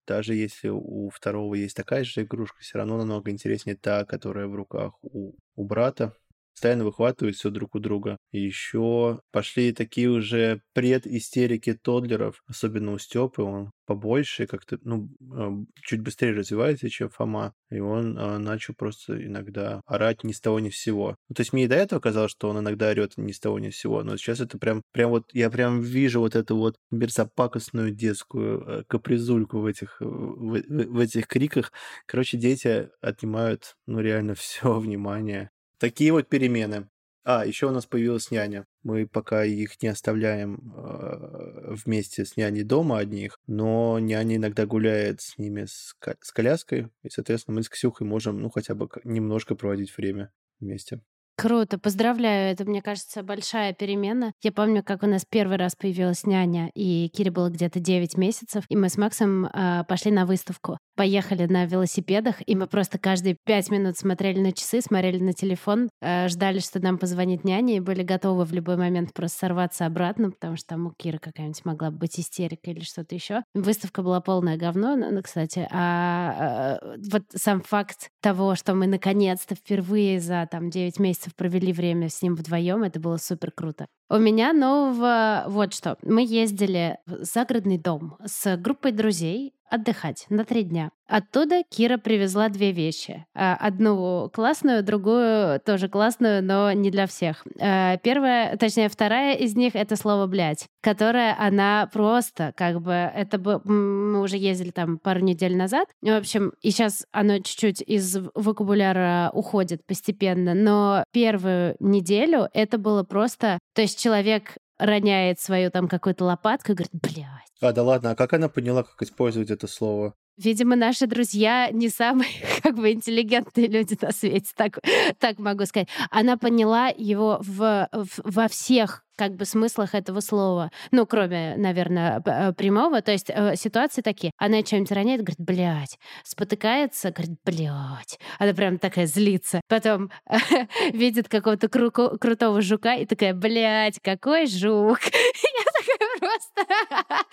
даже 0.07 0.35
если 0.35 0.69
у 0.69 1.11
второго 1.11 1.55
есть 1.55 1.77
такая 1.77 2.05
же 2.05 2.23
игрушка, 2.23 2.59
все 2.61 2.79
равно 2.79 2.99
намного 2.99 3.31
интереснее 3.31 3.77
та, 3.77 4.05
которая 4.05 4.47
в 4.47 4.55
руках 4.55 4.95
у, 5.03 5.35
у 5.55 5.65
брата 5.65 6.17
постоянно 6.55 6.85
выхватывают 6.85 7.37
все 7.37 7.51
друг 7.51 7.75
у 7.75 7.79
друга. 7.79 8.17
Еще 8.31 9.21
пошли 9.33 9.73
такие 9.73 10.09
уже 10.09 10.63
предистерики 10.75 11.75
тодлеров, 11.75 12.43
особенно 12.47 12.93
у 12.93 12.99
Степы, 12.99 13.43
он 13.43 13.71
побольше, 13.87 14.47
как-то, 14.47 14.79
ну, 14.85 15.09
а, 15.33 15.51
чуть 15.83 16.01
быстрее 16.01 16.33
развивается, 16.33 16.89
чем 16.89 17.11
Фома, 17.11 17.53
и 17.71 17.81
он 17.81 18.17
а, 18.19 18.39
начал 18.39 18.75
просто 18.75 19.25
иногда 19.25 19.81
орать 19.87 20.25
ни 20.25 20.33
с 20.33 20.41
того 20.41 20.61
ни 20.61 20.71
с 20.71 20.79
сего. 20.79 21.17
Ну, 21.29 21.35
то 21.35 21.41
есть 21.41 21.53
мне 21.53 21.65
и 21.65 21.69
до 21.69 21.75
этого 21.75 22.01
казалось, 22.01 22.31
что 22.31 22.49
он 22.49 22.59
иногда 22.59 22.89
орет 22.89 23.15
ни 23.17 23.33
с 23.33 23.41
того 23.41 23.59
ни 23.59 23.71
с 23.71 23.77
сего, 23.77 24.03
но 24.03 24.17
сейчас 24.17 24.41
это 24.41 24.59
прям, 24.59 24.83
прям 24.93 25.11
вот, 25.11 25.25
я 25.33 25.51
прям 25.51 25.81
вижу 25.81 26.21
вот 26.21 26.37
эту 26.37 26.57
вот 26.57 26.77
мерзопакостную 26.91 27.91
детскую 27.91 28.63
э, 28.63 28.85
капризульку 28.87 29.59
в 29.59 29.67
этих, 29.67 30.01
в, 30.01 30.05
в, 30.05 30.63
в 30.69 30.99
этих 30.99 31.27
криках. 31.27 31.73
Короче, 32.07 32.39
дети 32.39 32.89
отнимают, 33.01 33.75
ну, 33.87 34.01
реально 34.01 34.35
все 34.35 34.73
внимание 34.79 35.51
Такие 35.83 36.13
вот 36.13 36.29
перемены. 36.29 36.89
А, 37.25 37.45
еще 37.45 37.67
у 37.67 37.73
нас 37.73 37.87
появилась 37.87 38.31
няня. 38.31 38.69
Мы 38.85 39.05
пока 39.05 39.45
их 39.45 39.83
не 39.83 39.89
оставляем 39.89 40.73
э, 40.77 41.75
вместе 41.75 42.25
с 42.25 42.37
няней 42.37 42.63
дома 42.63 42.99
одних, 42.99 43.41
но 43.49 43.99
няня 43.99 44.37
иногда 44.37 44.65
гуляет 44.65 45.23
с 45.23 45.39
ними 45.39 45.65
с, 45.65 45.97
с 46.21 46.31
коляской, 46.31 46.93
и, 47.03 47.09
соответственно, 47.09 47.57
мы 47.57 47.65
с 47.65 47.69
Ксюхой 47.69 48.07
можем, 48.07 48.41
ну, 48.41 48.49
хотя 48.49 48.77
бы 48.77 48.89
немножко 49.03 49.57
проводить 49.57 49.97
время 49.97 50.33
вместе. 50.61 51.01
Круто, 51.43 51.77
поздравляю. 51.77 52.53
Это, 52.53 52.65
мне 52.65 52.81
кажется, 52.81 53.25
большая 53.25 53.73
перемена. 53.73 54.33
Я 54.43 54.53
помню, 54.53 54.85
как 54.85 55.03
у 55.03 55.09
нас 55.09 55.25
первый 55.29 55.57
раз 55.57 55.75
появилась 55.75 56.25
няня, 56.25 56.71
и 56.77 57.09
Кире 57.09 57.33
было 57.33 57.51
где-то 57.51 57.81
9 57.81 58.17
месяцев, 58.17 58.63
и 58.69 58.77
мы 58.77 58.89
с 58.89 58.97
Максом 58.97 59.47
э, 59.47 59.83
пошли 59.89 60.13
на 60.13 60.25
выставку. 60.25 60.79
Поехали 60.95 61.47
на 61.47 61.65
велосипедах, 61.67 62.37
и 62.47 62.55
мы 62.55 62.69
просто 62.69 63.01
каждые 63.01 63.37
5 63.45 63.71
минут 63.71 63.99
смотрели 63.99 64.39
на 64.39 64.53
часы, 64.53 64.81
смотрели 64.81 65.19
на 65.19 65.33
телефон, 65.33 65.89
э, 66.01 66.29
ждали, 66.29 66.61
что 66.61 66.79
нам 66.79 66.97
позвонит 66.97 67.43
няня, 67.43 67.77
и 67.77 67.81
были 67.81 68.05
готовы 68.05 68.45
в 68.45 68.53
любой 68.53 68.77
момент 68.77 69.13
просто 69.13 69.39
сорваться 69.39 69.85
обратно, 69.85 70.31
потому 70.31 70.57
что 70.57 70.69
там 70.69 70.87
у 70.87 70.93
Киры 70.93 71.19
какая-нибудь 71.19 71.65
могла 71.65 71.91
быть 71.91 72.21
истерика 72.21 72.71
или 72.71 72.85
что-то 72.85 73.17
еще. 73.17 73.43
Выставка 73.53 74.03
была 74.03 74.21
полное 74.21 74.57
говно, 74.57 74.95
ну, 74.95 75.21
кстати. 75.21 75.67
А 75.73 76.79
э, 76.79 76.99
вот 77.11 77.25
сам 77.35 77.63
факт 77.63 78.11
того, 78.21 78.55
что 78.55 78.75
мы 78.75 78.87
наконец-то 78.87 79.57
впервые 79.57 80.21
за 80.21 80.47
там 80.49 80.71
9 80.71 81.01
месяцев 81.01 81.32
месяцев 81.33 81.37
провели 81.37 81.73
время 81.73 82.09
с 82.09 82.23
ним 82.23 82.35
вдвоем. 82.35 82.83
Это 82.83 83.01
было 83.01 83.17
супер 83.17 83.51
круто. 83.51 83.87
У 84.11 84.19
меня 84.19 84.53
нового 84.53 85.45
вот 85.49 85.75
что. 85.75 85.97
Мы 86.03 86.25
ездили 86.25 86.99
в 87.07 87.25
загородный 87.25 87.79
дом 87.79 88.17
с 88.25 88.57
группой 88.57 88.93
друзей 88.93 89.55
отдыхать 89.73 90.27
на 90.29 90.45
три 90.45 90.65
дня. 90.65 90.91
Оттуда 91.09 91.63
Кира 91.69 91.97
привезла 91.97 92.49
две 92.49 92.73
вещи. 92.73 93.25
А, 93.35 93.57
одну 93.57 94.31
классную, 94.33 94.83
другую 94.83 95.61
тоже 95.61 95.89
классную, 95.89 96.43
но 96.43 96.73
не 96.73 96.91
для 96.91 97.07
всех. 97.07 97.45
А, 97.59 97.97
первая, 97.99 98.57
точнее, 98.57 98.89
вторая 98.89 99.35
из 99.35 99.57
них— 99.57 99.73
это 99.75 99.97
слово 99.97 100.27
«блядь», 100.27 100.67
которое 100.83 101.35
она 101.39 101.89
просто, 101.93 102.53
как 102.57 102.81
бы, 102.81 102.93
это 102.93 103.39
бы... 103.39 103.61
Мы 103.65 104.21
уже 104.21 104.37
ездили 104.37 104.71
там 104.71 104.99
пару 104.99 105.21
недель 105.21 105.57
назад. 105.57 105.89
В 106.03 106.11
общем, 106.11 106.53
и 106.61 106.71
сейчас 106.71 107.07
оно 107.11 107.39
чуть-чуть 107.39 107.81
из 107.81 108.17
вокабуляра 108.35 109.31
уходит 109.33 109.87
постепенно, 109.87 110.55
но 110.55 111.05
первую 111.13 111.77
неделю 111.81 112.49
это 112.53 112.79
было 112.79 113.05
просто... 113.05 113.59
То 113.75 113.83
есть 113.83 113.99
человек 114.01 114.57
роняет 114.79 115.41
свою 115.41 115.71
там 115.71 115.89
какую-то 115.89 116.25
лопатку 116.25 116.73
и 116.73 116.75
говорит, 116.75 116.93
блядь. 116.93 117.42
А, 117.63 117.73
да 117.73 117.85
ладно, 117.85 118.11
а 118.11 118.15
как 118.17 118.33
она 118.33 118.49
поняла, 118.49 118.83
как 118.83 119.01
использовать 119.03 119.51
это 119.51 119.69
слово? 119.69 120.15
Видимо, 120.37 120.75
наши 120.75 121.07
друзья 121.07 121.69
не 121.71 121.89
самые 121.89 122.29
как 122.63 122.75
бы 122.75 122.91
интеллигентные 122.91 123.69
люди 123.69 123.97
на 124.01 124.11
свете, 124.11 124.51
так, 124.57 124.81
так 125.21 125.39
могу 125.39 125.65
сказать. 125.67 125.89
Она 126.11 126.37
поняла 126.37 126.89
его 126.89 127.39
в, 127.41 127.89
в, 127.93 128.09
во 128.25 128.49
всех 128.49 129.05
как 129.15 129.37
бы 129.37 129.45
смыслах 129.45 129.95
этого 129.95 130.19
слова. 130.19 130.73
Ну, 130.91 131.07
кроме, 131.07 131.55
наверное, 131.57 132.21
э, 132.25 132.53
прямого. 132.55 133.03
То 133.03 133.13
есть 133.13 133.31
э, 133.31 133.55
ситуации 133.55 134.03
такие. 134.03 134.33
Она 134.39 134.65
что-нибудь 134.65 134.91
роняет, 134.91 135.21
говорит, 135.21 135.39
блядь. 135.39 135.99
Спотыкается, 136.25 137.13
говорит, 137.13 137.39
блядь. 137.45 138.19
Она 138.41 138.55
прям 138.55 138.79
такая 138.79 139.07
злится. 139.07 139.61
Потом 139.69 140.11
видит 140.93 141.29
какого-то 141.29 141.69
кру- 141.69 142.19
крутого 142.19 142.63
жука 142.63 142.95
и 142.95 143.07
такая, 143.07 143.35
блядь, 143.35 144.01
какой 144.03 144.47
жук. 144.47 144.99
Просто... 146.19 147.25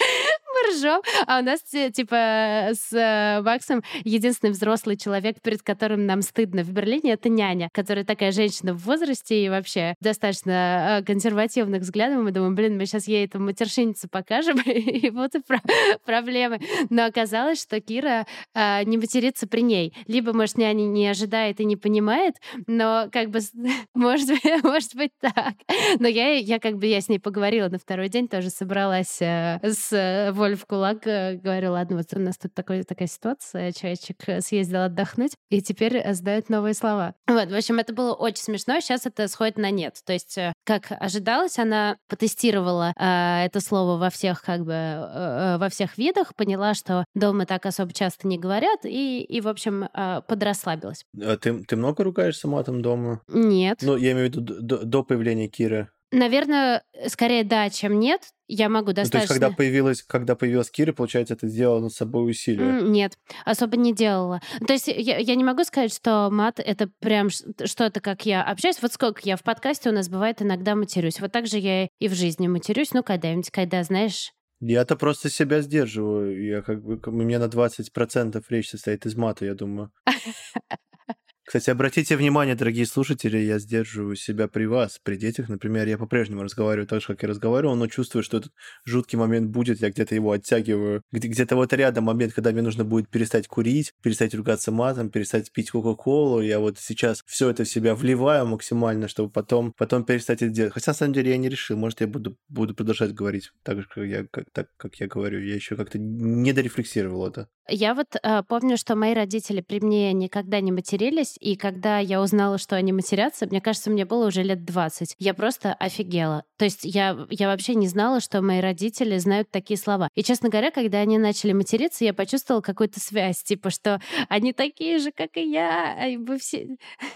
Мы 0.54 0.74
ржем. 0.74 1.02
А 1.28 1.40
у 1.40 1.44
нас, 1.44 1.62
типа, 1.62 2.70
с 2.74 2.92
э, 2.92 3.42
Максом 3.42 3.84
единственный 4.04 4.52
взрослый 4.52 4.98
человек, 4.98 5.42
перед 5.42 5.62
которым 5.62 6.06
нам 6.06 6.22
стыдно 6.22 6.64
в 6.64 6.72
Берлине, 6.72 7.14
это 7.14 7.30
няня, 7.30 7.70
которая 7.74 8.04
такая 8.04 8.32
женщина 8.32 8.74
в 8.74 8.80
возрасте 8.80 9.46
и 9.46 9.50
вообще 9.50 9.96
достаточно 10.02 11.04
консервативных 11.06 11.82
взглядов. 11.82 12.24
Мы 12.24 12.32
думаем, 12.32 12.56
блин, 12.56 12.78
мы 12.78 12.86
сейчас 12.86 13.08
ей 13.08 13.26
эту 13.26 13.40
матершинницу 13.40 14.10
покажем, 14.10 14.60
и 14.66 15.10
вот 15.10 15.36
и 15.36 15.40
про 15.40 15.62
проблемы. 16.06 16.60
Но 16.90 17.06
оказалось, 17.06 17.62
что 17.62 17.80
Кира 17.80 18.26
э, 18.54 18.84
не 18.86 18.98
матерится 18.98 19.48
при 19.48 19.62
ней. 19.62 19.94
Либо, 20.08 20.34
может, 20.34 20.58
няня 20.58 20.84
не 20.84 21.08
ожидает 21.08 21.60
и 21.60 21.66
не 21.66 21.76
понимает, 21.76 22.36
но 22.68 23.08
как 23.12 23.30
бы, 23.30 23.40
может, 23.94 24.30
может 24.64 24.96
быть 24.96 25.12
так. 25.20 25.54
Но 26.00 26.08
я, 26.08 26.34
я 26.34 26.60
как 26.60 26.78
бы, 26.78 26.88
я 26.88 27.02
с 27.02 27.10
ней 27.10 27.20
поговорила 27.20 27.70
на 27.70 27.78
второй 27.78 28.10
день, 28.10 28.28
тоже 28.28 28.50
собралась 28.60 29.22
э, 29.22 29.60
с 29.64 30.32
Воль 30.34 30.56
в 30.56 30.66
кулак, 30.66 31.08
э, 31.08 31.36
говорю, 31.36 31.72
ладно, 31.72 31.98
вот 31.98 32.08
у 32.14 32.20
нас 32.20 32.38
тут 32.38 32.54
такой, 32.54 32.84
такая 32.84 33.08
ситуация, 33.08 33.72
человечек 33.72 34.18
съездил 34.44 34.82
отдохнуть, 34.82 35.32
и 35.50 35.62
теперь 35.62 36.04
сдает 36.14 36.50
новые 36.50 36.74
слова. 36.74 37.16
Вот, 37.28 37.50
в 37.50 37.56
общем, 37.56 37.80
это 37.80 37.94
было 37.94 38.14
очень 38.14 38.44
смешно, 38.44 38.80
сейчас 38.82 39.06
это 39.06 39.28
сходит 39.28 39.58
на 39.58 39.72
нет. 39.72 39.98
То 40.06 40.14
есть, 40.14 40.38
э, 40.38 40.52
как 40.66 40.88
ожидалось, 40.92 41.58
она 41.58 41.96
потестировала 42.10 42.94
э, 43.00 43.46
это 43.46 43.62
слово 43.62 43.98
во 43.98 44.10
всех, 44.10 44.42
как 44.42 44.66
бы, 44.66 44.74
э, 44.74 45.58
во 45.58 45.70
всех 45.70 45.98
видах, 45.98 46.36
поняла, 46.36 46.74
что 46.74 47.06
дома 47.16 47.46
так 47.46 47.66
особо 47.66 47.94
часто 47.94 48.28
не 48.28 48.38
говорят, 48.38 48.82
и, 48.84 49.22
и 49.22 49.40
в 49.40 49.48
общем, 49.48 49.86
э, 49.86 50.22
подрасслабилась. 50.28 51.06
А 51.22 51.38
ты, 51.38 51.64
ты 51.64 51.76
много 51.78 52.04
ругаешься 52.04 52.48
матом 52.50 52.82
дома? 52.82 53.22
Нет. 53.30 53.80
Ну, 53.82 53.96
я 53.96 54.12
имею 54.12 54.30
в 54.30 54.36
виду 54.36 54.42
до, 54.42 54.84
до 54.84 55.04
появления 55.04 55.48
Киры. 55.48 55.90
Наверное, 56.12 56.84
скорее 57.08 57.44
да, 57.44 57.70
чем 57.70 58.00
нет. 58.00 58.22
Я 58.52 58.68
могу 58.68 58.94
достаточно... 58.94 59.20
Ну, 59.20 59.28
то 59.28 59.34
есть, 59.34 59.34
когда 59.34 59.56
появилась, 59.56 60.02
когда 60.02 60.36
появилась 60.36 60.72
Кира, 60.72 60.92
получается, 60.92 61.36
это 61.36 61.48
сделала 61.48 61.82
над 61.82 61.94
собой 61.94 62.32
усилие? 62.32 62.82
Нет, 62.82 63.14
особо 63.46 63.78
не 63.78 63.94
делала. 63.94 64.42
То 64.66 64.74
есть 64.74 64.88
я, 64.88 65.20
я 65.20 65.36
не 65.36 65.44
могу 65.44 65.64
сказать, 65.64 65.94
что 65.94 66.30
мат— 66.32 66.60
это 66.66 66.90
прям 67.00 67.30
что-то, 67.30 68.02
как 68.02 68.26
я 68.26 68.42
общаюсь. 68.42 68.82
Вот 68.82 68.92
сколько 68.92 69.22
я 69.24 69.38
в 69.38 69.44
подкасте 69.44 69.92
у 69.92 69.94
нас 69.94 70.10
бывает 70.10 70.42
иногда 70.42 70.74
матерюсь. 70.74 71.20
Вот 71.20 71.32
так 71.32 71.46
же 71.46 71.60
я 71.60 71.90
и 72.00 72.08
в 72.08 72.16
жизни 72.16 72.48
матерюсь. 72.48 72.92
Ну, 72.92 73.04
когда-нибудь, 73.04 73.52
когда, 73.52 73.84
знаешь... 73.84 74.32
Я-то 74.62 74.96
просто 74.96 75.30
себя 75.30 75.62
сдерживаю. 75.62 76.44
Я 76.44 76.64
как 76.64 76.84
бы... 76.84 77.00
У 77.06 77.12
меня 77.12 77.38
на 77.38 77.46
20% 77.46 78.44
речь 78.50 78.70
состоит 78.70 79.06
из 79.06 79.16
мата, 79.16 79.46
я 79.46 79.54
думаю. 79.54 79.92
Кстати, 81.50 81.72
обратите 81.72 82.16
внимание, 82.16 82.54
дорогие 82.54 82.86
слушатели, 82.86 83.40
я 83.40 83.58
сдерживаю 83.58 84.16
себя 84.16 84.48
при 84.48 84.66
вас, 84.66 85.00
при 85.04 85.16
детях. 85.16 85.50
Например, 85.50 85.88
я 85.88 85.98
по-прежнему 85.98 86.44
разговариваю 86.44 86.86
так 86.86 87.02
же, 87.02 87.08
как 87.08 87.24
я 87.24 87.30
разговаривал, 87.30 87.76
но 87.76 87.88
чувствую, 87.88 88.22
что 88.22 88.38
этот 88.38 88.52
жуткий 88.86 89.18
момент 89.18 89.50
будет, 89.50 89.82
я 89.82 89.90
где-то 89.90 90.14
его 90.14 90.32
оттягиваю. 90.32 91.02
Где-то 91.12 91.56
вот 91.56 91.74
рядом 91.74 92.04
момент, 92.04 92.34
когда 92.34 92.52
мне 92.52 92.62
нужно 92.62 92.84
будет 92.84 93.10
перестать 93.10 93.48
курить, 93.48 93.96
перестать 94.04 94.36
ругаться 94.36 94.72
матом, 94.72 95.10
перестать 95.10 95.52
пить 95.52 95.72
Кока-Колу. 95.72 96.42
Я 96.42 96.60
вот 96.60 96.78
сейчас 96.78 97.24
все 97.26 97.50
это 97.50 97.64
в 97.64 97.68
себя 97.68 97.96
вливаю 97.96 98.46
максимально, 98.46 99.08
чтобы 99.08 99.32
потом, 99.32 99.74
потом 99.76 100.04
перестать 100.04 100.44
это 100.44 100.52
делать. 100.52 100.74
Хотя, 100.74 100.92
на 100.92 100.96
самом 100.98 101.14
деле, 101.14 101.32
я 101.32 101.38
не 101.38 101.50
решил. 101.50 101.78
Может, 101.78 102.02
я 102.02 102.08
буду, 102.08 102.38
буду 102.48 102.76
продолжать 102.76 103.16
говорить 103.16 103.50
так 103.64 103.82
же, 103.82 103.88
как 103.88 104.04
я, 104.04 104.28
как, 104.30 104.46
так, 104.52 104.68
как 104.78 104.98
я 104.98 105.08
говорю. 105.08 105.40
Я 105.40 105.56
еще 105.56 105.76
как-то 105.76 105.98
не 105.98 106.54
дорефлексировал 106.54 107.26
это. 107.26 107.48
Я 107.72 107.94
вот 107.94 108.16
э, 108.16 108.44
помню, 108.48 108.78
что 108.78 108.96
мои 108.96 109.14
родители 109.14 109.62
при 109.62 109.80
мне 109.80 110.12
никогда 110.14 110.60
не 110.60 110.72
матерились, 110.72 111.38
И 111.40 111.56
когда 111.56 112.00
я 112.00 112.22
узнала, 112.22 112.58
что 112.58 112.76
они 112.76 112.92
матерятся, 112.92 113.46
мне 113.46 113.62
кажется, 113.62 113.90
мне 113.90 114.06
было 114.06 114.28
уже 114.28 114.44
лет 114.44 114.66
20. 114.66 115.16
Я 115.18 115.34
просто 115.34 115.74
офигела. 115.74 116.44
То 116.58 116.66
есть 116.66 116.82
я, 116.84 117.26
я 117.30 117.48
вообще 117.48 117.76
не 117.76 117.88
знала, 117.88 118.20
что 118.20 118.42
мои 118.42 118.60
родители 118.60 119.18
знают 119.18 119.50
такие 119.50 119.78
слова. 119.78 120.10
И, 120.16 120.24
честно 120.24 120.50
говоря, 120.50 120.72
когда 120.72 121.00
они 121.00 121.18
начали 121.18 121.54
материться, 121.54 122.04
я 122.04 122.14
почувствовала 122.14 122.62
какую-то 122.62 123.00
связь, 123.00 123.42
типа, 123.44 123.70
что 123.70 124.02
они 124.28 124.52
такие 124.52 125.00
же, 125.00 125.12
как 125.12 125.38
и 125.38 125.50
я, 125.50 125.96
а 125.98 126.20
мы 126.20 126.38
все... 126.38 126.68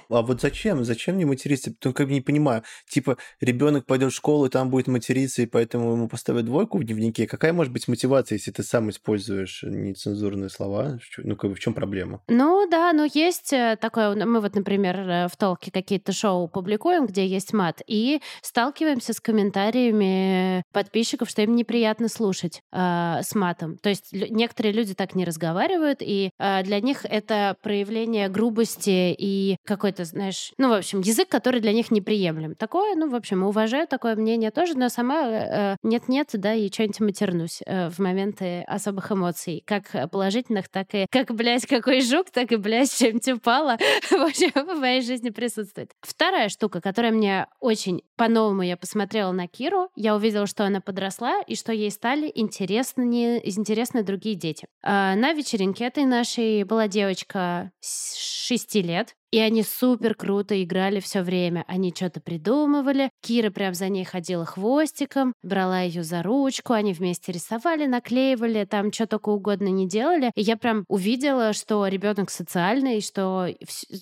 А 0.10 0.22
вот 0.22 0.42
зачем? 0.42 0.84
Зачем 0.86 1.16
мне 1.16 1.26
материться? 1.26 1.74
Ну, 1.84 1.94
как 1.94 2.08
бы 2.08 2.14
не 2.14 2.22
понимаю. 2.22 2.64
Типа, 2.90 3.18
ребенок 3.42 3.86
пойдет 3.86 4.14
в 4.14 4.16
школу, 4.16 4.46
и 4.46 4.50
там 4.50 4.70
будет 4.70 4.88
материться, 4.88 5.42
и 5.42 5.46
поэтому 5.46 5.92
ему 5.92 6.08
поставят 6.08 6.46
двойку 6.46 6.78
в 6.78 6.84
дневнике. 6.84 7.28
Какая 7.28 7.52
может 7.52 7.74
быть 7.74 7.88
мотивация, 7.88 8.38
если 8.38 8.52
ты 8.52 8.64
сам 8.64 8.90
используешь 8.90 9.64
нецензурные 9.64 10.50
слова? 10.50 11.00
Ну, 11.18 11.36
как 11.36 11.50
бы 11.50 11.56
в 11.56 11.60
чем 11.60 11.74
проблема? 11.74 12.22
Ну, 12.30 12.68
да, 12.70 12.94
но 12.94 13.06
есть 13.06 13.52
э, 13.52 13.78
такое... 13.80 14.13
Мы 14.16 14.40
вот, 14.40 14.56
например, 14.56 14.98
э, 14.98 15.28
в 15.28 15.38
толке 15.38 15.72
какие-то 15.72 16.12
шоу 16.12 16.48
публикуем, 16.48 17.06
где 17.06 17.26
есть 17.26 17.54
мат, 17.54 17.82
и 17.88 18.22
сталкиваемся 18.42 19.14
с 19.14 19.20
комментариями 19.20 20.64
подписчиков, 20.72 21.30
что 21.30 21.42
им 21.42 21.56
неприятно 21.56 22.08
слушать 22.08 22.62
э, 22.72 23.20
с 23.22 23.36
матом. 23.36 23.78
То 23.78 23.90
есть 23.90 24.14
некоторые 24.14 24.74
люди 24.74 24.94
так 24.94 25.16
не 25.16 25.26
разговаривают, 25.26 26.00
и 26.02 26.32
э, 26.40 26.64
для 26.64 26.80
них 26.80 27.06
это 27.06 27.56
проявление 27.62 28.30
грубости 28.30 29.16
и 29.18 29.58
какой-то, 29.66 30.06
знаешь, 30.06 30.52
ну, 30.58 30.70
в 30.70 30.74
общем, 30.74 31.02
язык, 31.02 31.30
который 31.30 31.62
для 31.62 31.74
них 31.74 31.92
неприемлем. 31.92 32.56
Такое, 32.56 32.96
ну, 32.96 33.10
в 33.10 33.16
общем, 33.16 33.44
уважаю 33.44 33.88
такое 33.88 34.16
мнение 34.16 34.52
тоже, 34.52 34.78
но 34.78 34.90
сама 34.90 35.28
э, 35.28 35.76
нет-нет, 35.84 36.30
да, 36.34 36.54
и 36.54 36.72
что-нибудь 36.72 37.00
матернусь 37.00 37.62
э, 37.66 37.90
в 37.90 38.00
моменты 38.00 38.64
особых 38.68 39.12
эмоций, 39.12 39.64
как 39.66 40.10
положительных, 40.12 40.70
так 40.70 40.88
и 40.94 41.06
как, 41.10 41.34
блядь, 41.34 41.66
какой 41.66 42.02
жук, 42.02 42.30
так 42.32 42.52
и, 42.52 42.56
блядь, 42.56 42.92
чем-нибудь 42.98 43.30
упало. 43.30 43.78
В 44.12 44.22
общем, 44.22 44.52
в 44.54 44.80
моей 44.80 45.02
жизни 45.02 45.30
присутствует. 45.30 45.92
Вторая 46.02 46.50
штука, 46.50 46.82
которая 46.82 47.12
мне 47.12 47.48
очень 47.60 48.04
по-новому 48.16 48.62
я 48.62 48.78
посмотрела 48.78 49.32
на 49.32 49.48
Киру, 49.48 49.90
я 49.96 50.16
увидела, 50.16 50.48
что 50.48 50.66
она 50.66 50.82
подросла 50.82 51.42
и 51.42 51.56
что 51.56 51.72
ей 51.72 51.92
стали 51.92 52.32
интересны, 52.34 53.42
интересны 53.44 54.04
другие 54.04 54.36
дети. 54.36 54.68
А, 54.82 55.16
на 55.16 55.34
вечеринке 55.34 55.86
этой 55.86 56.06
нашей 56.06 56.64
была 56.64 56.88
девочка 56.88 57.72
6 57.82 58.76
лет, 58.76 59.16
и 59.34 59.40
они 59.40 59.64
супер 59.64 60.14
круто 60.14 60.64
играли 60.64 61.00
все 61.00 61.24
время. 61.24 61.66
Они 61.68 61.92
что-то 61.92 62.22
придумывали. 62.22 63.10
Кира 63.20 63.50
прям 63.50 63.74
за 63.74 63.90
ней 63.90 64.06
ходила 64.06 64.46
хвостиком, 64.46 65.34
брала 65.42 65.82
ее 65.82 66.04
за 66.04 66.22
ручку, 66.22 66.74
они 66.74 66.94
вместе 66.94 67.32
рисовали, 67.32 67.88
наклеивали, 67.88 68.64
там 68.66 68.94
что 68.94 69.08
только 69.08 69.30
угодно 69.30 69.70
не 69.70 69.88
делали. 69.88 70.32
И 70.36 70.44
я 70.44 70.56
прям 70.56 70.86
увидела, 70.88 71.54
что 71.54 71.88
ребенок 71.88 72.30
социальный, 72.30 73.02
что, 73.02 73.48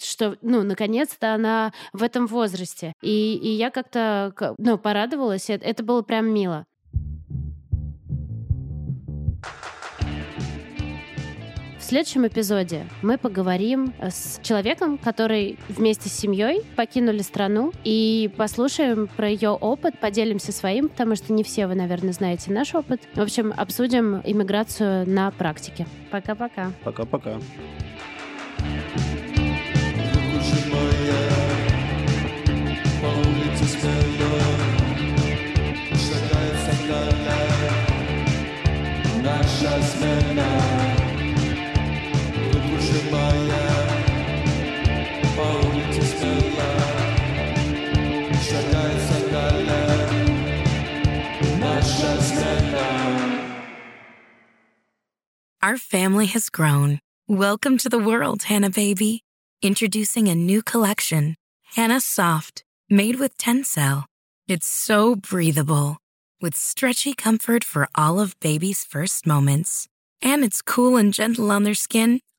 что 0.03 0.35
ну, 0.41 0.63
наконец-то 0.63 1.33
она 1.33 1.71
в 1.93 2.03
этом 2.03 2.27
возрасте. 2.27 2.91
И, 3.01 3.35
и 3.41 3.51
я 3.51 3.71
как-то, 3.71 4.33
ну, 4.57 4.77
порадовалась. 4.77 5.49
Это 5.49 5.81
было 5.81 6.01
прям 6.01 6.27
мило. 6.27 6.65
Следующем 11.91 12.25
эпизоде 12.25 12.87
мы 13.01 13.17
поговорим 13.17 13.93
с 13.99 14.39
человеком, 14.43 14.97
который 14.97 15.59
вместе 15.67 16.07
с 16.07 16.13
семьей 16.13 16.61
покинули 16.77 17.19
страну, 17.21 17.73
и 17.83 18.31
послушаем 18.37 19.09
про 19.17 19.27
ее 19.27 19.49
опыт, 19.49 19.99
поделимся 19.99 20.53
своим, 20.53 20.87
потому 20.87 21.17
что 21.17 21.33
не 21.33 21.43
все 21.43 21.67
вы, 21.67 21.75
наверное, 21.75 22.13
знаете 22.13 22.49
наш 22.53 22.73
опыт. 22.75 23.01
В 23.13 23.19
общем, 23.19 23.53
обсудим 23.57 24.21
иммиграцию 24.23 25.05
на 25.05 25.31
практике. 25.31 25.85
Пока-пока. 26.11 26.71
Пока-пока. 26.85 27.39
наша 39.21 39.81
смена. 39.83 40.90
Our 55.61 55.77
family 55.77 56.25
has 56.25 56.49
grown. 56.49 56.99
Welcome 57.29 57.77
to 57.77 57.87
the 57.87 57.97
world, 57.97 58.43
Hannah 58.43 58.69
baby. 58.69 59.23
Introducing 59.61 60.27
a 60.27 60.35
new 60.35 60.61
collection, 60.61 61.35
Hannah 61.75 62.01
Soft, 62.01 62.65
made 62.89 63.15
with 63.15 63.37
Tencel. 63.37 64.03
It's 64.49 64.67
so 64.67 65.15
breathable, 65.15 65.97
with 66.41 66.57
stretchy 66.57 67.13
comfort 67.13 67.63
for 67.63 67.87
all 67.95 68.19
of 68.19 68.37
baby's 68.41 68.83
first 68.83 69.25
moments. 69.25 69.87
And 70.21 70.43
it's 70.43 70.61
cool 70.61 70.97
and 70.97 71.13
gentle 71.13 71.51
on 71.51 71.63
their 71.63 71.73
skin 71.73 72.19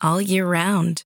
all 0.00 0.20
year 0.20 0.46
round. 0.46 1.02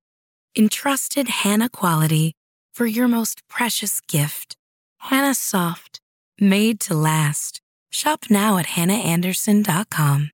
Entrusted 0.57 1.29
Hannah 1.29 1.69
quality 1.69 2.35
for 2.75 2.87
your 2.87 3.09
most 3.09 3.47
precious 3.49 4.01
gift. 4.01 4.57
Hannah 4.99 5.35
Soft, 5.35 6.01
made 6.39 6.81
to 6.81 6.95
last. 6.95 7.61
Shop 7.91 8.27
now 8.31 8.59
at 8.59 8.67
hannahanderson.com. 8.67 10.31